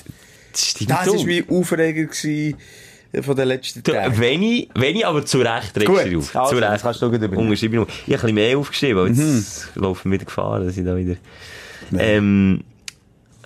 Das 0.53 0.75
Das 0.87 1.07
war 1.09 1.25
mein 1.25 1.45
Aufreger 1.51 2.05
gewesen 2.05 2.57
von 3.23 3.37
den 3.37 3.49
letzten 3.49 3.83
Tagen. 3.83 4.19
wenn 4.19 4.43
ich, 4.43 4.69
wenn 4.75 4.97
ich 4.97 5.07
aber 5.07 5.25
zu 5.25 5.39
Recht 5.39 5.77
regst 5.77 5.87
Gut, 5.87 6.13
du 6.13 6.19
auf. 6.19 6.37
also, 6.37 6.57
zu 6.57 6.63
Recht. 6.63 6.83
kannst 6.83 7.03
du 7.03 7.09
gleich 7.09 7.23
übernehmen. 7.23 7.53
Ich 7.53 7.63
habe 7.63 7.77
ein 7.79 7.91
bisschen 8.07 8.35
mehr 8.35 8.59
aufgeschrieben, 8.59 9.03
weil 9.03 9.09
jetzt 9.15 9.71
laufen 9.77 10.11
wir 10.11 10.15
wieder 10.19 10.27
Gefahr, 10.27 10.61
dass 10.61 10.77
ich 10.77 10.85
da 10.85 10.97
wieder... 10.97 11.17
Ähm, 11.97 12.63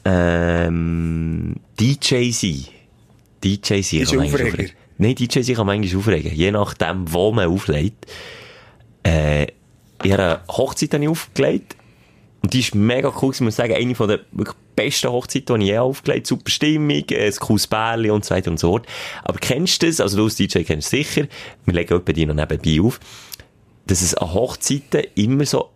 ähm, 0.04 1.54
DJ 1.78 2.30
sein. 2.32 2.64
DJ 3.42 3.82
sein 3.82 4.00
Ist 4.00 4.10
kann 4.12 4.20
aufregen. 4.20 4.70
Nein, 4.98 5.14
DJ 5.14 5.40
sein 5.42 5.56
kann 5.56 5.66
manchmal 5.66 5.98
aufregen. 5.98 6.34
Je 6.34 6.50
nachdem, 6.50 7.12
wo 7.12 7.32
man 7.32 7.48
auflegt. 7.48 8.06
Äh, 9.04 9.46
ich 10.02 10.12
habe 10.12 10.22
eine 10.22 10.40
Hochzeit 10.48 10.92
habe 10.94 11.04
ich 11.04 11.10
aufgelegt. 11.10 11.76
Und 12.42 12.52
die 12.52 12.60
ist 12.60 12.74
mega 12.74 13.12
cool, 13.22 13.32
ich 13.32 13.40
muss 13.40 13.56
sagen, 13.56 13.74
eine 13.74 13.94
von 13.94 14.08
der 14.08 14.20
wirklich 14.32 14.56
besten 14.74 15.10
Hochzeiten, 15.10 15.60
die 15.60 15.66
ich 15.66 15.70
je 15.70 15.78
aufgelegt 15.78 16.26
Super 16.26 16.50
Stimmung, 16.50 17.04
äh, 17.10 17.26
ein 17.26 17.36
cooles 17.36 17.66
Bärli 17.66 18.10
und 18.10 18.24
so 18.24 18.34
weiter 18.34 18.50
und 18.50 18.58
so 18.58 18.70
fort. 18.70 18.86
Aber 19.24 19.38
kennst 19.38 19.82
du 19.82 19.86
das? 19.86 20.00
Also 20.00 20.16
du 20.16 20.24
als 20.24 20.36
DJ 20.36 20.62
kennst 20.62 20.86
es 20.86 20.90
sicher. 20.90 21.26
Wir 21.64 21.74
legen 21.74 21.94
etwa 21.94 22.12
die 22.12 22.26
noch 22.26 22.34
nebenbei 22.34 22.80
auf. 22.80 23.00
Dass 23.86 24.02
es 24.02 24.14
an 24.14 24.32
Hochzeiten 24.32 25.04
immer 25.14 25.44
so 25.44 25.70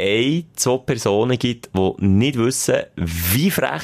ein, 0.00 0.44
zwei 0.56 0.78
Personen 0.78 1.38
gibt, 1.38 1.70
die 1.76 1.92
nicht 2.04 2.38
wissen, 2.38 2.82
wie 2.96 3.50
frech 3.50 3.82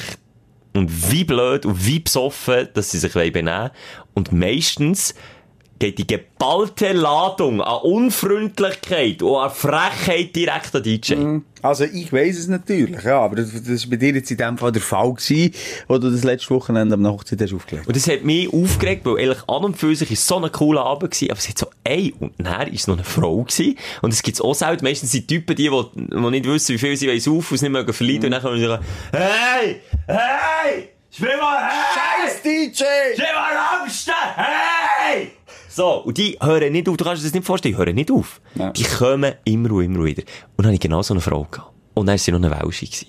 und 0.75 1.13
wie 1.13 1.25
blöd 1.25 1.65
und 1.67 1.87
wie 1.87 2.01
besoffen, 2.01 2.69
dass 2.75 2.91
sie 2.91 2.99
sich 2.99 3.13
benehmen 3.13 3.47
wollen. 3.47 3.71
Und 4.15 4.33
meistens 4.33 5.15
geht 5.79 5.99
die 5.99 6.07
geballte 6.07 6.93
Ladung 6.93 7.61
an 7.61 7.83
Unfreundlichkeit 7.83 9.23
und 9.23 9.37
an 9.37 9.51
Frechheit 9.51 10.35
direkt 10.35 10.75
an 10.75 10.83
DJ. 10.83 11.15
Also, 11.63 11.85
ich 11.85 12.13
weiss 12.13 12.39
es 12.39 12.49
natürlich, 12.49 13.03
ja, 13.03 13.21
aber 13.21 13.37
das, 13.37 13.51
das 13.53 13.85
war 13.85 13.91
bei 13.91 13.97
dir 13.97 14.15
jetzt 14.15 14.31
in 14.31 14.37
dem 14.37 14.59
Fall 14.59 14.71
der 14.71 14.83
Fall 14.83 15.13
gewesen, 15.13 15.53
wo 15.89 15.99
du 15.99 16.11
das 16.11 16.23
letzte 16.23 16.55
Wochenende 16.55 16.95
am 16.95 17.07
Hochzeit 17.07 17.41
hast 17.41 17.53
aufgelegt. 17.53 17.87
Und 17.87 17.97
das 17.97 18.07
hat 18.07 18.23
mich 18.23 18.53
aufgeregt, 18.53 19.05
weil 19.05 19.19
ehrlich 19.19 19.39
an 19.49 19.65
und 19.65 19.77
für 19.77 19.95
sich 19.95 20.11
ist 20.11 20.27
so 20.27 20.41
ein 20.41 20.53
cooler 20.53 20.85
Abend 20.85 21.11
gewesen, 21.11 21.31
aber 21.31 21.39
es 21.39 21.49
hat 21.49 21.59
so 21.59 21.67
ein 21.85 22.13
und 22.21 22.39
nachher 22.39 22.73
ist 22.73 22.87
noch 22.87 22.95
eine 22.95 23.05
Frau 23.05 23.43
gewesen. 23.43 23.77
Und 24.03 24.13
es 24.13 24.23
gibt's 24.23 24.41
auch 24.41 24.55
selten. 24.55 24.85
Meistens 24.85 25.13
sind 25.13 25.27
Typen 25.27 25.57
die, 25.57 25.69
die, 25.69 25.85
die 25.95 26.31
nicht 26.31 26.47
wissen, 26.47 26.75
wie 26.75 26.79
viel 26.79 26.97
sie 26.97 27.19
saufen 27.19 27.51
und 27.51 27.57
es 27.57 27.63
nicht 27.63 27.73
mögen 27.73 27.93
verlieren. 27.93 28.27
Und 28.27 28.31
dann 28.31 28.43
können 28.43 28.59
sie 28.59 28.67
sagen, 28.67 28.85
hey, 29.13 29.81
hey, 30.07 30.89
spiel 31.11 31.37
mal, 31.39 31.69
hey! 31.69 32.29
Scheiß 32.29 32.43
DJ! 32.43 32.85
Spiel 33.15 33.35
mal 33.35 33.81
Amstein, 33.81 34.15
hey! 34.37 35.38
So, 35.79 35.99
und 35.99 36.19
die 36.19 36.37
hören 36.43 36.73
nicht 36.73 36.89
auf, 36.89 36.97
du 36.97 37.05
kannst 37.05 37.23
dir 37.23 37.27
das 37.27 37.35
nicht 37.35 37.47
vorstellen, 37.47 37.73
die 37.77 37.79
hören 37.79 37.95
nicht 37.95 38.11
auf. 38.11 38.41
Ja. 38.57 38.71
Die 38.73 38.83
kommen 38.83 39.35
immer 39.45 39.71
und 39.71 39.85
immer 39.85 40.05
wieder. 40.05 40.25
Und 40.57 40.65
dann 40.65 40.67
hatte 40.67 40.75
ich 40.75 40.81
genau 40.81 41.03
so 41.03 41.15
eine 41.15 41.21
Frau 41.21 41.47
gehabt. 41.49 41.71
Und 41.95 42.07
dann 42.07 42.15
war 42.15 42.19
sie 42.19 42.33
noch 42.33 42.43
eine 42.43 42.51
Welsche. 42.51 42.85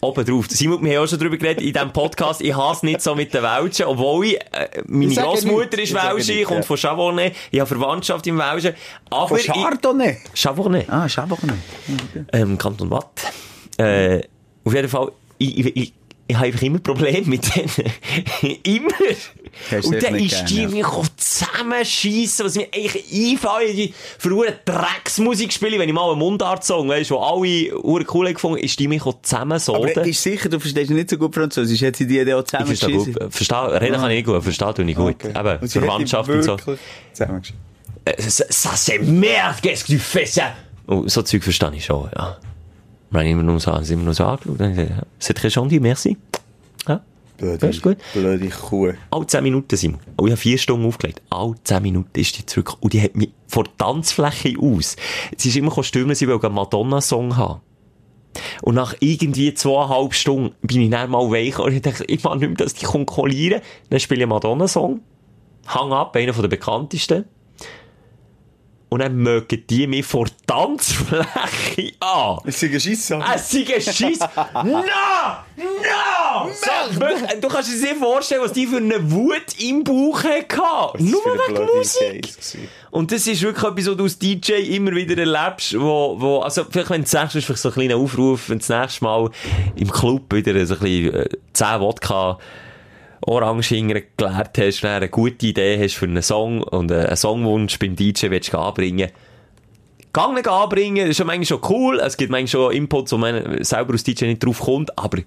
Oben 0.00 0.24
drauf. 0.24 0.46
Simon, 0.48 0.80
wir 0.84 0.96
haben 0.96 1.04
auch 1.04 1.08
schon 1.08 1.18
darüber 1.18 1.36
geredet 1.36 1.64
in 1.64 1.72
diesem 1.72 1.92
Podcast. 1.92 2.40
Ich 2.40 2.54
hasse 2.54 2.86
nicht 2.86 3.02
so 3.02 3.16
mit 3.16 3.34
den 3.34 3.42
Welschen, 3.42 3.86
obwohl 3.86 4.26
ich, 4.26 4.36
äh, 4.36 4.80
meine 4.86 5.10
Ich 5.10 5.18
Großmutter 5.18 5.78
ist 5.80 5.90
Ich 5.90 5.94
Welsche, 5.94 6.44
kommt 6.44 6.60
ja. 6.60 6.62
von 6.66 6.76
Chavonnet. 6.76 7.34
Ich 7.50 7.58
habe 7.58 7.66
Verwandtschaft 7.66 8.24
im 8.28 8.38
Welschen. 8.38 8.74
Aber 9.10 9.26
Von 9.26 9.38
ich, 9.38 9.46
Chardonnay? 9.46 10.18
Chavonnet. 10.34 10.88
Ah, 10.88 11.08
Schabachne. 11.08 11.58
Ähm, 12.32 12.56
Kanton 12.56 12.92
Watt. 12.92 13.10
Äh, 13.76 14.20
auf 14.62 14.72
jeden 14.72 14.88
Fall, 14.88 15.10
ich, 15.38 15.58
ich, 15.58 15.76
ich, 15.76 15.92
ich 16.28 16.36
habe 16.36 16.46
einfach 16.46 16.62
immer 16.62 16.78
Probleme 16.78 17.26
mit 17.26 17.56
denen. 17.56 17.70
immer. 18.62 18.90
Du 19.70 19.88
Und 19.88 20.02
dann 20.02 20.14
ist 20.14 20.36
gern, 20.36 20.46
die 20.46 20.62
ja. 20.62 20.68
mich 20.68 20.86
zusammenschiessen, 21.16 22.44
was 22.44 22.54
mir 22.54 22.68
eigentlich 22.72 23.04
einfällt, 23.32 23.76
die 23.76 23.94
verhure 24.18 24.58
Drecksmusik 24.64 25.52
spiele, 25.52 25.78
wenn 25.78 25.88
ich 25.88 25.94
mal 25.94 26.10
einen 26.10 26.18
Mundart-Song, 26.18 26.88
weißt, 26.90 27.10
wo 27.10 27.18
alle 27.18 27.72
hure 27.82 28.04
cool 28.12 28.32
gefunden, 28.32 28.58
ist 28.58 28.78
die 28.78 28.86
mich 28.88 29.02
zusammensoden. 29.22 29.90
Aber 29.90 30.06
ist 30.06 30.22
sicher, 30.22 30.50
du 30.50 30.60
verstehst 30.60 30.90
nicht 30.90 31.10
so 31.10 31.16
gut 31.16 31.34
Französisch. 31.34 31.82
Hat 31.82 31.96
sie 31.96 32.06
die 32.06 32.18
Idee 32.18 32.34
auch 32.34 32.42
ich 32.42 32.50
verstehe 32.50 32.76
zusammengeschissen? 32.76 33.14
gut. 33.14 33.34
Verstehe, 33.34 33.80
reden 33.80 33.96
kann 33.96 34.10
ich 34.10 34.24
gut, 34.24 34.42
verstehe 34.42 34.74
tue 34.74 34.90
ich 34.90 34.96
gut. 34.96 35.14
Okay. 35.14 35.30
Eben, 35.30 35.58
Und 35.60 35.72
Verwandtschaft 35.72 36.30
und 36.30 36.42
so. 36.42 36.56
Zusammengeschissen. 37.12 37.58
Äh, 38.04 38.22
Ça, 38.22 38.44
ça 38.50 38.70
c'est 38.76 38.98
merde, 39.00 39.60
qu'est-ce 39.62 39.84
que 39.84 39.92
tu 39.92 39.98
fais 39.98 40.26
ça? 40.26 40.52
Oh, 40.86 41.04
so 41.06 41.22
Zeug 41.22 41.42
verstehe 41.42 41.70
ich 41.74 41.84
schon, 41.84 42.08
ja. 42.16 42.36
Wir 43.10 43.20
haben 43.20 43.26
immer 43.26 43.42
nur 43.42 43.60
so, 43.60 43.72
sind 43.82 43.94
immer 43.94 44.04
nur 44.04 44.14
so 44.14 44.24
angeschaut. 44.24 44.60
Dann, 44.60 44.74
gesagt, 44.74 45.06
C'est 45.20 45.36
très 45.36 45.52
gentil, 45.52 45.80
merci. 45.80 46.16
Ja. 46.86 47.00
Blöde, 47.38 47.68
ist 47.68 47.82
gut. 47.82 47.96
blöde 48.12 48.48
Kuh. 48.48 48.92
Alle 49.10 49.26
10 49.26 49.42
Minuten, 49.42 49.76
Simon. 49.76 50.00
Und 50.16 50.26
ich 50.26 50.32
habe 50.32 50.40
vier 50.40 50.58
Stunden 50.58 50.86
aufgelegt. 50.86 51.22
Alle 51.30 51.54
10 51.62 51.82
Minuten 51.82 52.18
ist 52.18 52.36
die 52.36 52.44
zurück. 52.44 52.76
Und 52.80 52.92
die 52.92 53.00
hat 53.00 53.16
mich 53.16 53.30
vor 53.46 53.64
der 53.64 53.76
Tanzfläche 53.78 54.54
aus. 54.60 54.96
Sie 55.36 55.48
ist 55.48 55.56
immer 55.56 55.70
Kostüme, 55.70 56.14
sie 56.14 56.26
will 56.26 56.38
einen 56.42 56.54
Madonna-Song 56.54 57.36
haben. 57.36 57.60
Und 58.62 58.74
nach 58.74 58.94
irgendwie 59.00 59.54
zweieinhalb 59.54 60.14
Stunden 60.14 60.54
bin 60.62 60.82
ich 60.82 60.90
dann 60.90 61.10
mal 61.10 61.30
weich 61.30 61.58
und 61.58 61.72
ich 61.72 61.82
dachte, 61.82 62.04
ich 62.04 62.22
mag 62.22 62.38
nicht 62.38 62.48
mehr, 62.48 62.56
dass 62.56 62.74
die 62.74 62.84
konkurrieren. 62.84 63.62
Dann 63.88 64.00
spiele 64.00 64.20
ich 64.20 64.24
einen 64.24 64.30
Madonna-Song. 64.30 65.00
Hang 65.66 65.92
ab, 65.92 66.14
einer 66.14 66.32
der 66.32 66.48
bekanntesten. 66.48 67.24
Und 68.90 69.00
dann 69.00 69.16
mögen 69.16 69.64
die 69.68 69.86
mich 69.86 70.06
vor 70.06 70.26
Tanzfläche 70.46 71.92
an. 72.00 72.38
Ist 72.44 72.60
sie 72.60 72.70
geschissen? 72.70 73.22
Es 73.34 73.52
ist 73.52 73.70
ein 73.70 73.94
Schiss. 73.94 74.18
No! 74.64 74.82
No! 75.56 76.48
Wirklich, 76.92 77.40
du 77.40 77.48
kannst 77.48 77.70
dir 77.70 77.82
nicht 77.82 77.96
vorstellen, 77.96 78.42
was 78.42 78.52
die 78.52 78.66
für 78.66 78.78
eine 78.78 79.10
Wut 79.10 79.60
im 79.60 79.84
Bauch 79.84 80.22
hatte. 80.24 81.02
Nur 81.02 81.22
wegen 81.24 81.66
Musik. 81.76 82.28
Und 82.90 83.12
das 83.12 83.26
ist 83.26 83.42
wirklich 83.42 83.64
etwas, 83.64 83.86
was 83.88 83.96
du 83.96 84.02
als 84.04 84.18
DJ 84.18 84.52
immer 84.74 84.92
wieder 84.92 85.18
erlebst, 85.18 85.78
wo, 85.78 86.16
wo, 86.18 86.38
also, 86.38 86.64
vielleicht, 86.64 86.88
wenn 86.90 87.02
du 87.02 87.08
sagst, 87.08 87.36
ist 87.36 87.44
vielleicht 87.44 87.60
so 87.60 87.68
ein 87.68 87.74
kleiner 87.74 87.96
Aufruf, 87.96 88.48
wenn 88.48 88.58
du 88.58 88.66
das 88.66 88.80
nächste 88.80 89.04
Mal 89.04 89.30
im 89.76 89.90
Club 89.90 90.32
wieder 90.32 90.66
so 90.66 90.74
ein 90.74 90.80
bisschen, 90.80 91.14
äh, 91.14 91.28
10 91.52 91.80
Wodka 91.80 92.38
Oranginger 93.28 94.02
geleert 94.16 94.58
hast, 94.58 94.82
dann 94.82 94.90
eine 94.92 95.08
gute 95.08 95.46
Idee 95.46 95.78
hast 95.82 95.94
für 95.94 96.06
einen 96.06 96.22
Song 96.22 96.62
und 96.62 96.90
äh, 96.90 97.06
einen 97.06 97.16
Songwunsch 97.16 97.78
beim 97.78 97.94
DJ 97.94 98.30
willst 98.30 98.52
du 98.52 98.58
anbringen. 98.58 99.10
Gang 100.12 100.34
nicht 100.34 100.48
anbringen, 100.48 101.08
ist 101.08 101.18
ja 101.18 101.24
manchmal 101.24 101.46
schon 101.46 101.60
cool, 101.68 102.00
es 102.00 102.16
gibt 102.16 102.30
manchmal 102.30 102.48
schon 102.48 102.72
Inputs, 102.74 103.12
wo 103.12 103.18
man 103.18 103.62
selber 103.62 103.92
als 103.92 104.04
DJ 104.04 104.24
nicht 104.24 104.44
drauf 104.44 104.60
kommt, 104.60 104.98
aber 104.98 105.18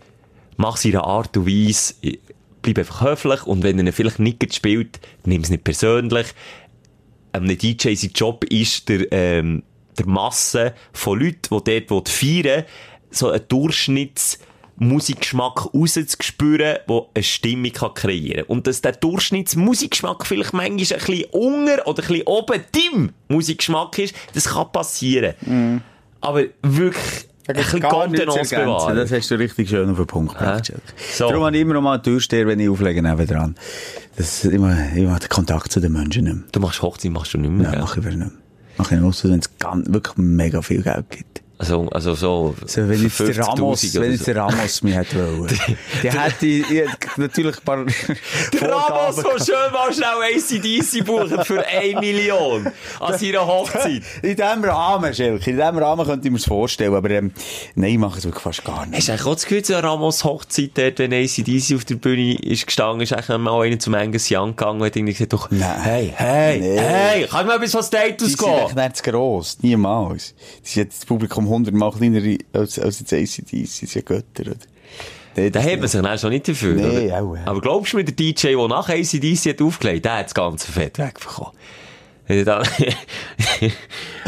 mach 0.58 0.76
es 0.76 0.86
in 0.86 0.96
einer 0.96 1.06
Art 1.06 1.38
und 1.38 1.48
Weise, 1.48 1.94
bleib 2.62 2.80
einfach 2.80 3.02
höflich 3.02 3.46
und 3.46 3.64
wenn 3.64 3.86
er 3.86 3.94
vielleicht 3.94 4.20
nicht 4.20 4.54
spielt, 4.54 5.00
nimm 5.26 5.42
es 5.42 5.50
nicht 5.50 5.64
persönlich. 5.64 6.28
Einem 7.32 7.58
DJ 7.58 7.96
sein 7.96 8.12
Job 8.14 8.44
ist 8.46 8.90
der, 8.90 9.12
ähm, 9.12 9.64
der 9.98 10.08
Masse 10.08 10.74
von 10.94 11.20
Leuten, 11.20 11.64
die 11.64 11.86
dort 11.86 12.10
feiern 12.10 12.66
so 13.10 13.30
einen 13.30 13.48
Durchschnittsmusikgeschmack 14.92 15.74
rauszuspüren, 15.74 16.78
der 16.90 17.02
eine 17.14 17.24
Stimmung 17.24 17.72
kann 17.72 17.94
kreieren 17.94 18.46
kann. 18.46 18.56
Und 18.58 18.68
dass 18.68 18.82
der 18.82 18.94
Durchschnittsmusikgeschmack 18.94 20.26
vielleicht 20.26 20.54
manchmal 20.54 20.72
ein 20.72 20.78
bisschen 20.78 21.26
unter 21.32 21.88
oder 21.88 22.04
ein 22.04 22.08
bisschen 22.08 22.28
oben 22.28 22.62
deinem 22.72 23.12
Musikgeschmack 23.28 24.00
ist, 24.00 24.16
das 24.34 24.46
kann 24.46 24.72
passieren. 24.72 25.36
Aber 26.20 26.44
wirklich 26.64 27.28
ein 27.48 27.56
bisschen 27.56 27.82
Kontenance 27.82 28.56
bewahren. 28.56 28.96
Das 28.96 29.12
hast 29.12 29.30
du 29.32 29.36
richtig 29.36 29.70
schön 29.70 29.90
auf 29.90 29.98
den 29.98 30.08
Punkt 30.08 30.38
gebracht. 30.38 30.72
So. 31.14 31.28
Darum 31.30 31.44
habe 31.46 31.56
ich 31.56 31.62
immer 31.62 31.74
noch 31.76 31.82
mal 31.82 31.98
Türsteher, 32.00 32.48
wenn 32.48 32.60
ich 32.60 32.70
auflege, 32.70 33.02
nebendran. 33.02 33.56
Das 34.16 34.44
ist 34.46 34.52
immer, 34.52 34.76
immer 34.96 35.20
den 35.20 35.30
Kontakt 35.30 35.72
zu 35.72 35.80
den 35.80 35.94
Menschen 35.94 36.24
nicht 36.24 36.34
mehr. 36.36 36.44
Du 36.52 36.60
machst 36.60 36.82
Hochzeit, 36.82 37.12
machst 37.12 37.34
du 37.34 37.38
nicht 37.38 37.52
mehr. 37.52 37.66
Ja, 37.66 37.72
gell? 37.72 37.82
mache 37.82 38.00
ich 38.00 38.06
wieder 38.06 38.16
nicht 38.18 38.32
mehr. 38.32 38.42
Mache 38.78 38.96
ich 38.96 39.02
nur, 39.02 39.14
wenn 39.24 39.40
es 39.40 39.58
ganz- 39.60 39.92
wirklich 39.92 40.18
mega 40.18 40.62
viel 40.62 40.82
Geld 40.82 41.10
gibt. 41.10 41.42
Also, 41.62 41.88
also 41.92 42.16
so, 42.16 42.56
So, 42.66 42.90
wenn 42.90 43.04
jetzt 43.04 43.20
der 43.20 43.28
50.000 43.36 43.48
Ramos, 43.48 43.84
oder 43.96 44.02
wenn 44.04 44.12
jetzt 44.14 44.26
so. 44.26 44.34
der 44.34 44.36
Ramos 44.42 44.82
mich 44.82 44.96
hätte 44.96 45.38
wollen. 45.38 45.60
Der 46.02 46.12
hätte, 46.24 46.46
ich 46.48 46.68
hätte 46.68 46.90
natürlich 47.22 47.58
ein 47.58 47.64
paar 47.64 47.86
Der 48.60 48.72
Ramos, 48.72 49.16
der 49.18 49.46
schön 49.46 49.72
mal 49.72 49.94
schnell 49.94 50.08
ACDC 50.36 51.06
buchen 51.06 51.46
für 51.46 51.64
1 51.68 52.00
Million 52.00 52.72
an 53.00 53.18
seiner 53.20 53.46
Hochzeit. 53.46 54.02
In 54.24 54.36
diesem 54.36 54.64
Rahmen, 54.64 55.14
Schelke, 55.14 55.52
in 55.52 55.58
diesem 55.58 55.78
Rahmen 55.78 56.04
könnte 56.08 56.28
ich 56.28 56.32
mir 56.32 56.40
das 56.40 56.48
vorstellen, 56.48 56.96
aber 56.96 57.12
ähm, 57.12 57.32
nein, 57.76 57.92
ich 57.92 57.98
mache 58.00 58.18
es 58.18 58.24
wirklich 58.26 58.42
fast 58.42 58.64
gar 58.66 58.88
nicht. 58.88 58.98
Hast 58.98 59.10
du 59.10 59.12
eigentlich 59.12 59.28
auch 59.28 59.34
das 59.36 59.46
Gefühl, 59.46 59.76
an 59.76 59.86
Ramos 59.86 60.24
Hochzeit 60.24 60.72
dort, 60.74 60.98
wenn 60.98 61.14
ACDC 61.14 61.76
auf 61.76 61.86
der 61.86 61.96
Bühne 61.96 62.40
ist 62.42 62.66
gestanden, 62.66 63.02
ist 63.02 63.14
eigentlich 63.14 63.38
mal 63.38 63.62
einer 63.62 63.78
zum 63.78 63.94
Angus 63.94 64.30
Young 64.32 64.56
gegangen 64.56 64.82
und 64.82 64.88
hat 64.88 64.96
irgendwie 64.96 65.14
gesagt, 65.14 65.34
doch, 65.34 65.48
hey, 65.52 66.12
hey, 66.16 66.60
Nee. 66.60 66.80
hey, 66.80 67.28
kann 67.28 67.42
ich 67.42 67.48
mal 67.48 67.56
etwas 67.58 67.72
von 67.72 67.84
Status 67.84 68.30
Die 68.30 68.36
sind 68.36 68.48
echt 68.50 68.68
gehen? 68.70 68.84
nicht 68.84 68.98
zu 68.98 69.04
gross. 69.12 69.58
Niemals. 69.62 70.34
Die 70.66 70.70
sind 70.70 70.84
jetzt 70.86 71.02
das 71.02 71.06
Publikum 71.06 71.51
hundertmal 71.52 71.92
kleiner 71.92 72.38
als, 72.54 72.80
als 72.80 73.00
jetzt 73.00 73.14
ACDC. 73.14 73.68
Sind 73.68 73.94
ja 73.96 74.02
Götter, 74.02 74.42
oder? 74.42 74.56
Nee, 75.36 75.50
Da 75.50 75.62
hat 75.64 75.80
man 75.80 75.88
sich 75.88 76.02
dann 76.02 76.18
schon 76.20 76.30
nicht 76.32 76.48
dafür, 76.48 76.74
Nee, 76.76 77.12
auch, 77.14 77.36
ja. 77.36 77.42
Aber 77.46 77.62
glaubst 77.62 77.94
du 77.94 77.98
mir, 77.98 78.04
der 78.04 78.14
DJ, 78.16 78.48
der 78.56 78.68
nach 78.68 78.90
ACDC 78.90 79.50
hat 79.52 79.62
aufgelegt, 79.62 80.04
der 80.06 80.18
hat 80.18 80.26
das 80.26 80.34
ganze 80.34 80.70
Fett 80.72 80.98
wegbekommen? 80.98 81.54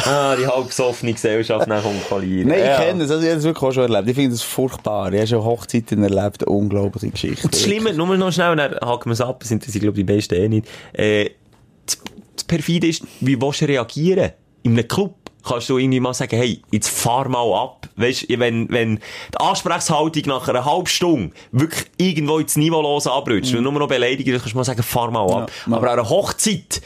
Ah, 0.05 0.35
die 0.35 0.45
halb 0.45 0.67
besoffene 0.67 1.13
Gesellschaft 1.13 1.67
nach 1.67 1.83
verlieren. 2.07 2.49
Nein, 2.49 2.59
ich 2.59 2.65
Ja. 2.65 2.77
kenne 2.81 2.99
das. 3.03 3.11
Also, 3.11 3.23
ich 3.23 3.29
habe 3.29 3.35
das 3.37 3.43
wirklich 3.45 3.63
auch 3.63 3.71
schon 3.71 3.83
erlebt. 3.83 4.09
Ich 4.09 4.15
finde 4.15 4.31
das 4.31 4.41
furchtbar. 4.41 5.13
Ich 5.13 5.19
habe 5.19 5.27
schon 5.27 5.43
Hochzeiten 5.45 6.03
erlebt. 6.03 6.43
Unglaubliche 6.43 7.11
Geschichte. 7.11 7.47
Das 7.47 7.61
Schlimme, 7.61 7.93
nur 7.93 8.17
noch 8.17 8.31
schnell, 8.33 8.55
dann 8.57 8.73
haken 8.81 9.05
wir 9.09 9.13
es 9.13 9.21
ab, 9.21 9.39
das 9.39 9.51
interessiert, 9.51 9.83
glaube 9.83 9.99
ich, 9.99 10.05
die 10.05 10.13
meisten 10.13 10.35
eh 10.35 10.49
nicht. 10.49 10.67
Äh, 10.93 11.29
das, 11.85 11.97
das 12.35 12.43
perfide 12.43 12.87
ist, 12.87 13.03
wie 13.21 13.39
willst 13.41 13.61
du 13.61 13.65
reagieren? 13.65 14.31
In 14.63 14.73
einem 14.73 14.87
Club 14.87 15.15
kannst 15.43 15.69
du 15.69 15.77
irgendwie 15.77 15.99
mal 15.99 16.13
sagen, 16.13 16.37
hey, 16.37 16.61
jetzt 16.71 16.89
fahr 16.89 17.27
mal 17.29 17.53
ab. 17.53 17.89
Weißt, 17.95 18.27
wenn, 18.29 18.69
wenn 18.71 18.95
die 18.95 19.37
Ansprechhaltung 19.37 20.23
nach 20.27 20.47
einer 20.47 20.65
halben 20.65 20.87
Stunde 20.87 21.35
wirklich 21.51 21.85
irgendwo 21.97 22.39
ins 22.39 22.55
Niveaulos 22.55 23.07
abrutscht 23.07 23.53
und 23.53 23.63
nur 23.63 23.73
noch 23.73 23.87
beleidigt, 23.87 24.27
dann 24.27 24.39
kannst 24.39 24.53
du 24.53 24.57
mal 24.57 24.63
sagen, 24.63 24.83
fahr 24.83 25.11
mal 25.11 25.29
ab. 25.29 25.51
mal. 25.65 25.77
Aber 25.77 25.91
an 25.91 25.99
einer 25.99 26.09
Hochzeit, 26.09 26.81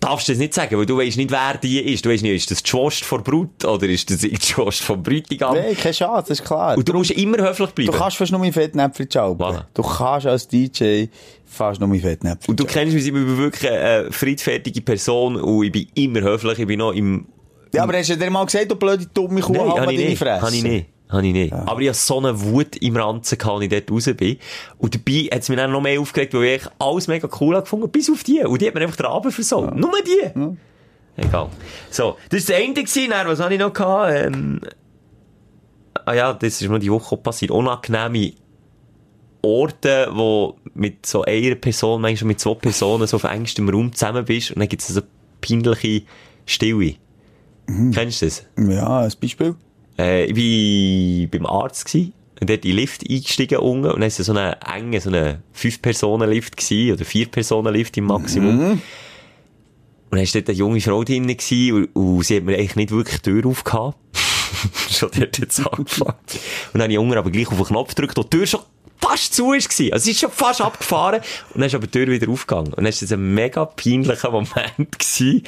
darfst 0.00 0.28
du 0.28 0.32
das 0.32 0.38
nicht 0.38 0.54
sagen, 0.54 0.78
weil 0.78 0.86
du 0.86 0.96
weißt 0.96 1.16
nicht, 1.16 1.30
wer 1.30 1.56
die 1.58 1.80
ist. 1.80 2.04
Du 2.04 2.10
weißt 2.10 2.22
nicht, 2.22 2.34
ist 2.34 2.50
das 2.50 2.62
die 2.62 2.70
Schwester 2.70 3.04
von 3.04 3.22
Brut 3.22 3.64
oder 3.64 3.86
ist 3.88 4.10
das 4.10 4.18
die 4.18 4.36
Schwester 4.40 4.84
vom 4.84 5.02
Bräutigam? 5.02 5.54
Nein, 5.54 5.76
keine 5.76 5.94
Chance, 5.94 6.28
das 6.28 6.40
ist 6.40 6.46
klar. 6.46 6.76
Und 6.76 6.88
du 6.88 6.92
musst 6.92 7.10
immer 7.10 7.38
höflich 7.38 7.70
bleiben. 7.70 7.92
Du 7.92 7.98
kannst 7.98 8.16
fast 8.16 8.30
nur 8.30 8.40
mit 8.40 8.54
Fettnäpfchen 8.54 9.10
schalten. 9.10 9.42
Voilà. 9.42 9.64
Du 9.74 9.82
kannst 9.82 10.26
als 10.26 10.46
DJ 10.46 11.06
fast 11.44 11.80
nur 11.80 11.88
mit 11.88 12.02
Fettnäpfchen 12.02 12.52
Und 12.52 12.60
du 12.60 12.64
kennst 12.64 12.94
mich, 12.94 13.06
ich 13.06 13.12
bin 13.12 13.38
wirklich 13.38 13.70
eine 13.70 14.12
friedfertige 14.12 14.80
Person 14.82 15.36
und 15.36 15.64
ich 15.64 15.72
bin 15.72 15.88
immer 15.94 16.20
höflich, 16.20 16.58
ich 16.58 16.66
bin 16.66 16.78
noch 16.78 16.92
im... 16.92 17.26
Ja, 17.72 17.82
aber 17.82 17.98
hast 17.98 18.10
du 18.10 18.16
dir 18.16 18.30
mal 18.30 18.44
gesagt, 18.44 18.70
du 18.70 18.76
blöde 18.76 19.06
dumme 19.06 19.40
Kuh, 19.40 19.52
Nein, 19.52 19.66
mal 19.66 19.92
ich 19.92 20.08
nicht. 20.08 20.22
Habe 20.22 20.54
ich 20.54 20.62
nicht. 20.62 20.86
Habe 21.08 21.26
ich 21.26 21.32
nicht. 21.32 21.52
Aber 21.52 21.80
ich 21.80 21.88
hatte 21.88 21.98
so 21.98 22.18
eine 22.18 22.38
Wut 22.40 22.76
im 22.76 22.96
Ranzen, 22.96 23.38
als 23.40 23.62
ich 23.62 23.68
dort 23.70 23.90
raus 23.90 24.10
bin. 24.16 24.36
Und 24.76 24.94
dabei 24.94 25.28
hat 25.32 25.42
es 25.42 25.48
mich 25.48 25.56
dann 25.56 25.72
noch 25.72 25.80
mehr 25.80 26.00
aufgeregt, 26.00 26.34
weil 26.34 26.44
ich 26.44 26.62
alles 26.78 27.08
mega 27.08 27.28
cool 27.40 27.54
habe 27.54 27.64
gefunden, 27.64 27.88
bis 27.90 28.10
auf 28.10 28.24
die. 28.24 28.44
Und 28.44 28.60
die 28.60 28.66
hat 28.66 28.74
mir 28.74 28.82
einfach 28.82 28.96
den 28.96 29.06
Abend 29.06 29.32
versaut. 29.32 29.74
Nur 29.74 29.92
die. 30.04 30.56
Egal. 31.16 31.48
So, 31.90 32.16
das 32.28 32.48
war 32.48 32.56
das 32.56 32.64
Ende 32.66 32.82
gewesen. 32.82 33.10
Dann, 33.10 33.26
was 33.26 33.40
habe 33.40 33.54
ich 33.54 33.60
noch 33.60 33.72
gehabt? 33.72 34.12
Ähm, 34.14 34.60
ah 36.04 36.12
ja, 36.12 36.32
das 36.32 36.60
ist 36.60 36.68
mir 36.68 36.78
die 36.78 36.92
Woche 36.92 37.16
passiert. 37.16 37.50
Unangenehme 37.50 38.32
Orten, 39.42 40.16
wo 40.16 40.56
mit 40.74 41.06
so 41.06 41.22
einer 41.22 41.54
Person, 41.54 42.02
manchmal 42.02 42.28
mit 42.28 42.40
zwei 42.40 42.54
Personen 42.54 43.06
so 43.06 43.16
auf 43.16 43.24
engstem 43.24 43.68
Raum 43.68 43.92
zusammen 43.94 44.24
bist 44.24 44.50
und 44.50 44.58
dann 44.58 44.68
gibt 44.68 44.82
es 44.82 44.88
so 44.88 45.00
peinliche 45.40 46.02
Stille. 46.44 46.96
Kennst 47.92 48.22
du 48.22 48.26
das? 48.26 48.44
Ja, 48.56 49.00
ein 49.00 49.12
Beispiel. 49.20 49.54
Äh, 49.98 50.24
ich 50.24 51.30
war 51.30 51.38
beim 51.38 51.46
Arzt 51.46 51.84
gsi 51.86 52.12
und 52.40 52.48
dort 52.48 52.64
in 52.64 52.70
den 52.70 52.76
Lift 52.76 53.02
eingestiegen 53.08 53.58
unten 53.58 53.86
und 53.86 54.00
dann 54.00 54.08
ist 54.08 54.16
so 54.16 54.32
eine 54.32 54.56
enge, 54.62 55.00
so 55.00 55.10
eine 55.10 55.42
Fünf-Personen-Lift 55.52 56.54
oder 56.92 57.04
Vier-Personen-Lift 57.04 57.96
im 57.96 58.04
Maximum. 58.04 58.58
Und 60.10 60.16
dann 60.16 60.20
war 60.20 60.26
dort 60.32 60.48
eine 60.48 60.58
junge 60.58 60.80
Frau 60.80 61.04
drin 61.04 61.24
und, 61.24 61.96
und 61.96 62.22
sie 62.22 62.36
hat 62.36 62.44
mir 62.44 62.54
eigentlich 62.54 62.76
nicht 62.76 62.90
wirklich 62.90 63.20
die 63.20 63.30
Tür 63.30 63.46
aufgehabt. 63.46 63.98
schon 64.90 65.10
dort 65.16 65.38
jetzt 65.38 65.60
angefangen. 65.60 66.14
Und 66.72 66.74
dann 66.74 66.82
habe 66.82 66.92
ich 66.92 66.98
unten 66.98 67.18
aber 67.18 67.30
gleich 67.30 67.48
auf 67.48 67.56
den 67.56 67.66
Knopf 67.66 67.94
gedrückt 67.94 68.18
und 68.18 68.32
die 68.32 68.36
Tür 68.38 68.46
schon 68.46 68.60
fast 69.00 69.34
zu 69.34 69.48
war. 69.48 69.54
Also 69.54 70.04
sie 70.04 70.10
ist 70.10 70.20
schon 70.20 70.30
fast 70.30 70.60
abgefahren 70.60 71.20
und 71.54 71.60
dann 71.60 71.66
ist 71.66 71.74
aber 71.74 71.86
die 71.86 71.98
Tür 71.98 72.08
wieder 72.08 72.30
aufgegangen. 72.30 72.68
Und 72.68 72.78
dann 72.78 72.84
war 72.84 72.90
das 72.90 73.12
ein 73.12 73.34
mega 73.34 73.64
peinlicher 73.64 74.30
Moment 74.30 74.98
gewesen. 74.98 75.42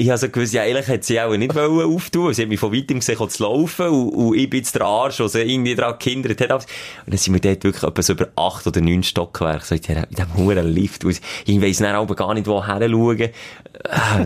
Ich 0.00 0.08
habe 0.08 0.16
so 0.16 0.30
gewusst, 0.30 0.54
ja, 0.54 0.64
ehrlich 0.64 0.86
hat 0.88 1.04
sie 1.04 1.20
auch 1.20 1.36
nicht 1.36 1.54
wollen 1.54 1.94
auftun. 1.94 2.32
Sie 2.32 2.40
hat 2.40 2.48
mich 2.48 2.58
von 2.58 2.74
weitem 2.74 3.00
gesehen, 3.00 3.18
zu 3.28 3.42
laufen, 3.42 3.88
und, 3.88 4.08
und 4.08 4.34
ich 4.34 4.48
bin 4.48 4.60
jetzt 4.60 4.74
der 4.74 4.82
Arsch, 4.82 5.18
der 5.18 5.28
sie 5.28 5.42
irgendwie 5.42 5.74
dran 5.74 5.94
gehindert 5.98 6.40
hat. 6.40 6.50
Und 6.52 6.64
dann 7.08 7.18
sind 7.18 7.34
wir 7.34 7.40
dort 7.40 7.62
wirklich 7.64 7.82
etwa 7.82 8.00
so 8.02 8.14
über 8.14 8.28
acht 8.34 8.66
oder 8.66 8.80
neun 8.80 9.02
Stockwerke, 9.02 9.64
so 9.64 9.74
in 9.74 9.82
diesem- 9.82 10.34
hohen 10.36 10.66
Lift. 10.74 11.04
Und 11.04 11.20
Ich 11.44 11.60
weiss 11.60 11.78
dann 11.78 11.94
aber 11.94 12.14
gar 12.16 12.32
nicht, 12.32 12.46
wo 12.46 12.64
her 12.66 12.80
schauen. 12.88 13.28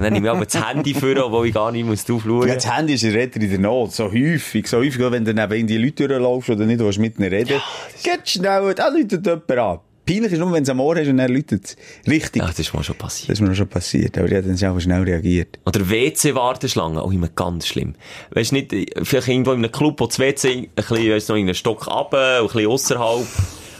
Dann 0.00 0.12
nehme 0.12 0.26
ich 0.26 0.30
aber 0.30 0.44
das 0.44 0.64
Handy 0.64 0.94
vor, 0.94 1.32
wo 1.32 1.42
ich 1.42 1.52
gar 1.52 1.72
nicht 1.72 1.86
muss 1.86 2.04
drauf 2.04 2.22
schauen 2.24 2.46
Ja, 2.46 2.54
das 2.54 2.72
Handy 2.72 2.94
ist 2.94 3.04
ein 3.04 3.10
Retter 3.12 3.40
in 3.40 3.50
der 3.50 3.58
Not. 3.58 3.92
So 3.92 4.04
häufig, 4.12 4.68
so 4.68 4.76
häufig, 4.78 5.00
wenn 5.00 5.24
du 5.24 5.34
neben 5.34 5.66
die 5.66 5.76
Leute 5.78 6.06
durchlaufst 6.06 6.50
oder 6.50 6.66
nicht 6.66 6.78
willst 6.78 7.00
mit 7.00 7.18
ihnen 7.18 7.30
reden. 7.30 7.60
Geht 8.02 8.28
schnell, 8.28 8.74
da 8.74 8.88
läutet 8.88 9.26
jemand 9.26 9.50
an. 9.50 9.78
Peinlich 10.06 10.32
ist 10.32 10.38
nur, 10.38 10.48
wenn 10.52 10.62
du 10.62 10.62
es 10.62 10.68
am 10.68 10.80
Ohr 10.80 10.96
hast 10.96 11.08
und 11.08 11.18
er 11.18 11.28
läutet 11.28 11.76
Richtig. 12.06 12.42
Ja, 12.42 12.48
das 12.48 12.58
ist 12.58 12.74
mir 12.74 12.84
schon 12.84 12.96
passiert. 12.96 13.30
Das 13.30 13.40
ist 13.40 13.46
mir 13.46 13.54
schon 13.54 13.68
passiert, 13.68 14.18
aber 14.18 14.28
ich 14.28 14.34
habe 14.34 14.54
dann 14.54 14.70
auch 14.70 14.80
schnell 14.80 15.02
reagiert. 15.02 15.58
Oder 15.64 15.88
WC-Warteschlangen, 15.88 16.98
auch 16.98 17.10
immer 17.10 17.28
ganz 17.28 17.66
schlimm. 17.66 17.94
Weisst 18.30 18.52
nicht, 18.52 18.74
vielleicht 19.02 19.28
irgendwo 19.28 19.52
in 19.52 19.58
einem 19.58 19.72
Club, 19.72 20.00
wo 20.00 20.06
das 20.06 20.18
WC 20.18 20.52
ein 20.52 20.68
bisschen, 20.74 21.10
weisst 21.10 21.28
noch 21.28 21.36
in 21.36 21.46
einen 21.46 21.54
Stock 21.54 21.86
runter, 21.86 22.40
ein 22.40 22.46
bisschen 22.46 22.66
ausserhalb. 22.66 23.26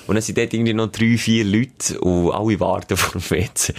Und 0.06 0.14
dann 0.14 0.22
sind 0.22 0.38
dort 0.38 0.52
irgendwie 0.52 0.74
noch 0.74 0.88
drei, 0.88 1.16
vier 1.16 1.44
Leute, 1.44 2.00
und 2.00 2.30
alle 2.30 2.60
warten 2.60 2.96
vor 2.96 3.20
dem 3.20 3.30
WC. 3.30 3.74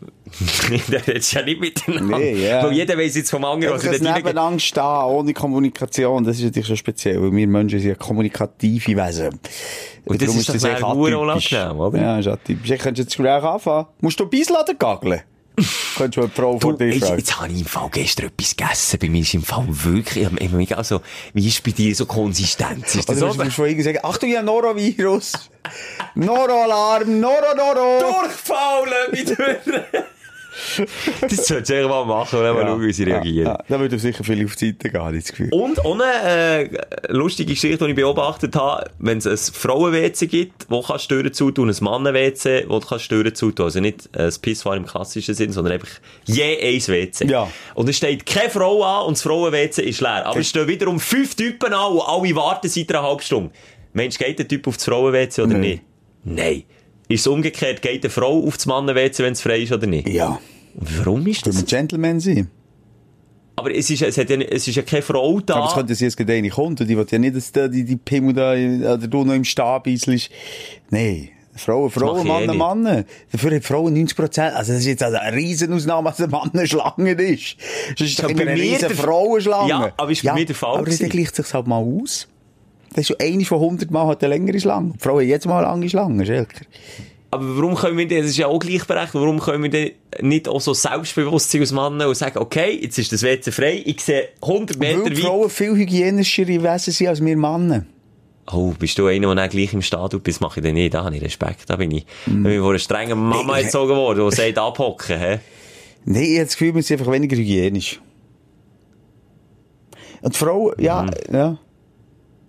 da 0.90 0.96
redest 0.98 1.32
du 1.34 1.38
ja 1.38 1.44
nicht 1.44 1.60
miteinander. 1.60 2.18
Nee, 2.18 2.46
ja. 2.46 2.62
Weil 2.62 2.72
jeder 2.72 2.96
weiss 2.96 3.16
jetzt 3.16 3.30
vom 3.30 3.44
anderen, 3.44 3.74
was 3.74 3.84
er 3.84 3.92
ein 3.92 4.06
rein- 4.06 4.14
Nebeneinander 4.14 4.58
stehen, 4.60 4.82
ohne 4.84 5.34
Kommunikation, 5.34 6.24
das 6.24 6.38
ist 6.38 6.44
natürlich 6.44 6.68
schon 6.68 6.76
speziell, 6.76 7.20
weil 7.20 7.32
wir 7.34 7.46
Menschen 7.48 7.80
sind 7.80 7.88
ja 7.88 7.94
kommunikative 7.94 8.96
Wesen. 8.96 9.40
Und 10.04 10.20
das 10.22 10.26
Darum 10.26 10.40
ist 10.40 10.48
doch 10.48 10.54
echt 10.54 10.64
dann 10.64 10.76
verdammt 10.78 11.00
unangenehm, 11.00 11.80
oder? 11.80 12.00
Ja, 12.00 12.18
ist 12.18 12.28
atypisch. 12.28 12.78
Könntest 12.78 12.98
du 12.98 13.04
das 13.04 13.06
Gespräch 13.16 13.42
anfangen. 13.42 13.86
Musst 14.00 14.20
du 14.20 14.26
Beisladen 14.26 14.78
gageln? 14.78 15.20
Könntest 15.96 16.16
du 16.16 16.20
eine 16.22 16.30
Frau 16.30 16.58
vor 16.58 16.72
Du, 16.76 16.78
dir 16.90 16.98
fragen. 17.00 17.18
jetzt 17.18 17.40
habe 17.40 17.52
ich 17.52 17.60
im 17.60 17.66
Fall 17.66 17.88
gestern 17.92 18.26
etwas 18.26 18.56
gegessen. 18.56 18.98
Bei 19.00 19.08
mir 19.08 19.20
ist 19.22 19.34
im 19.34 19.42
Fall 19.42 19.66
wirklich, 19.68 20.26
ich 20.38 20.50
mich 20.50 20.76
also, 20.76 21.00
wie 21.34 21.46
ist 21.48 21.62
bei 21.62 21.70
dir 21.72 21.94
so 21.94 22.06
Konsistenz? 22.06 22.94
Ist 22.94 23.08
das 23.08 23.16
Oder 23.22 23.32
so? 23.32 23.34
musst 23.36 23.40
du 23.46 23.50
von 23.50 23.64
irgendwie 23.66 23.82
sagen, 23.84 23.98
Achtung, 24.02 24.30
ich 24.30 24.36
habe 24.36 24.46
Norovirus. 24.46 25.32
Noro-Alarm, 26.14 27.20
Noro-Noro. 27.20 28.00
Durchfallen 28.00 29.10
mit 29.12 29.26
Türen! 29.36 29.84
das 31.22 31.46
solltest 31.46 31.70
du 31.70 31.88
mal 31.88 32.04
machen 32.04 32.38
und 32.38 32.44
dann 32.44 32.54
mal 32.54 32.66
schauen, 32.66 32.82
wie 32.82 32.92
sie 32.92 33.04
reagieren. 33.04 33.46
Ja. 33.46 33.58
Da 33.68 33.80
würde 33.80 33.98
sicher 33.98 34.24
viel 34.24 34.44
auf 34.44 34.56
die 34.56 34.68
Seite 34.68 34.90
gehen, 34.90 35.14
das 35.14 35.28
Gefühl. 35.28 35.48
Und 35.52 35.84
eine 35.84 36.68
äh, 36.68 36.68
lustige 37.08 37.52
Geschichte, 37.52 37.84
die 37.84 37.90
ich 37.90 37.96
beobachtet 37.96 38.54
habe, 38.56 38.90
wenn 38.98 39.18
es 39.18 39.26
ein 39.26 39.36
Frauen-WC 39.36 40.26
gibt, 40.26 40.66
wo 40.68 40.82
kannst 40.82 41.10
du 41.10 41.16
Türen 41.16 41.32
zutun, 41.32 41.68
ein 41.68 41.76
Mannen-WC, 41.80 42.66
wo 42.68 42.78
du 42.78 42.86
kannst 42.86 43.08
Türen 43.08 43.34
zutun. 43.34 43.64
Also 43.64 43.80
nicht 43.80 44.08
ein 44.16 44.32
Pissfahr 44.40 44.76
im 44.76 44.86
klassischen 44.86 45.34
Sinn, 45.34 45.52
sondern 45.52 45.74
einfach 45.74 45.90
je 46.24 46.58
eins 46.62 46.88
WC. 46.88 47.26
Ja. 47.26 47.50
Und 47.74 47.88
es 47.88 47.96
steht 47.96 48.26
keine 48.26 48.50
Frau 48.50 48.82
an 48.82 49.06
und 49.06 49.16
das 49.16 49.22
Frauen-WC 49.22 49.82
ist 49.82 50.00
leer. 50.00 50.26
Aber 50.26 50.40
es 50.40 50.48
stehen 50.48 50.68
wiederum 50.68 51.00
fünf 51.00 51.34
Typen 51.34 51.72
an 51.72 51.92
und 51.92 52.00
alle 52.00 52.34
warten 52.34 52.68
seit 52.68 52.90
einer 52.90 53.02
halben 53.02 53.22
Stunde. 53.22 53.50
Mensch, 53.92 54.18
geht 54.18 54.38
der 54.38 54.46
Typ 54.46 54.66
auf 54.68 54.76
das 54.76 54.84
Frauen-WC 54.84 55.42
oder 55.42 55.52
Nein. 55.52 55.60
nicht? 55.60 55.82
Nein. 56.24 56.64
Ist 57.10 57.22
es 57.22 57.26
umgekehrt, 57.26 57.82
geht 57.82 58.04
eine 58.04 58.10
Frau 58.10 58.46
auf 58.46 58.56
das 58.56 58.66
Mannen-WC, 58.66 59.24
wenn 59.24 59.32
es 59.32 59.42
frei 59.42 59.62
ist 59.62 59.72
oder 59.72 59.88
nicht? 59.88 60.08
Ja, 60.08 60.38
warum 60.74 61.26
ist 61.26 61.44
das? 61.44 61.56
man 61.56 61.64
Gentleman 61.66 62.20
sein. 62.20 62.48
Aber 63.56 63.74
es 63.74 63.90
ist, 63.90 64.00
es, 64.02 64.16
hat 64.16 64.30
ja, 64.30 64.36
es 64.36 64.68
ist 64.68 64.76
ja 64.76 64.82
keine 64.82 65.02
Frau 65.02 65.40
da. 65.40 65.56
Aber 65.56 65.66
es 65.66 65.74
könnte 65.74 65.94
sein, 65.96 66.06
dass 66.06 66.16
gerade 66.16 66.34
eine 66.34 66.48
kommt 66.50 66.80
und 66.80 66.86
die 66.86 66.96
will 66.96 67.04
ja 67.10 67.18
nicht, 67.18 67.34
dass 67.34 67.50
da 67.50 67.66
die, 67.66 67.84
die 67.84 67.96
Pimmel 67.96 68.32
da, 68.32 68.52
oder 68.52 69.08
du 69.08 69.24
noch 69.24 69.34
im 69.34 69.42
Stab 69.42 69.84
beiselst. 69.84 70.30
Nein. 70.90 71.30
Frauen, 71.56 71.90
Frauen, 71.90 72.26
mache 72.28 72.44
ich 72.44 72.48
eh 72.48 72.54
Mann, 72.54 72.82
Mann. 72.84 73.04
Dafür 73.32 73.56
hat 73.56 73.64
Frauen 73.64 73.92
90 73.92 74.16
Prozent. 74.16 74.54
Also, 74.54 74.72
das 74.72 74.82
ist 74.82 74.86
jetzt 74.86 75.02
also 75.02 75.18
eine 75.18 75.36
Riesenausnahme, 75.36 76.10
dass 76.10 76.20
ein 76.20 76.30
Mann 76.30 76.50
eine 76.54 76.68
Schlange 76.68 77.10
ist. 77.10 77.56
Das 77.98 78.08
ist 78.08 78.22
doch 78.22 78.30
Ja, 78.30 78.36
bei 78.36 78.42
eine 78.42 78.54
riesen 78.54 78.90
Frauenschlange. 78.90 79.68
Ja, 79.68 79.92
aber 79.96 80.12
ist 80.12 80.22
bei 80.22 80.32
mir 80.32 80.46
der 80.46 80.54
Fall 80.54 80.78
Aber 80.78 80.88
dann 80.88 81.08
gleicht 81.08 81.34
sich 81.34 81.52
halt 81.52 81.66
mal 81.66 81.78
aus. 81.78 82.28
Das 82.94 83.08
ist 83.08 83.20
eine 83.20 83.44
von 83.44 83.60
100 83.60 83.90
Mal 83.90 84.06
hat 84.06 84.22
eine 84.24 84.34
längere 84.34 84.58
Schlange. 84.58 84.92
Die 84.94 84.98
Frauen 84.98 85.26
jetzt 85.26 85.46
mal 85.46 85.60
lange 85.60 85.88
Schlange, 85.88 86.26
Schelker. 86.26 86.64
Aber 87.32 87.56
warum 87.56 87.76
können 87.76 87.96
wir 87.96 88.08
denn, 88.08 88.22
das 88.22 88.30
ist 88.30 88.38
ja 88.38 88.48
auch 88.48 88.58
gleichberechtigt, 88.58 89.14
warum 89.14 89.38
können 89.38 89.62
wir 89.62 89.70
denn 89.70 89.92
nicht 90.20 90.48
auch 90.48 90.60
so 90.60 90.74
selbstbewusst 90.74 91.50
sein 91.50 91.60
als 91.60 91.70
Mann 91.70 92.00
und 92.00 92.14
sagen, 92.16 92.38
okay, 92.38 92.76
jetzt 92.82 92.98
ist 92.98 93.12
das 93.12 93.22
WC 93.22 93.52
frei, 93.52 93.82
ich 93.84 94.00
sehe 94.00 94.30
100 94.42 94.78
Meter 94.78 95.04
weit. 95.04 95.18
Frauen 95.18 95.48
viel 95.48 95.76
hygienischere 95.76 96.62
Wesen 96.62 96.92
sind 96.92 97.06
als 97.06 97.24
wir 97.24 97.36
Männer. 97.36 97.86
Oh, 98.52 98.72
bist 98.76 98.98
du 98.98 99.06
einer, 99.06 99.28
der 99.28 99.34
dann 99.36 99.48
gleich 99.48 99.72
im 99.72 99.82
Stadion 99.82 100.20
bist, 100.22 100.40
mache 100.40 100.58
ich 100.58 100.66
dann 100.66 100.74
nicht, 100.74 100.92
da 100.92 101.04
habe 101.04 101.14
ich 101.14 101.22
Respekt, 101.22 101.70
da 101.70 101.76
bin 101.76 101.92
ich, 101.92 102.04
da 102.26 102.32
bin 102.32 102.50
ich 102.50 102.58
von 102.58 102.70
einer 102.70 102.78
strengen 102.80 103.18
Mama 103.18 103.56
Nee, 103.56 103.62
erzogen 103.62 103.94
worden, 103.94 104.28
die 104.28 104.34
sagt, 104.34 104.58
abhocken, 104.58 105.16
hä? 105.16 105.38
Nein, 106.04 106.22
ich 106.22 106.30
habe 106.38 106.46
das 106.46 106.56
Gefühl, 106.56 106.74
wir 106.74 106.82
sind 106.82 106.98
einfach 106.98 107.12
weniger 107.12 107.36
hygienisch. 107.36 108.00
Und 110.22 110.34
die 110.34 110.38
Frauen, 110.38 110.74
ja, 110.78 111.06
ja. 111.32 111.58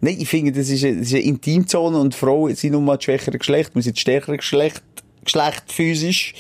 Nein, 0.02 0.18
ich 0.20 0.28
finde, 0.28 0.52
das 0.52 0.70
ist 0.70 0.84
eine, 0.84 0.98
das 0.98 1.08
ist 1.08 1.14
eine 1.14 1.24
Intimzone 1.24 2.00
und 2.00 2.16
Frauen 2.16 2.56
sind 2.56 2.72
nun 2.72 2.86
mal 2.86 2.96
das 2.96 3.06
schwächere 3.06 3.38
Geschlecht. 3.38 3.76
Wir 3.76 3.84
sind 3.84 3.96
das 3.96 4.02
stärkere 4.02 4.38
Geschlecht, 4.38 4.82
Geschlecht 5.24 5.64
physisch. 5.68 6.34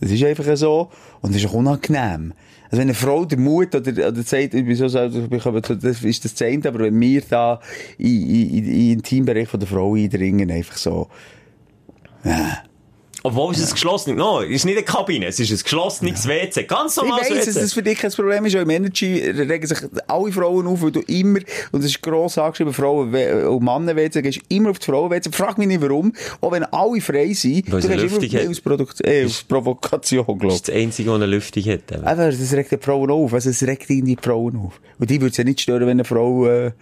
Das 0.00 0.10
ist 0.10 0.24
einfach 0.24 0.56
so. 0.56 0.90
Und 1.20 1.34
das 1.34 1.42
ist 1.42 1.48
auch 1.48 1.54
unangenehm. 1.54 2.32
Also 2.64 2.80
wenn 2.80 2.88
eine 2.88 2.94
Frau 2.94 3.24
der 3.24 3.38
Mut 3.38 3.74
oder, 3.74 4.08
oder 4.08 4.22
sagt, 4.22 4.54
ich 4.54 4.64
bin 4.64 4.74
so 4.74 4.88
selbstbewusst, 4.88 5.84
das 5.84 6.02
ist 6.02 6.24
das 6.24 6.34
Zehnte, 6.34 6.68
aber 6.68 6.80
wenn 6.80 6.98
wir 6.98 7.22
da 7.28 7.60
in, 7.98 8.28
in, 8.28 8.50
in, 8.50 8.64
den 8.64 8.92
Intimbereich 8.92 9.48
von 9.48 9.60
der 9.60 9.68
Frau 9.68 9.94
eindringen, 9.94 10.50
einfach 10.50 10.76
so, 10.76 11.08
Obwohl 13.26 13.54
es 13.54 13.66
ein 13.66 13.72
geschlossenes, 13.72 14.18
no, 14.18 14.42
es 14.42 14.50
ist 14.50 14.64
nicht 14.66 14.76
eine 14.76 14.84
Kabine, 14.84 15.26
es 15.28 15.40
ist 15.40 15.50
ein 15.50 15.58
geschlossenes 15.62 16.28
WC, 16.28 16.64
ganz 16.64 16.94
Ich 16.94 17.02
normales 17.02 17.30
weiss, 17.30 17.46
dass 17.46 17.54
das 17.54 17.72
für 17.72 17.82
dich 17.82 17.98
kein 17.98 18.10
Problem 18.12 18.44
ist. 18.44 18.54
Auch 18.54 18.60
im 18.60 18.68
Energy 18.68 19.18
regen 19.30 19.66
sich 19.66 19.78
alle 20.06 20.30
Frauen 20.30 20.66
auf, 20.66 20.82
weil 20.82 20.90
du 20.90 21.00
immer, 21.00 21.38
und 21.72 21.82
das 21.82 21.86
ist 21.86 22.02
gross 22.02 22.36
angeschrieben, 22.36 22.74
Frauen 22.74 23.14
und 23.46 23.64
Männer 23.64 23.96
WC, 23.96 24.20
gehst 24.20 24.40
immer 24.50 24.70
auf 24.70 24.78
die 24.78 24.84
Frauen 24.84 25.10
WC. 25.10 25.30
Frag 25.32 25.56
mich 25.56 25.68
nicht 25.68 25.80
warum. 25.80 26.12
Auch 26.42 26.52
wenn 26.52 26.64
alle 26.64 27.00
frei 27.00 27.32
sind, 27.32 27.72
Weil 27.72 27.80
du 27.80 27.88
gehst 27.88 28.34
immer 28.34 28.50
aus, 28.50 28.60
Produkt 28.60 29.00
äh, 29.06 29.24
aus 29.24 29.42
Provokation, 29.42 30.26
Das 30.26 30.38
glaub 30.38 30.52
ist 30.52 30.68
das 30.68 30.74
Einzige, 30.74 31.08
das 31.08 31.14
eine 31.16 31.26
Lüftung 31.26 31.62
hat. 31.62 31.92
eben. 31.92 32.04
Aber 32.04 32.30
das 32.30 32.52
regt 32.52 32.72
die 32.72 32.76
Frauen 32.76 33.10
auf. 33.10 33.32
Also, 33.32 33.48
es 33.48 33.62
regt 33.62 33.88
irgendwie 33.88 34.16
die 34.16 34.22
Frauen 34.22 34.56
auf. 34.58 34.78
Und 34.98 35.08
die 35.08 35.18
würde 35.18 35.30
es 35.30 35.38
ja 35.38 35.44
nicht 35.44 35.62
stören, 35.62 35.82
wenn 35.82 35.92
eine 35.92 36.04
Frau, 36.04 36.46
äh, 36.46 36.72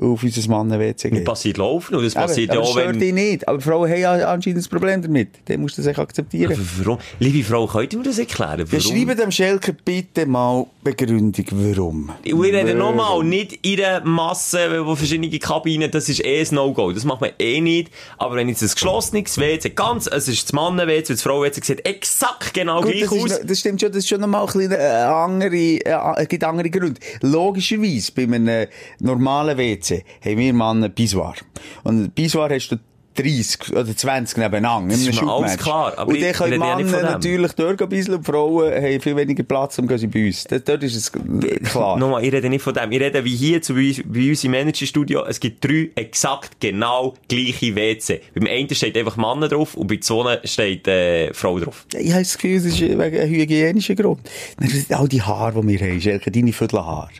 auf 0.00 0.22
unser 0.22 0.50
Mannen-WC 0.50 1.08
Das 1.10 1.18
geht. 1.18 1.24
passiert 1.24 1.56
laufen 1.58 1.94
und 1.94 2.04
das 2.04 2.14
passiert 2.14 2.50
aber 2.50 2.58
ja 2.58 2.60
das 2.62 2.68
auch, 2.70 2.78
stört 2.78 2.88
wenn... 2.94 3.00
dich 3.00 3.12
nicht. 3.14 3.48
Aber 3.48 3.60
Frauen 3.60 3.88
haben 3.90 4.00
ja 4.00 4.12
anscheinend 4.32 4.64
ein 4.66 4.68
Problem 4.68 5.02
damit. 5.02 5.28
Dann 5.44 5.60
musst 5.60 5.78
du 5.78 5.82
das 5.82 5.96
akzeptieren. 5.98 6.52
Aber 6.52 6.62
warum? 6.84 6.98
Liebe 7.20 7.44
Frau, 7.46 7.66
könnt 7.66 7.92
ihr 7.92 7.98
mir 8.00 8.04
das 8.04 8.18
erklären? 8.18 8.60
Ja, 8.60 8.66
Warum? 8.72 8.80
schreibe 8.80 9.14
dem 9.14 9.30
Schelker 9.30 9.72
bitte 9.84 10.26
mal 10.26 10.66
Begründung, 10.82 11.44
warum. 11.52 12.10
Ich 12.24 12.34
rede 12.34 12.74
nochmal, 12.74 13.22
nicht 13.24 13.64
in 13.64 13.82
einer 13.84 14.04
Masse, 14.04 14.84
wo 14.84 14.94
verschiedene 14.96 15.38
Kabinen, 15.38 15.90
das 15.90 16.08
ist 16.08 16.24
eh 16.24 16.40
ein 16.40 16.46
No-Go. 16.54 16.92
Das 16.92 17.04
macht 17.04 17.20
man 17.20 17.30
eh 17.38 17.60
nicht. 17.60 17.90
Aber 18.18 18.34
wenn 18.36 18.48
jetzt 18.48 18.62
ein 18.62 18.68
geschlossenes 18.70 19.38
WC, 19.38 19.70
ganz, 19.70 20.06
es 20.08 20.28
ist 20.28 20.44
das 20.44 20.52
Mannen-WC, 20.52 21.12
das 21.14 21.22
Frauen-WC, 21.22 21.60
sieht 21.64 21.86
exakt 21.86 22.52
genau 22.52 22.80
Gut, 22.82 22.90
gleich 22.92 23.02
das, 23.02 23.12
aus. 23.12 23.30
noch- 23.30 23.46
das 23.46 23.60
stimmt 23.60 23.80
schon, 23.80 23.90
das 23.90 23.98
ist 23.98 24.08
schon 24.08 24.20
nochmal 24.20 24.40
ein 24.42 24.46
bisschen 24.46 24.72
äh, 24.72 24.76
andere, 24.76 25.54
äh, 25.56 26.22
es 26.22 26.28
gibt 26.28 26.42
andere 26.44 26.68
Gründe. 26.68 27.00
Logischerweise, 27.22 28.12
bei 28.12 28.22
einem 28.24 28.66
normalen 29.00 29.56
WC 29.56 29.83
haben 29.90 30.38
wir 30.38 30.52
Männer 30.52 30.88
Pissoir. 30.88 31.34
Und 31.82 32.14
Pissoir 32.14 32.50
hast 32.50 32.68
du 32.68 32.76
30 33.14 33.72
oder 33.72 33.96
20 33.96 34.38
nebeneinander. 34.38 34.94
Das 34.94 35.06
ist 35.06 35.22
mir 35.22 35.30
alles 35.30 35.56
klar, 35.56 35.92
aber 35.96 36.10
und 36.10 36.20
dann 36.20 36.32
können 36.32 36.58
Männer 36.58 37.02
natürlich 37.02 37.52
dort 37.52 37.80
ein 37.80 37.88
bisschen 37.88 38.14
und 38.14 38.26
Frauen 38.26 38.72
haben 38.72 39.00
viel 39.00 39.16
weniger 39.16 39.44
Platz, 39.44 39.76
dann 39.76 39.86
gehen 39.86 39.98
sie 39.98 40.06
bei 40.08 40.26
uns. 40.26 40.44
Dort 40.44 40.82
ist 40.82 40.96
es 40.96 41.12
klar. 41.12 41.96
Nochmal, 41.98 42.24
ich 42.24 42.32
rede 42.32 42.48
nicht 42.48 42.62
von 42.62 42.74
dem. 42.74 42.90
Ich 42.90 43.00
rede 43.00 43.24
wie 43.24 43.36
hier 43.36 43.62
zu, 43.62 43.74
bei, 43.74 43.94
bei 44.04 44.30
uns 44.30 44.42
im 44.42 44.50
Managerstudio. 44.50 45.24
Es 45.24 45.38
gibt 45.38 45.64
drei 45.64 45.90
exakt 45.94 46.60
genau 46.60 47.14
gleiche 47.28 47.76
WC. 47.76 48.20
Beim 48.34 48.48
einen 48.48 48.74
steht 48.74 48.96
einfach 48.96 49.16
Mann 49.16 49.40
drauf 49.42 49.74
und 49.74 49.86
bei 49.86 49.98
zwei 49.98 50.40
steht 50.44 50.88
äh, 50.88 51.32
Frau 51.32 51.58
drauf. 51.58 51.86
Ich 51.96 52.10
habe 52.10 52.22
das 52.22 52.36
Gefühl, 52.36 52.56
es 52.56 52.64
ist 52.64 52.80
wegen 52.80 53.00
einem 53.00 53.30
hygienischen 53.30 53.96
Grund. 53.96 54.28
Nein, 54.58 54.70
das 54.70 54.86
sind 54.86 54.98
all 54.98 55.08
die 55.08 55.22
Haare, 55.22 55.60
die 55.60 55.68
wir 55.68 55.86
haben, 55.86 56.00
Schelke, 56.00 56.30
deine 56.30 56.52
Viertelhaare. 56.52 57.10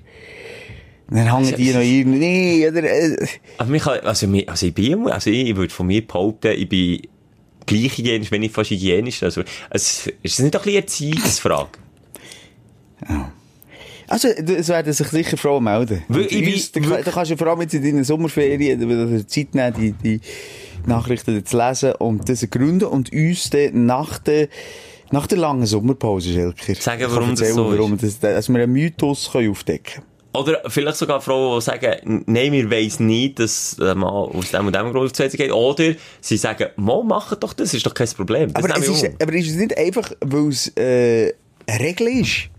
Dann 1.15 1.33
hängen 1.33 1.55
die 1.57 1.73
noch 1.73 1.81
irgendwie, 1.81 2.19
nee, 2.19 2.69
oder, 2.69 2.83
äh, 2.83 3.27
Aber 3.59 3.71
mich, 3.71 3.87
also, 3.87 4.27
also 4.47 4.67
ich 4.67 4.75
bin, 4.75 5.07
also 5.09 5.31
ich, 5.31 5.49
ich 5.51 5.57
würde 5.57 5.73
von 5.73 5.87
mir 5.87 6.05
behaupten, 6.07 6.53
ich 6.57 6.69
bin 6.69 7.03
gleich 7.67 7.97
hygienisch, 7.99 8.31
wenn 8.33 8.41
nicht 8.41 8.55
fast 8.55 8.71
hygienisch. 8.71 9.23
Also, 9.23 9.43
es, 9.71 10.07
ist 10.07 10.15
es 10.25 10.39
nicht 10.41 10.55
doch 10.55 10.61
ein 10.61 10.65
bisschen 10.65 10.77
eine 10.77 11.15
Erziehungsfrage? 11.15 11.69
Also, 14.07 14.29
du- 14.39 14.57
es 14.57 14.69
werden 14.69 14.93
sich 14.93 15.07
sicher 15.09 15.37
Frauen 15.37 15.65
melden. 15.65 16.03
Weil 16.09 16.23
Und 16.23 16.33
ich 16.33 16.55
uns, 16.55 16.73
du, 16.73 16.81
wirklich- 16.85 17.05
du 17.05 17.11
kannst 17.11 17.31
ja 17.31 17.37
vor 17.37 17.47
allem 17.47 17.61
jetzt 17.63 17.75
in 17.75 17.83
deinen 17.83 18.05
Sommerferien 18.05 19.27
Zeit 19.29 19.55
nehmen, 19.55 19.75
die, 19.79 19.93
die 19.93 20.21
Nachrichten 20.87 21.45
zu 21.45 21.57
lesen 21.57 21.93
und 21.93 22.29
das 22.29 22.49
gründen 22.51 22.85
und 22.85 23.13
uns 23.13 23.51
dann 23.51 23.87
nach 23.87 24.19
der, 24.19 24.49
nach 25.11 25.27
der 25.27 25.39
langen 25.39 25.65
Sommerpause, 25.67 26.33
Schelker, 26.33 26.75
Sagen, 26.75 27.05
warum 27.09 27.31
das 27.35 27.55
so 27.55 27.71
ist. 27.71 27.79
warum 27.79 27.97
das, 27.97 28.19
dass 28.21 28.49
wir 28.51 28.63
einen 28.63 28.73
Mythos 28.73 29.31
können 29.33 29.51
aufdecken 29.51 30.03
Oder 30.35 30.63
vielleicht 30.67 30.97
sogar 30.97 31.21
Frauen, 31.21 31.61
die 31.61 31.65
sagen, 31.65 32.25
nein, 32.27 32.53
wir 32.53 32.69
weiss 32.71 32.99
nicht, 32.99 33.39
dass 33.39 33.77
der 33.79 33.95
Mann 33.95 34.11
aus 34.11 34.51
dem 34.51 34.67
und 34.67 34.75
dem 34.75 34.93
Grund 34.93 35.17
Toilette 35.17 35.37
geht. 35.37 35.53
Oder 35.53 35.95
sie 36.21 36.37
sagen, 36.37 36.71
Mo, 36.77 37.05
mach 37.05 37.37
doch 37.37 37.53
das, 37.53 37.73
ist 37.73 37.87
doch 37.87 37.95
kein 37.95 38.09
Problem. 38.09 38.53
Das 38.53 38.65
Aber, 38.65 38.77
es 38.77 38.89
ist, 38.89 39.05
um. 39.05 39.15
aber 39.21 39.33
ist 39.33 39.51
es 39.51 39.55
nicht 39.55 39.79
einfach, 39.79 40.11
weil 40.21 40.49
es 40.49 40.77
äh, 40.77 41.33
eine 41.67 41.81
Regel 41.81 42.09
ist? 42.09 42.51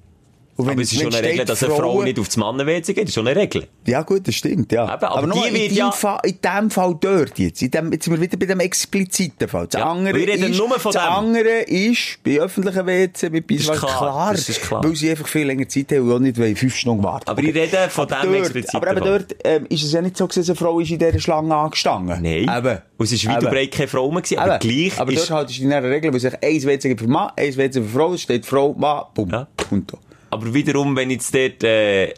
Und 0.58 0.70
Aber 0.70 0.82
es 0.82 0.92
ist 0.94 1.02
schon 1.02 1.14
eine 1.14 1.28
Regel, 1.28 1.44
dass 1.44 1.62
eine 1.66 1.74
Frau 1.76 2.02
nicht 2.04 2.18
auf 2.18 2.28
das 2.28 2.38
Mannen-WC 2.38 2.94
geht. 2.94 3.04
Das 3.04 3.10
ist 3.10 3.16
schon 3.16 3.28
eine 3.28 3.38
Regel. 3.38 3.68
Ja, 3.88 4.04
gut, 4.04 4.26
das 4.26 4.36
stimmt, 4.36 4.72
ja. 4.72 4.86
Eben, 4.94 5.04
aber 5.04 5.28
nochmal, 5.28 5.50
die 5.50 5.56
wird 5.56 5.72
in, 5.72 5.76
ja- 5.78 5.90
dem 5.90 5.94
Fall, 5.94 6.20
in 6.24 6.38
dem 6.42 6.70
Fall 6.72 6.96
dort 7.02 7.38
jetzt, 7.40 7.62
in 7.62 7.72
dem, 7.72 7.92
jetzt 7.92 8.06
sind 8.06 8.14
wir 8.14 8.22
wieder 8.22 8.38
bei 8.38 8.46
dem 8.46 8.62
expliziten 8.62 9.50
Fall. 9.50 9.68
Das 9.68 9.82
Ja, 9.82 9.88
andere 9.90 10.16
wir 10.18 10.28
reden 10.28 10.52
ist, 10.52 10.58
nur 10.58 10.70
von 10.80 10.94
das 10.94 11.04
dem. 11.04 11.12
andere 11.12 11.50
ist, 11.64 12.20
bei 12.24 12.40
öffentlichen 12.40 12.86
WC, 12.88 13.30
bei 13.30 13.38
ist 13.40 13.48
Bismarck, 13.48 13.80
klar, 13.80 13.98
klar, 13.98 14.32
das 14.32 14.48
ist 14.48 14.62
klar. 14.62 14.82
weil 14.82 14.96
sie 14.96 15.10
einfach 15.10 15.28
viel 15.28 15.46
länger 15.46 15.68
Zeit 15.68 15.92
haben 15.92 16.02
und 16.10 16.12
auch 16.14 16.20
nicht 16.20 16.38
wollen, 16.40 16.56
fünf 16.56 16.76
Stunden 16.76 17.04
warten. 17.04 17.30
Aber 17.30 17.44
ich 17.44 17.54
rede 17.54 17.90
von 17.90 18.10
aber 18.10 18.22
dem 18.22 18.32
dort, 18.32 18.40
expliziten 18.46 18.78
Aber 18.78 18.92
eben 18.92 19.04
dort 19.06 19.36
ähm, 19.44 19.66
ist 19.68 19.84
es 19.84 19.92
ja 19.92 20.02
nicht 20.02 20.16
so, 20.16 20.26
dass 20.28 20.38
eine 20.38 20.56
Frau 20.56 20.80
ist 20.80 20.90
in 20.90 21.00
dieser 21.00 21.20
Schlange 21.20 21.54
angestanden. 21.54 22.22
Nein. 22.22 22.44
Eben. 22.44 22.78
Und 22.98 23.12
es 23.12 23.26
war 23.28 23.36
weit 23.36 23.44
und 23.44 23.50
breit 23.52 23.72
keine 23.72 23.88
Frau 23.90 24.10
mehr, 24.10 24.22
gewesen, 24.22 24.40
aber 24.40 24.58
gleich 24.60 24.98
Aber 25.02 25.12
ist... 25.12 25.20
dort 25.30 25.32
halt 25.32 25.50
ist 25.50 25.60
die 25.60 25.66
nähere 25.66 25.90
Regel, 25.90 26.14
weil 26.14 26.20
sich 26.22 26.34
eins 26.42 26.66
WC 26.66 26.88
gibt 26.88 27.02
für 27.02 27.08
Mann, 27.10 27.32
eins 27.36 27.58
WC 27.58 27.82
für 27.82 27.90
Frau, 27.90 28.14
es 28.14 28.22
steht 28.22 28.46
Frau, 28.46 28.74
Mann, 28.74 29.04
bumm, 29.14 29.30
Ja. 29.32 29.48
Punto. 29.58 29.98
Aber 30.36 30.54
wiederum, 30.54 30.98
wenn 30.98 31.12
jetzt 31.12 31.34
dort 31.34 31.64
äh, 31.64 32.14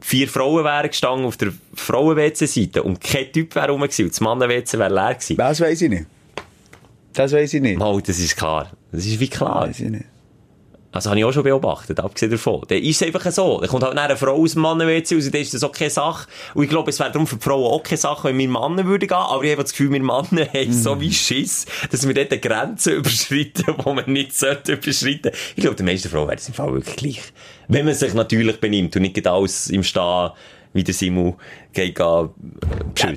vier 0.00 0.26
Frauen 0.26 0.64
wären 0.64 0.88
gestanden 0.88 1.26
auf 1.26 1.36
der 1.36 1.52
Frauen-WC-Seite 1.74 2.82
und 2.82 2.98
kein 2.98 3.30
Typ 3.30 3.54
wäre 3.54 3.70
rum 3.70 3.82
gewesen 3.82 4.04
und 4.04 4.12
das 4.12 4.20
Mannen-WC 4.22 4.78
wäre 4.78 4.94
leer 4.94 5.14
gewesen. 5.14 5.36
Das 5.36 5.60
weiss 5.60 5.82
ich 5.82 5.90
nicht. 5.90 6.06
Das 7.12 7.32
weiss 7.32 7.52
ich 7.52 7.60
nicht. 7.60 7.78
Mal, 7.78 8.00
das 8.00 8.18
ist 8.18 8.36
klar. 8.36 8.70
Das 8.90 9.04
ist 9.04 9.20
wie 9.20 9.28
klar. 9.28 9.68
Weiss 9.68 9.80
ich 9.80 9.90
nicht. 9.90 10.06
Also 10.90 11.10
habe 11.10 11.18
ich 11.18 11.24
auch 11.24 11.32
schon 11.32 11.42
beobachtet, 11.42 12.00
abgesehen 12.00 12.32
davon. 12.32 12.62
Dann 12.66 12.78
ist 12.78 13.02
es 13.02 13.06
einfach 13.06 13.30
so. 13.30 13.60
Dann 13.60 13.68
kommt 13.68 13.84
halt 13.84 13.96
eine 13.96 14.16
Frau 14.16 14.32
aus 14.32 14.54
dem 14.54 14.62
Mannen-WC 14.62 15.16
raus, 15.16 15.30
dann 15.30 15.42
ist 15.42 15.52
das 15.52 15.62
auch 15.62 15.72
keine 15.72 15.90
Sache. 15.90 16.26
Und 16.54 16.64
ich 16.64 16.70
glaube, 16.70 16.90
es 16.90 16.98
wäre 16.98 17.12
darum 17.12 17.26
für 17.26 17.36
die 17.36 17.42
Frauen 17.42 17.70
auch 17.70 17.82
keine 17.82 17.98
Sache, 17.98 18.28
wenn 18.28 18.38
wir 18.38 18.48
Männer 18.48 18.86
würden 18.86 19.06
gehen. 19.06 19.16
Aber 19.16 19.44
ich 19.44 19.52
habe 19.52 19.62
das 19.62 19.72
Gefühl, 19.72 19.92
wir 19.92 20.00
Männer 20.00 20.48
haben 20.54 20.72
so 20.72 20.98
wie 20.98 21.12
Schiss, 21.12 21.66
dass 21.90 22.06
wir 22.06 22.14
dort 22.14 22.32
eine 22.32 22.40
Grenze 22.40 22.92
überschreiten, 22.94 23.64
die 23.66 23.92
man 23.92 24.10
nicht 24.12 24.36
sollte 24.36 24.72
überschreiten. 24.72 25.32
Ich 25.56 25.62
glaube, 25.62 25.76
die 25.76 25.82
meisten 25.82 26.08
Frauen 26.08 26.28
wären 26.28 26.38
es 26.38 26.48
im 26.48 26.54
Fall 26.54 26.72
wirklich 26.72 26.96
gleich. 26.96 27.22
Wenn 27.68 27.84
man 27.84 27.94
sich 27.94 28.14
natürlich 28.14 28.58
benimmt 28.58 28.96
und 28.96 29.02
nicht 29.02 29.26
alles 29.26 29.68
im 29.68 29.82
Stehen, 29.82 30.30
wie 30.78 30.84
der 30.84 30.94
Simu 30.94 31.34
geht, 31.72 31.98
äh, 31.98 32.02
Ja, 32.02 32.28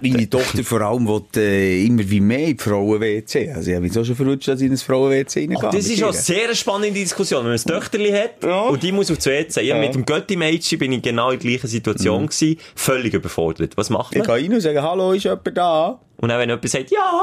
meine 0.01 0.29
Tochter 0.29 0.63
vor 0.63 0.81
allem 0.81 1.07
will 1.07 1.21
äh, 1.37 1.85
immer 1.85 2.03
wie 2.09 2.19
mehr 2.19 2.53
Frauen-WC. 2.57 3.51
Also 3.53 3.69
ich 3.69 3.75
habe 3.75 3.87
mich 3.87 3.97
auch 3.97 4.03
schon 4.03 4.15
verrutscht, 4.15 4.47
dass 4.49 4.59
ich 4.59 4.67
in 4.67 4.73
ein 4.73 4.77
Frauen-WC 4.77 5.39
reingehe. 5.41 5.57
Ach, 5.61 5.71
das 5.71 5.87
ist 5.87 6.03
auch 6.03 6.07
ihr. 6.07 6.13
sehr 6.13 6.43
eine 6.45 6.55
spannende 6.55 6.91
Diskussion. 6.99 7.45
Wenn 7.45 7.51
man 7.51 7.59
ein 7.59 7.65
Töchterli 7.65 8.11
hat 8.11 8.43
Ja. 8.43 8.61
und 8.67 8.83
die 8.83 8.91
muss 8.91 9.09
auf 9.09 9.17
die 9.19 9.29
WC. 9.29 9.61
Ja, 9.61 9.77
Mit 9.79 9.93
dem 9.95 10.05
Götti-Mädchen 10.05 10.77
bin 10.79 10.91
ich 10.91 11.01
genau 11.01 11.31
in 11.31 11.39
der 11.39 11.49
gleichen 11.49 11.67
Situation 11.67 12.27
gewesen, 12.27 12.57
völlig 12.75 13.13
überfordert. 13.13 13.77
Was 13.77 13.89
macht 13.89 14.13
Ich 14.15 14.19
man? 14.25 14.27
gehe 14.37 14.45
rein 14.45 14.53
und 14.53 14.61
sage, 14.61 14.81
hallo, 14.83 15.13
ist 15.13 15.23
jemand 15.23 15.55
da? 15.55 15.99
Und 16.17 16.29
dann, 16.29 16.39
wenn 16.39 16.49
jemand 16.49 16.67
sagt, 16.69 16.91
ja, 16.91 17.21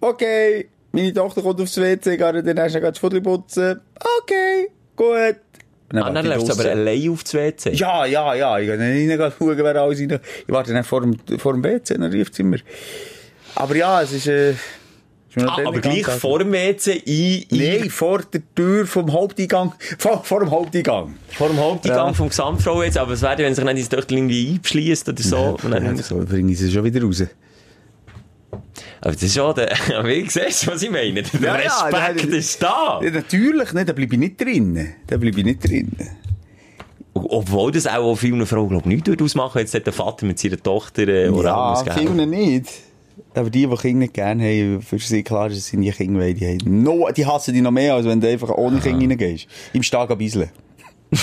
Okay. 0.00 0.68
Meine 0.92 1.12
Tochter 1.12 1.42
kommt 1.42 1.60
aufs 1.60 1.76
WC, 1.76 2.12
ich 2.12 2.18
gehe 2.18 2.42
dann 2.42 2.56
erst 2.56 2.74
noch 2.74 2.82
das 2.82 2.98
Futter 2.98 3.20
putzen. 3.20 3.80
Okay, 4.22 4.68
gut. 4.94 5.36
Ah, 6.04 6.10
dann 6.10 6.26
läufst 6.26 6.48
du 6.48 6.52
aber 6.52 6.70
allein 6.70 7.10
auf 7.10 7.22
das 7.24 7.34
WC. 7.34 7.70
Ja, 7.74 8.04
ja, 8.06 8.34
ja. 8.34 8.58
Ich 8.58 8.66
gehe 8.66 8.76
dann 8.78 9.20
rein, 9.20 9.32
schauen, 9.38 9.56
wer 9.58 9.76
alles 9.76 9.98
rein. 10.00 10.20
Ich 10.46 10.52
warte 10.52 10.72
dann 10.72 10.84
vor 10.84 11.00
dem, 11.02 11.16
vor 11.38 11.52
dem 11.52 11.62
WC, 11.64 11.94
dann 11.94 12.10
rief 12.10 12.30
immer. 12.38 12.56
Aber 13.54 13.74
ja, 13.76 14.02
es 14.02 14.12
ist, 14.12 14.26
äh, 14.26 14.54
Ah, 15.38 15.56
dann 15.58 15.66
aber 15.66 15.80
gleich 15.82 16.02
ganz 16.02 16.18
vor 16.18 16.38
dem 16.38 16.50
WC 16.50 16.92
ein, 17.06 17.58
ein 17.58 17.80
Nein, 17.80 17.90
vor 17.90 18.22
der 18.22 18.40
Tür 18.54 18.86
vom 18.86 19.12
Haupteingang. 19.12 19.74
Vor, 19.98 20.24
vor 20.24 20.40
dem 20.40 20.50
Haupteingang. 20.50 21.14
vor 21.30 21.48
dem 21.48 21.58
Haupteingang 21.58 22.06
Ja. 22.06 22.12
vom 22.14 22.30
Gesamtfrau 22.30 22.82
jetzt. 22.82 22.96
Aber 22.96 23.12
es 23.12 23.20
wäre, 23.20 23.36
wenn 23.38 23.54
sich 23.54 23.62
dann 23.62 23.76
das 23.76 23.88
Töchterli 23.90 24.18
irgendwie 24.20 24.54
einschließt 24.58 25.10
oder 25.10 25.22
so. 25.22 25.58
und 25.62 25.70
dann, 25.72 25.84
Ja, 25.94 26.02
so 26.02 26.16
bringe 26.24 26.52
ich 26.52 26.58
sie 26.58 26.70
schon 26.72 26.84
wieder 26.84 27.02
raus. 27.02 27.22
Aber 29.00 29.12
das 29.12 29.22
ist 29.22 29.34
schon 29.34 29.54
der, 29.54 29.68
wie 30.04 30.28
siehst 30.28 30.66
du, 30.66 30.72
was 30.72 30.82
ich 30.82 30.90
meine? 30.90 31.22
Der 31.22 31.40
Ja, 31.40 31.60
ja, 31.60 31.80
Respekt 31.86 32.32
der- 32.32 32.38
ist 32.38 32.62
da. 32.62 33.00
Ja, 33.02 33.10
natürlich 33.10 33.72
nicht, 33.72 33.88
da 33.88 33.92
bleibe 33.92 34.14
ich 34.14 34.20
nicht 34.20 34.40
drinnen. 34.40 34.94
Da 35.06 35.16
bleibe 35.16 35.38
ich 35.40 35.44
nicht 35.44 35.64
drinnen. 35.68 35.96
Obwohl 37.14 37.72
das 37.72 37.86
auch 37.86 38.14
vielen 38.16 38.44
Frauen, 38.46 38.68
glaube 38.68 38.92
ich, 38.92 39.02
nichts 39.04 39.22
ausmachen. 39.22 39.58
Jetzt 39.58 39.74
hat 39.74 39.86
der 39.86 39.92
Vater 39.92 40.26
mit 40.26 40.38
seiner 40.38 40.62
Tochter 40.62 41.08
äh, 41.08 41.26
Ja, 41.26 41.32
Oralmus 41.32 41.84
gegeben. 41.84 42.08
viele 42.14 42.26
nicht. 42.26 42.70
Aber 43.34 43.48
die, 43.50 43.66
die 43.66 43.76
Kinder 43.76 43.98
nicht 44.00 44.14
gerne 44.14 44.42
haben, 44.44 44.82
für 44.82 44.98
sie 44.98 45.22
klar 45.22 45.48
ist, 45.50 45.58
es 45.58 45.66
sind 45.68 45.82
die 45.82 45.90
Kinder, 45.92 46.20
weil 46.20 46.34
die 46.34 46.46
haben 46.46 46.82
no, 46.82 47.08
die 47.14 47.24
hassen 47.26 47.52
die 47.54 47.60
noch 47.60 47.70
mehr, 47.70 47.94
als 47.94 48.06
wenn 48.06 48.20
du 48.20 48.28
einfach 48.28 48.50
ohne 48.50 48.80
Kinder 48.80 49.00
reingehst. 49.08 49.46
Im 49.72 49.82
Stag 49.82 50.10
ein 50.10 50.18
bisschen. 50.18 50.48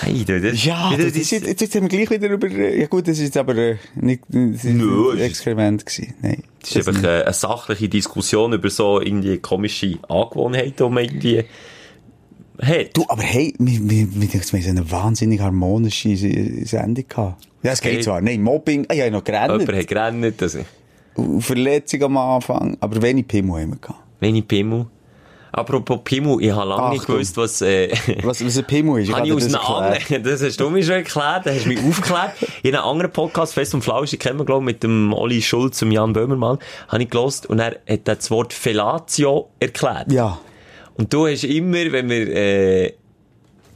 Hey, 0.00 0.24
du, 0.24 0.40
das, 0.40 0.64
Ja, 0.64 0.92
das, 0.96 1.12
ist, 1.12 1.30
jetzt, 1.30 1.74
wir 1.74 1.88
gleich 1.88 2.10
wieder 2.10 2.30
über, 2.30 2.48
ja 2.48 2.86
gut, 2.86 3.08
das 3.08 3.18
ist 3.18 3.24
jetzt 3.24 3.36
aber 3.36 3.54
nicht, 3.94 4.22
das 4.28 4.64
ist 4.64 4.74
Nö, 4.74 5.12
ein 5.12 5.20
Experiment 5.20 5.84
gewesen. 5.84 6.14
Nein. 6.22 6.42
Das 6.60 6.76
ist 6.76 6.88
einfach 6.88 7.02
eine 7.02 7.32
sachliche 7.32 7.88
Diskussion 7.88 8.52
über 8.52 8.70
so 8.70 9.00
irgendwie 9.00 9.38
komische 9.38 9.98
Angewohnheiten, 10.08 10.74
die 10.76 10.94
man 10.94 11.04
irgendwie 11.04 11.44
hat. 12.60 12.96
Du, 12.96 13.04
aber 13.08 13.22
hey, 13.22 13.54
wir, 13.58 13.80
wir, 13.82 14.08
wir, 14.14 14.20
wir 14.20 14.28
haben 14.28 14.62
so 14.62 14.70
eine 14.70 14.90
wahnsinnig 14.90 15.40
harmonische 15.40 16.16
Sendung 16.66 17.04
gehabt. 17.08 17.48
Ja, 17.62 17.72
es 17.72 17.80
geht 17.80 18.04
zwar. 18.04 18.20
Nein, 18.20 18.42
Mobbing, 18.42 18.86
ah, 18.88 18.94
ich 18.94 19.00
habe 19.00 19.10
noch 19.10 19.26
Jemand 19.26 19.66
gerannt. 19.66 19.72
hat 19.72 19.88
gerannt, 19.88 20.42
also, 20.42 20.60
Verletzung 21.40 22.02
am 22.02 22.16
Anfang, 22.16 22.76
aber 22.80 23.02
wenig 23.02 23.26
Pimmel 23.26 23.62
haben 23.62 23.70
wir 23.70 23.78
gehabt. 23.78 24.00
wenig 24.20 24.46
Pimmel. 24.46 24.86
Apropos 25.52 26.00
Pimmel, 26.04 26.42
ich 26.42 26.50
habe 26.50 26.68
lange 26.68 26.90
nicht 26.90 27.06
gewusst, 27.06 27.36
was, 27.36 27.62
äh, 27.62 27.90
Was, 28.22 28.44
was 28.44 28.58
ein 28.58 28.64
Pimmel 28.64 29.02
ist, 29.02 29.12
Habe 29.12 29.26
ich 29.26 29.32
aus 29.32 29.44
einem 29.44 29.56
anderen, 29.56 30.22
das 30.22 30.42
hast 30.42 30.60
du 30.60 30.70
mir 30.70 30.82
schon 30.82 30.94
erklärt, 30.94 31.46
da 31.46 31.50
hast 31.50 31.64
du 31.64 31.68
mich 31.68 31.82
aufgeklärt. 31.88 32.32
In 32.62 32.74
einem 32.74 32.84
anderen 32.84 33.12
Podcast, 33.12 33.54
Fest 33.54 33.74
und 33.74 33.82
Flauschig, 33.82 34.20
kennen 34.20 34.38
wir, 34.38 34.44
glaube 34.44 34.62
ich, 34.62 34.66
mit 34.66 34.82
dem 34.82 35.12
Olli 35.12 35.40
Schulz 35.42 35.80
und 35.82 35.92
Jan 35.92 36.12
Böhmermann, 36.12 36.58
habe 36.88 37.02
ich 37.02 37.10
gelost 37.10 37.46
und 37.46 37.58
er 37.58 37.76
hat 37.88 38.00
das 38.04 38.30
Wort 38.30 38.52
Fellatio 38.52 39.50
erklärt. 39.58 40.12
Ja. 40.12 40.38
Und 40.96 41.12
du 41.12 41.26
hast 41.28 41.44
immer, 41.44 41.92
wenn 41.92 42.10
wir, 42.10 42.28
äh, 42.28 42.92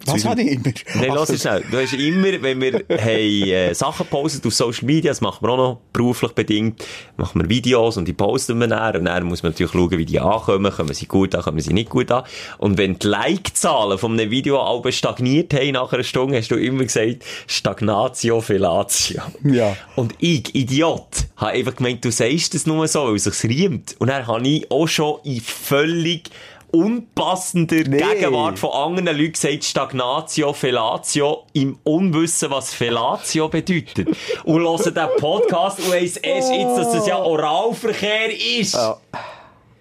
Was 0.06 0.24
habe 0.24 0.42
ich 0.42 0.52
immer? 0.52 0.72
Nein, 0.94 1.12
lass 1.14 1.30
es 1.30 1.42
schnell. 1.42 1.64
Du 1.70 1.78
hast 1.78 1.92
immer, 1.92 2.42
wenn 2.42 2.60
wir 2.60 2.72
haben, 2.90 3.08
äh, 3.08 3.74
Sachen 3.74 4.06
postet 4.06 4.46
auf 4.46 4.54
Social 4.54 4.86
Media, 4.86 5.10
das 5.10 5.20
machen 5.20 5.46
wir 5.46 5.50
auch 5.50 5.56
noch 5.56 5.78
beruflich 5.92 6.32
bedingt, 6.32 6.84
machen 7.16 7.40
wir 7.40 7.48
Videos 7.48 7.96
und 7.96 8.06
die 8.06 8.12
posten 8.12 8.58
wir 8.58 8.66
dann. 8.66 8.96
Und 8.96 9.04
dann 9.04 9.24
muss 9.24 9.42
man 9.42 9.52
natürlich 9.52 9.72
schauen, 9.72 9.90
wie 9.92 10.04
die 10.04 10.20
ankommen. 10.20 10.72
Kommen 10.72 10.94
sie 10.94 11.06
gut 11.06 11.34
an, 11.34 11.42
kommen 11.42 11.60
sie 11.60 11.72
nicht 11.72 11.90
gut 11.90 12.10
an. 12.10 12.24
Und 12.58 12.78
wenn 12.78 12.98
die 12.98 13.06
Like-Zahlen 13.06 13.98
von 13.98 14.12
einem 14.12 14.30
Video 14.30 14.60
aber 14.60 14.92
stagniert 14.92 15.54
haben 15.54 15.72
nach 15.72 15.92
einer 15.92 16.04
Stunde, 16.04 16.38
hast 16.38 16.50
du 16.50 16.56
immer 16.56 16.84
gesagt, 16.84 17.24
Stagnatio 17.46 18.40
Fellatio. 18.40 19.22
Ja. 19.44 19.76
Und 19.96 20.14
ich, 20.18 20.54
Idiot, 20.54 21.26
habe 21.36 21.52
einfach 21.52 21.76
gemeint, 21.76 22.04
du 22.04 22.10
sagst 22.10 22.54
das 22.54 22.66
nur 22.66 22.86
so, 22.88 23.06
weil 23.06 23.16
es 23.16 23.24
sich 23.24 23.50
riemt. 23.50 23.96
Und 23.98 24.08
dann 24.08 24.26
habe 24.26 24.46
ich 24.46 24.70
auch 24.70 24.86
schon 24.86 25.20
in 25.24 25.40
völlig 25.40 26.30
unpassender 26.72 27.84
Nee. 27.86 27.98
Gegenwart 27.98 28.58
von 28.58 28.70
anderen 28.70 29.16
Leuten 29.16 29.32
gesagt, 29.32 29.64
Stagnatio, 29.64 30.52
Fellatio, 30.52 31.44
im 31.52 31.78
Unwissen, 31.84 32.50
was 32.50 32.74
Fellatio 32.74 33.48
bedeutet. 33.48 34.08
Und 34.44 34.62
hören 34.62 34.94
den 34.94 35.08
Podcast 35.18 35.78
und 35.80 35.92
weiss 35.92 36.16
erst 36.16 36.50
jetzt, 36.52 36.76
dass 36.76 36.92
das 36.92 37.06
ja 37.06 37.18
Oralverkehr 37.18 38.30
ist. 38.58 38.76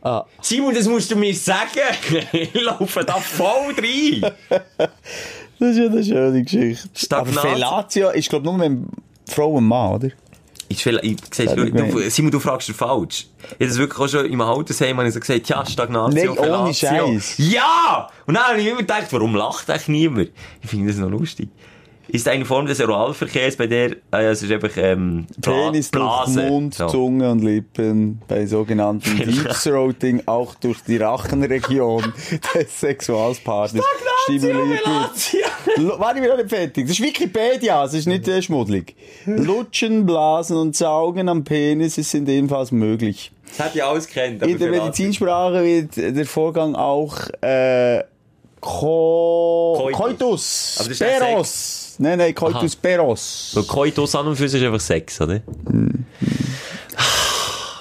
Ah. 0.04 0.26
Simon, 0.42 0.74
das 0.74 0.88
musst 0.88 1.12
du 1.12 1.16
mir 1.16 1.34
sagen. 1.36 1.70
ich 2.32 2.54
laufe 2.54 3.04
da 3.06 3.14
voll 3.16 3.74
rein. 3.78 4.32
Das 5.60 5.70
ist 5.70 5.78
ja 5.78 5.86
eine 5.86 6.04
schöne 6.04 6.44
Geschichte. 6.44 6.90
Stagnat- 6.96 7.38
Aber 7.38 7.50
Fellatio 7.50 8.10
ist, 8.10 8.30
glaube 8.30 8.48
ich, 8.50 8.52
nur 8.58 8.70
mit 8.70 8.80
Frau 9.28 9.52
und 9.52 9.66
Mann, 9.66 9.94
oder? 9.96 10.10
Ich, 10.72 10.86
ich, 10.86 11.18
siehst, 11.32 11.58
du, 11.58 12.10
Simon, 12.10 12.32
du 12.32 12.40
fragst 12.40 12.70
dir 12.70 12.74
falsch. 12.74 13.28
Ich 13.42 13.52
habe 13.54 13.68
das 13.68 13.78
wirklich 13.78 14.00
auch 14.00 14.08
schon 14.08 14.26
im 14.26 14.40
Altersheim 14.40 14.98
habe 14.98 15.08
ich 15.08 15.14
so 15.14 15.20
gesagt, 15.20 15.50
ja, 15.50 15.66
Stagnatio, 15.66 16.36
Nein, 16.36 16.50
ohne. 16.50 16.74
Scheiß. 16.74 17.36
Ja! 17.38 18.10
Und 18.26 18.36
dann 18.36 18.44
habe 18.44 18.62
ich 18.62 18.68
immer 18.68 18.78
gedacht, 18.78 19.08
warum 19.12 19.36
lacht 19.36 19.70
eigentlich 19.70 19.88
niemand? 19.90 20.30
Ich 20.62 20.70
finde 20.70 20.88
das 20.88 20.98
noch 20.98 21.10
lustig. 21.10 21.50
Ist 22.12 22.28
eine 22.28 22.46
Form 22.46 22.66
des 22.66 22.82
Oralverkehrs, 22.82 23.56
bei 23.56 23.68
der, 23.68 23.92
äh, 24.12 24.26
es 24.26 24.44
ist 24.44 24.52
einfach, 24.52 24.72
ähm, 24.78 25.28
Bla 25.38 25.54
Penis 25.54 25.92
durch 25.92 26.04
Blase. 26.04 26.44
Mund, 26.44 26.74
So. 26.76 26.88
Zunge 26.88 27.32
und 27.32 27.44
Lippen 27.44 28.22
bei 28.28 28.46
sogenannten 28.46 29.18
Deep 29.18 29.50
Throating 29.64 30.24
auch 30.26 30.56
durch 30.56 30.82
die 30.82 30.98
Rachenregion 30.98 32.14
des 32.56 32.80
Sexualpartners 32.80 33.86
stimuliert 34.24 34.86
wird. 34.86 36.00
Warte, 36.00 36.16
ich 36.18 36.22
bin 36.22 36.30
noch 36.30 36.38
nicht 36.38 36.50
fertig. 36.50 36.88
Das 36.88 37.00
ist 37.00 37.06
Wikipedia, 37.06 37.84
das 37.84 37.94
ist 37.94 38.08
nicht 38.08 38.28
äh, 38.28 38.42
schmuddelig. 38.42 38.96
Lutschen, 39.26 40.06
Blasen 40.06 40.58
und 40.58 40.76
Saugen 40.76 41.30
am 41.30 41.44
Penis 41.44 41.98
es 41.98 42.12
sind 42.12 42.28
ebenfalls 42.30 42.72
möglich. 42.72 43.32
Das 43.48 43.68
hat 43.68 43.76
ja 43.76 43.90
alles 43.90 44.08
kennt. 44.08 44.44
In 44.44 44.58
der? 44.58 44.70
Medizinsprache 44.70 45.64
wird 45.64 45.98
der 45.98 46.26
Vorgang 46.26 46.76
auch 46.76 47.18
äh, 47.42 48.04
Ko 48.62 49.90
Coitus. 49.92 50.76
Coitus. 50.78 51.00
Peros. 51.00 51.96
Nein, 51.98 52.18
nein, 52.20 52.36
Coitus 52.36 52.76
Peros. 52.76 53.52
Weil 53.56 53.64
Koitus 53.64 54.16
an 54.16 54.28
und 54.28 54.36
für 54.36 54.48
sich 54.48 54.62
ist 54.62 54.66
einfach 54.66 54.80
Sex, 54.80 55.20
oder? 55.20 55.42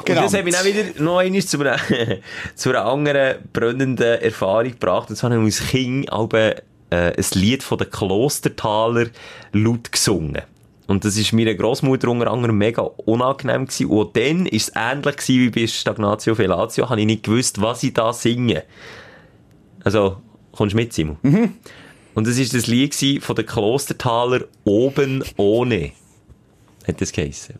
Genau. 0.04 0.22
Und 0.22 0.26
das 0.26 0.34
hat 0.34 0.44
mich 0.44 0.54
dann 0.54 0.64
wieder 0.64 1.02
noch 1.02 1.18
einmal 1.18 1.42
zu 1.42 1.60
einer, 1.60 1.76
zu 2.54 2.70
einer 2.70 2.84
anderen 2.84 3.36
brennenden 3.52 4.20
Erfahrung 4.20 4.72
gebracht. 4.72 5.10
Und 5.10 5.16
zwar 5.16 5.30
haben 5.30 5.40
wir 5.40 5.46
als 5.46 5.60
Kind 5.68 6.08
äh, 6.10 6.54
ein 6.90 7.24
Lied 7.34 7.62
von 7.62 7.78
den 7.78 7.90
Klostertaler 7.90 9.06
laut 9.52 9.92
gesungen. 9.92 10.42
Und 10.86 11.04
das 11.04 11.16
ist 11.16 11.32
meiner 11.32 11.54
Großmutter 11.54 12.08
unter 12.08 12.30
anderem 12.30 12.58
mega 12.58 12.82
unangenehm 12.82 13.66
gewesen. 13.66 13.86
Und 13.86 14.16
dann 14.16 14.46
ist 14.46 14.70
es 14.70 14.74
ähnlich 14.74 15.16
gewesen 15.18 15.38
wie 15.38 15.50
bei 15.50 15.66
Stagnatio 15.68 16.34
Fellatio. 16.34 16.88
Habe 16.88 17.00
ich 17.00 17.06
nicht 17.06 17.22
gewusst, 17.22 17.60
was 17.60 17.82
ich 17.84 17.94
da 17.94 18.12
singe. 18.12 18.64
Also, 19.84 20.16
kommst 20.60 20.74
du 20.74 20.76
mit, 20.76 20.92
Simon? 20.92 21.16
Und 22.14 22.26
das 22.26 22.36
ist 22.36 22.52
das 22.52 22.66
Lied 22.66 22.94
von 23.22 23.34
den 23.34 23.46
Klostertaler 23.46 24.42
Oben 24.64 25.24
ohne. 25.38 25.92
Hat 26.86 27.00
das 27.00 27.12
geheissen. 27.12 27.54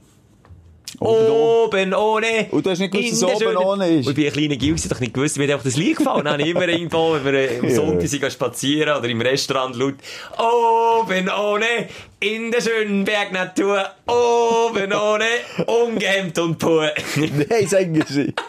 Oben 0.98 1.94
ohne. 1.94 2.48
Und 2.50 2.66
du 2.66 2.70
hast 2.70 2.78
nicht 2.78 2.92
gewusst, 2.92 3.22
dass 3.22 3.38
der 3.38 3.48
oben 3.48 3.56
ohne 3.56 3.88
ist? 3.88 4.06
Und 4.06 4.10
ich 4.10 4.16
bin 4.16 4.26
ein 4.26 4.32
kleiner 4.32 4.56
Gil, 4.56 4.76
doch 4.86 5.00
nicht 5.00 5.14
gewusst, 5.14 5.38
mir 5.38 5.44
hat 5.44 5.52
einfach 5.52 5.64
das 5.64 5.76
Lied 5.78 5.96
gefallen. 5.96 6.26
Dann 6.26 6.34
habe 6.34 6.42
ich 6.42 6.50
immer 6.50 6.68
irgendwo, 6.68 7.14
wenn 7.14 7.32
wir 7.32 7.58
am 7.58 7.68
Ja. 7.70 7.74
Sonntag 7.74 8.06
sind 8.06 8.32
spazieren 8.32 8.98
oder 8.98 9.08
im 9.08 9.22
Restaurant 9.22 9.76
laut, 9.76 9.94
oben 10.36 11.30
ohne, 11.30 11.88
in 12.18 12.50
der 12.50 12.60
schönen 12.60 13.04
Bergnatur, 13.04 13.82
oben 14.06 14.92
ohne, 14.92 15.24
ungehemmt 15.66 16.38
und 16.38 16.58
pur. 16.58 16.90
Nein, 17.16 17.66
sagen 17.66 18.04
sie. 18.06 18.34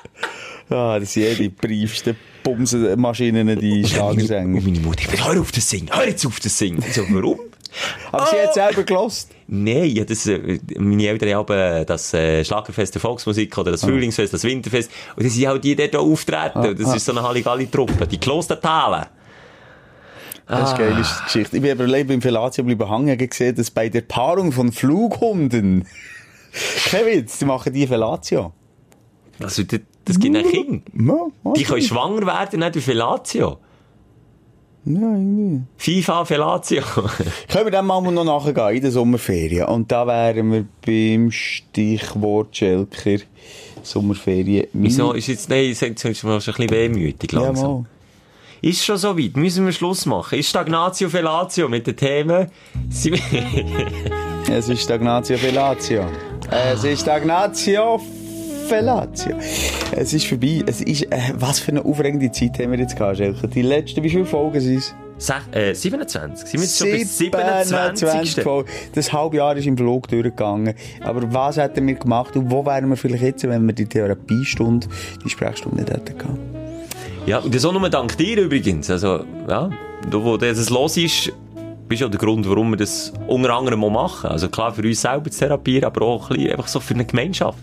Ah, 0.69 0.97
das 0.99 1.11
sind 1.11 1.23
ja 1.23 1.33
die 1.33 1.49
briefsten 1.49 2.15
Bumsenmaschinen, 2.43 3.59
die 3.59 3.85
Schlagersänger. 3.85 4.57
Und 4.57 4.65
meine 4.65 4.79
Mutter, 4.79 5.13
ich 5.13 5.25
hör 5.25 5.39
auf 5.39 5.51
das 5.51 5.69
Singen, 5.69 5.89
hör 5.91 6.07
jetzt 6.07 6.25
auf 6.25 6.39
das 6.39 6.57
Singen. 6.57 6.83
So, 6.91 7.03
warum? 7.09 7.39
Aber 8.11 8.25
sie 8.27 8.37
hat 8.37 8.53
selber 8.53 8.83
gelost. 8.83 9.31
Nein, 9.47 9.89
ja, 9.91 10.03
das, 10.03 10.27
äh, 10.27 10.59
meine 10.77 11.07
Eltern 11.07 11.33
haben 11.35 11.85
das 11.85 12.13
äh, 12.13 12.43
Schlagerfest 12.43 12.95
der 12.95 13.01
Volksmusik 13.01 13.57
oder 13.57 13.71
das 13.71 13.81
Frühlingsfest, 13.81 14.33
das 14.33 14.43
Winterfest. 14.43 14.91
Und 15.15 15.25
das 15.25 15.33
sind 15.33 15.47
auch 15.47 15.57
die, 15.57 15.75
die 15.75 15.89
dort 15.89 15.95
auftreten. 15.95 16.59
Und 16.59 16.79
das 16.79 16.95
ist 16.95 17.05
so 17.05 17.11
eine 17.11 17.23
Halligalli-Truppe. 17.23 18.07
Die 18.07 18.17
Klostertalen. 18.17 19.05
Das 20.47 20.73
ist 20.73 20.79
eine 20.79 20.89
geile 20.89 21.05
Geschichte. 21.23 21.55
Ich 21.55 21.61
bin 21.61 21.71
aber 21.71 21.87
leider 21.87 22.09
beim 22.09 22.21
Fellatio 22.21 22.63
bleiben 22.63 22.89
hängen 22.89 23.17
gesehen, 23.17 23.55
dass 23.55 23.71
bei 23.71 23.87
der 23.87 24.01
Paarung 24.01 24.51
von 24.51 24.71
Flughunden, 24.71 25.87
Witz, 27.05 27.39
die 27.39 27.45
machen 27.45 27.71
die 27.71 27.87
Fellatio. 27.87 28.53
Also, 29.43 29.63
das, 29.63 29.79
das 30.05 30.19
gibt 30.19 30.35
ein 30.35 30.45
Kind. 30.47 30.83
Ja, 30.93 31.53
Die 31.55 31.63
können 31.63 31.81
schwanger 31.81 32.25
werden, 32.25 32.59
nicht 32.59 32.75
durch 32.75 32.85
Fellatio. 32.85 33.57
Ja, 34.83 34.93
irgendwie. 34.99 35.61
FIFA 35.77 36.25
Fellatio. 36.25 36.81
Können 37.49 37.65
wir 37.65 37.71
dann 37.71 37.85
mal 37.85 38.01
noch 38.01 38.23
nachgehen 38.23 38.77
in 38.77 38.81
den 38.81 38.89
Sommerferien? 38.91 39.65
Und 39.67 39.91
da 39.91 40.07
wären 40.07 40.51
wir 40.51 40.65
beim 40.83 41.29
Stichwort 41.29 42.57
Schelker. 42.57 43.17
Sommerferien. 43.83 44.65
Wieso 44.73 45.13
ist 45.13 45.27
jetzt, 45.27 45.49
nein, 45.49 45.65
jetzt 45.65 45.83
es 45.83 46.23
mal 46.23 46.41
schon 46.41 46.55
ein 46.55 46.65
bisschen 46.67 46.95
wehmütig 46.95 47.31
Ja, 47.31 47.41
langsam. 47.41 47.71
mal. 47.71 47.85
ist 48.63 48.83
schon 48.83 48.97
so 48.97 49.15
weit. 49.17 49.37
Müssen 49.37 49.65
wir 49.65 49.71
Schluss 49.71 50.07
machen. 50.07 50.39
Ist 50.39 50.49
Stagnatio 50.49 51.09
Fellatio 51.09 51.69
mit 51.69 51.85
den 51.85 51.95
Themen? 51.95 52.47
Es 54.51 54.67
ist 54.67 54.81
Stagnatio 54.81 55.37
Fellatio. 55.37 56.05
Es 56.49 56.83
ist 56.83 57.01
Stagnatio 57.01 58.01
Fellatio. 58.67 59.35
Es 59.91 60.13
ist 60.13 60.25
vorbei. 60.27 60.63
Es 60.65 60.81
ist, 60.81 61.03
äh, 61.11 61.19
was 61.35 61.59
für 61.59 61.71
eine 61.71 61.83
aufregende 61.85 62.31
Zeit 62.31 62.59
haben 62.59 62.71
wir 62.71 62.79
jetzt 62.79 62.95
gehabt, 62.95 63.17
Schelker. 63.17 63.47
Die 63.47 63.61
letzten, 63.61 64.03
wie 64.03 64.09
viele 64.09 64.25
Folgen 64.25 64.59
sind 64.59 64.77
es? 64.77 64.93
Sech- 65.19 65.53
äh, 65.55 65.73
27. 65.75 66.47
Sind 66.47 66.53
wir 66.53 66.61
jetzt 66.61 66.77
schon 66.79 66.91
bis 66.91 67.17
27. 67.17 68.43
Folge. 68.43 68.69
Das 68.95 69.13
halbe 69.13 69.37
Jahr 69.37 69.55
ist 69.55 69.67
im 69.67 69.77
Flug 69.77 70.07
durchgegangen. 70.07 70.73
Aber 71.03 71.31
was 71.33 71.57
hätten 71.57 71.85
wir 71.87 71.95
gemacht 71.95 72.35
und 72.35 72.49
wo 72.49 72.65
wären 72.65 72.89
wir 72.89 72.97
vielleicht 72.97 73.23
jetzt, 73.23 73.47
wenn 73.47 73.65
wir 73.67 73.73
die 73.73 73.85
Therapiestunde, 73.85 74.87
die 75.23 75.29
Sprechstunde 75.29 75.77
nicht 75.81 75.91
hätten 75.93 76.17
gehabt? 76.17 76.39
Ja, 77.27 77.37
und 77.39 77.53
das 77.53 77.63
auch 77.65 77.71
nur 77.73 77.87
dank 77.89 78.17
dir 78.17 78.37
übrigens. 78.41 78.89
Also, 78.89 79.23
ja, 79.47 79.69
du, 80.09 80.23
wo 80.23 80.37
das 80.37 80.69
los 80.71 80.97
ist, 80.97 81.31
bist 81.87 82.01
ja 82.01 82.07
der 82.07 82.19
Grund, 82.19 82.49
warum 82.49 82.71
wir 82.71 82.77
das 82.77 83.13
unter 83.27 83.53
anderem 83.53 83.83
auch 83.83 83.91
machen. 83.91 84.31
Also 84.31 84.49
klar, 84.49 84.73
für 84.73 84.81
uns 84.81 85.01
selber 85.01 85.29
zu 85.29 85.37
therapieren, 85.39 85.83
aber 85.85 86.01
auch 86.03 86.31
ein 86.31 86.37
bisschen 86.37 86.51
einfach 86.53 86.67
so 86.67 86.79
für 86.79 86.95
eine 86.95 87.05
Gemeinschaft. 87.05 87.59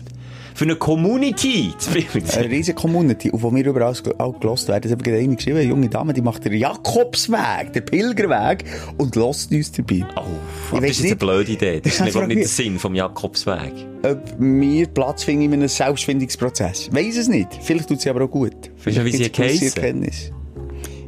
Für 0.59 0.65
eine 0.65 0.75
Community 0.75 1.73
zu 1.77 1.89
bilden. 1.91 2.29
Eine 2.31 2.49
riesige 2.49 2.75
Community, 2.75 3.31
auf 3.31 3.43
wo 3.43 3.55
wir 3.55 3.65
überall 3.65 3.93
auch 4.17 4.39
gelost 4.41 4.67
werden. 4.67 4.81
Das 4.81 4.91
hat 4.91 5.01
gerade 5.01 5.19
eine 5.19 5.33
geschrieben, 5.37 5.55
eine 5.59 5.69
junge 5.69 5.87
Dame, 5.87 6.11
die 6.11 6.21
macht 6.21 6.43
den 6.43 6.51
Jakobsweg, 6.51 7.71
den 7.71 7.85
Pilgerweg 7.85 8.65
und 8.97 9.15
lässt 9.15 9.53
uns 9.53 9.71
dabei. 9.71 10.05
Oh, 10.17 10.75
Ich 10.75 10.79
das 10.81 10.89
ist 10.89 10.97
jetzt 10.97 10.99
eine 10.99 11.07
nicht. 11.11 11.19
blöde 11.19 11.51
Idee. 11.53 11.79
Das 11.81 11.93
ist 11.93 11.99
Ich 11.99 12.05
nicht, 12.07 12.15
nicht 12.15 12.29
der 12.31 12.35
mich- 12.39 12.47
Sinn 12.49 12.77
vom 12.77 12.93
Jakobsweg. 12.93 13.71
Ob 14.03 14.21
wir 14.37 14.87
Platz 14.87 15.23
finden 15.23 15.43
in 15.45 15.53
einem 15.53 15.69
Selbstfindungsprozess. 15.69 16.89
Weiss 16.91 17.15
es 17.15 17.29
nicht. 17.29 17.47
Vielleicht 17.61 17.87
tut 17.87 18.01
sie 18.01 18.09
aber 18.09 18.25
auch 18.25 18.29
gut. 18.29 18.51
Weißt 18.83 18.97
du, 18.97 19.05
wie 19.05 19.11
sie? 19.11 19.23
Erkenntnis. 19.23 20.29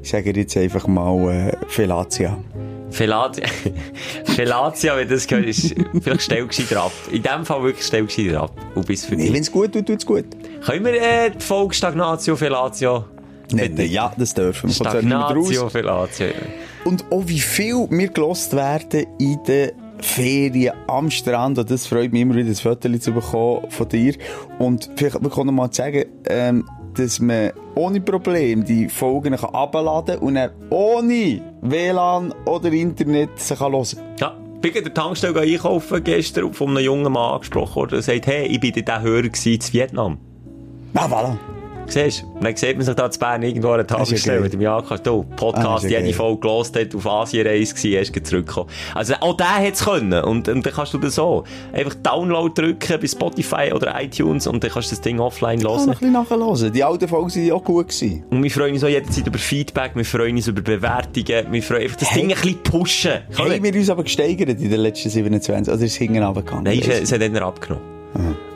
Ich 0.02 0.10
sage 0.10 0.32
jetzt 0.32 0.56
einfach 0.56 0.88
mal 0.88 1.30
äh, 1.30 1.52
Felatia. 1.68 2.42
Fellatio, 2.92 3.46
Fellatio, 4.26 4.96
wenn 4.96 5.10
das 5.10 5.26
gehört, 5.26 5.48
ist, 5.48 5.74
vielleicht 6.02 6.22
stell 6.22 6.46
gescheiter 6.46 6.84
ab. 6.84 6.92
In 7.12 7.24
dem 7.24 7.46
Fall 7.46 7.64
wirklich 7.64 7.86
stell 7.86 8.06
gescheiter 8.06 8.44
ab. 8.44 8.52
Und 8.76 8.86
bis 8.86 9.06
für 9.06 9.16
Nee, 9.16 9.34
wenn 9.34 9.42
es 9.42 9.52
gut 9.52 9.74
tut, 9.74 9.88
tut 9.88 10.00
es 10.00 10.06
gut. 10.06 10.26
Können 10.66 10.86
wir 10.86 10.94
äh, 10.94 11.32
die 11.32 11.44
Folge 11.44 11.74
Stagnatio, 11.74 12.36
Fellatio? 12.36 13.06
Nein, 13.54 13.74
nein, 13.76 13.90
ja, 13.90 14.14
das 14.18 14.34
dürfen 14.34 14.70
wir. 14.70 14.84
Mehr 14.84 14.92
Stagnatio, 14.92 15.62
raus. 15.62 15.72
Fellatio. 15.72 16.28
Und 16.86 17.06
auch 17.12 17.24
wie 17.26 17.40
viel 17.40 17.88
wir 17.90 18.08
gelost 18.10 18.56
werden 18.56 19.06
in 19.20 19.40
den 19.48 19.72
Ferien 20.02 20.74
am 20.88 21.12
Strand. 21.12 21.60
Und 21.60 21.70
das 21.70 21.86
freut 21.86 22.12
mich 22.12 22.22
immer 22.22 22.36
wieder, 22.36 22.50
ein 22.50 22.56
Foto 22.56 22.90
zu 22.98 23.12
bekommen 23.12 23.70
von 23.70 23.90
dir. 23.90 24.16
Und 24.60 24.90
vielleicht 24.96 25.22
wir 25.22 25.30
können 25.30 25.48
noch 25.48 25.54
mal 25.54 25.72
sagen, 25.72 26.06
ähm, 26.26 26.68
dass 26.96 27.20
man 27.20 27.52
ohne 27.76 28.02
Problem 28.02 28.66
die 28.66 28.90
Folgen 28.90 29.36
kann 29.36 29.54
abladen 29.54 30.18
und 30.20 30.36
dann 30.36 30.52
ohne 30.70 31.42
WLAN 31.62 32.34
oder 32.46 32.72
Internet 32.72 33.30
kann 33.58 33.72
hören. 33.72 33.86
Ja, 34.20 34.36
bin 34.62 34.74
in 34.74 34.84
der 34.84 34.94
Tankstelle 34.94 35.40
einkaufen 35.40 36.04
gestern 36.04 36.46
und 36.46 36.56
von 36.56 36.70
einem 36.70 36.86
jungen 36.86 37.14
Mann 37.14 37.34
angesprochen 37.34 37.76
worden, 37.76 37.92
der 37.92 38.02
sagt, 38.02 38.28
hey, 38.28 38.48
ich 38.48 38.60
bin 38.60 38.74
der 38.74 39.02
Hörer 39.02 39.26
in 39.26 39.60
Vietnam. 39.72 40.18
Ah, 40.94 41.08
voilà. 41.08 41.38
Siehst 41.92 42.22
du? 42.24 42.40
Dann 42.42 42.56
sieht 42.56 42.78
man 42.78 42.86
sich 42.86 42.96
da 42.96 43.12
zu 43.12 43.20
Bern 43.20 43.44
irgendwo 43.44 43.70
an 43.72 43.86
geil. 43.86 44.40
mit 44.42 44.54
dem 44.54 44.62
Jakob, 44.62 45.04
du, 45.04 45.26
Ah, 45.30 45.36
Podcast, 45.36 45.84
jede 45.84 46.02
geil. 46.04 46.14
Folge 46.14 46.40
gelost 46.42 46.76
hat, 46.80 46.96
auf 46.96 47.06
Asienreise 47.06 47.76
gewesen, 47.76 48.14
gleich 48.14 48.24
zurückgekommen. 48.24 48.70
Also 48.96 49.14
auch 49.20 49.36
der 49.36 49.56
hätte 49.58 49.74
es 49.74 49.84
können. 49.86 50.24
Und, 50.24 50.48
und 50.48 50.66
dann 50.66 50.74
kannst 50.74 50.94
du 50.94 50.98
das 50.98 51.16
so. 51.16 51.44
Einfach 51.74 51.96
Download 51.96 52.54
drücken 52.62 53.00
bei 53.02 53.08
Spotify 53.08 53.72
oder 53.74 54.02
iTunes 54.02 54.48
und 54.48 54.64
dann 54.64 54.72
kannst 54.72 54.90
du 54.92 54.96
das 54.96 55.02
Ding 55.02 55.20
offline 55.20 55.60
Ich 55.60 55.66
kann 55.66 55.74
hören. 55.74 55.90
ein 55.90 55.90
bisschen 55.98 56.12
nachhören. 56.14 56.72
Die 56.74 56.84
alten 56.84 57.08
Folgen 57.08 57.30
waren 57.36 57.52
auch 57.52 57.64
gut. 57.64 57.88
Gewesen. 57.90 58.24
Und 58.30 58.42
wir 58.44 58.52
freuen 58.52 58.74
uns 58.74 58.84
auch 58.84 58.88
jederzeit 58.90 59.28
über 59.28 59.38
Feedback, 59.40 59.92
wir 59.96 60.06
freuen 60.06 60.36
uns 60.36 60.48
über 60.48 60.62
Bewertungen, 60.62 61.46
wir 61.52 61.64
freuen 61.64 61.82
einfach 61.84 61.98
das 61.98 62.12
Hey. 62.12 62.22
Ding 62.22 62.32
ein 62.32 62.36
bisschen 62.42 62.64
pushen. 62.64 63.12
Haben 63.38 63.64
wir 63.64 63.76
uns 63.76 63.90
aber 63.90 64.04
gesteigert 64.04 64.50
in 64.50 64.70
den 64.70 64.80
letzten 64.80 65.10
27? 65.10 65.74
Oder 65.74 65.84
ist 65.84 65.92
es 65.92 65.98
hinten 65.98 66.24
runtergegangen? 66.24 66.64
Nein, 66.64 66.80
es, 66.80 67.02
es 67.02 67.12
hat 67.12 67.22
dann 67.22 67.36
abgenommen. 67.38 68.01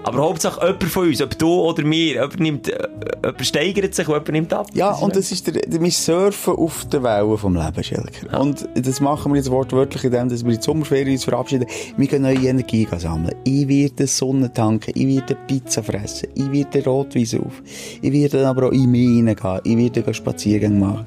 Aber 0.03 0.20
Hauptsache 0.20 0.64
jemand 0.64 0.84
von 0.84 1.08
uns, 1.08 1.22
ob 1.22 1.38
du 1.39 1.49
oder 1.49 1.84
mir, 1.84 2.14
jemand, 2.14 2.39
nimmt, 2.39 2.70
äh, 2.70 2.88
jemand 3.24 3.45
steigert 3.45 3.95
sich 3.95 4.08
und 4.08 4.14
jemand 4.14 4.32
nimmt 4.32 4.53
ab. 4.53 4.68
Ja, 4.74 4.91
und 4.91 5.16
das 5.16 5.32
ist 5.32 5.47
der, 5.47 5.56
wir 5.68 5.91
surfen 5.91 6.53
auf 6.56 6.86
der 6.86 7.01
Welle 7.01 7.38
vom 7.38 7.56
Leben, 7.56 7.84
Schelker. 7.84 8.39
Und 8.39 8.68
das 8.76 9.01
machen 9.01 9.32
wir 9.32 9.38
jetzt 9.38 9.49
wortwörtlich 9.49 10.03
in 10.03 10.12
dem, 10.12 10.30
dass 10.30 10.43
wir 10.43 10.51
in 10.51 10.58
die 10.60 10.64
Sommerferien 10.64 11.14
uns 11.14 11.24
verabschieden. 11.24 11.66
Wir 11.97 12.08
können 12.08 12.24
neue 12.24 12.47
Energie 12.49 12.88
sammeln. 12.97 13.34
Ich 13.45 13.68
werde 13.68 14.06
Sonne 14.06 14.53
tanken, 14.53 14.91
ich 14.93 15.08
werde 15.08 15.36
Pizza 15.47 15.82
fressen, 15.82 16.30
ich 16.36 16.51
werde 16.51 16.84
Rotwein 16.84 17.24
auf, 17.43 17.64
ich 18.01 18.12
werde 18.14 18.47
aber 18.47 18.68
auch 18.68 18.72
in 18.72 18.91
mich 18.91 19.08
reingehen, 19.08 19.62
ich 19.64 19.95
werde 19.95 20.14
Spaziergänge 20.14 20.80
machen. 20.80 21.06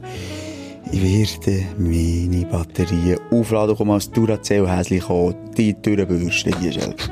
Ich 0.91 1.03
werde 1.03 1.65
meine 1.77 2.47
Batterien 2.47 3.21
aufladen, 3.31 3.77
komme 3.77 3.95
als 3.95 4.11
Duracell-Häschen 4.11 5.01
kommen, 5.01 5.35
die 5.57 5.75
durchbürsten, 5.81 6.55
die 6.63 6.73
Schelke. 6.73 7.11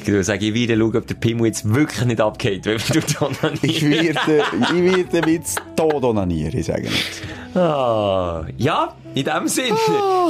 Ich 0.00 0.06
würde 0.06 0.24
sagen, 0.24 0.42
ich 0.42 0.54
werde 0.54 0.78
schauen, 0.78 0.96
ob 0.96 1.06
der 1.06 1.14
Pimmel 1.14 1.46
jetzt 1.46 1.72
wirklich 1.72 2.04
nicht 2.04 2.20
abgeht, 2.20 2.66
wenn 2.66 2.78
du 2.78 3.24
onanierst. 3.24 3.64
Ich 3.64 3.82
werde, 3.82 4.44
ich 4.52 4.96
werde 5.12 5.30
mit 5.30 5.42
Tod 5.76 6.04
onanieren, 6.04 6.58
ich 6.58 6.66
sage 6.66 6.82
nicht. 6.82 7.22
Ah, 7.54 8.44
ja, 8.58 8.94
in 9.14 9.24
dem 9.24 9.46
Sinne. 9.46 9.76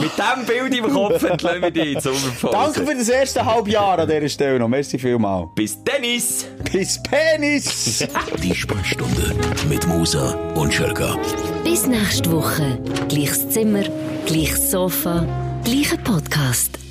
Mit 0.00 0.10
dem 0.18 0.46
Bild 0.46 0.78
im 0.78 0.92
Kopf 0.92 1.22
entlassen 1.22 1.62
wir 1.62 1.70
dich 1.70 2.00
Sommerpause. 2.00 2.48
Danke 2.52 2.86
für 2.86 2.94
das 2.98 3.08
erste 3.08 3.44
Halbjahr 3.44 3.98
an 3.98 4.08
dieser 4.08 4.28
Stelle 4.28 4.58
noch. 4.58 4.68
Merci 4.68 4.98
vielmal. 4.98 5.48
Bis 5.54 5.82
Dennis! 5.82 6.46
Bis 6.70 7.02
Penis! 7.02 8.06
Die 8.42 8.54
Sprechstunde 8.54 9.34
mit 9.70 9.86
Musa 9.86 10.34
und 10.54 10.74
Schelka. 10.74 11.16
Bis 11.64 11.86
nächste 11.86 12.30
Woche. 12.30 12.78
Gleiches 13.08 13.48
Zimmer, 13.48 13.84
gleiches 14.26 14.70
Sofa, 14.70 15.26
gleicher 15.64 15.96
Podcast. 15.96 16.83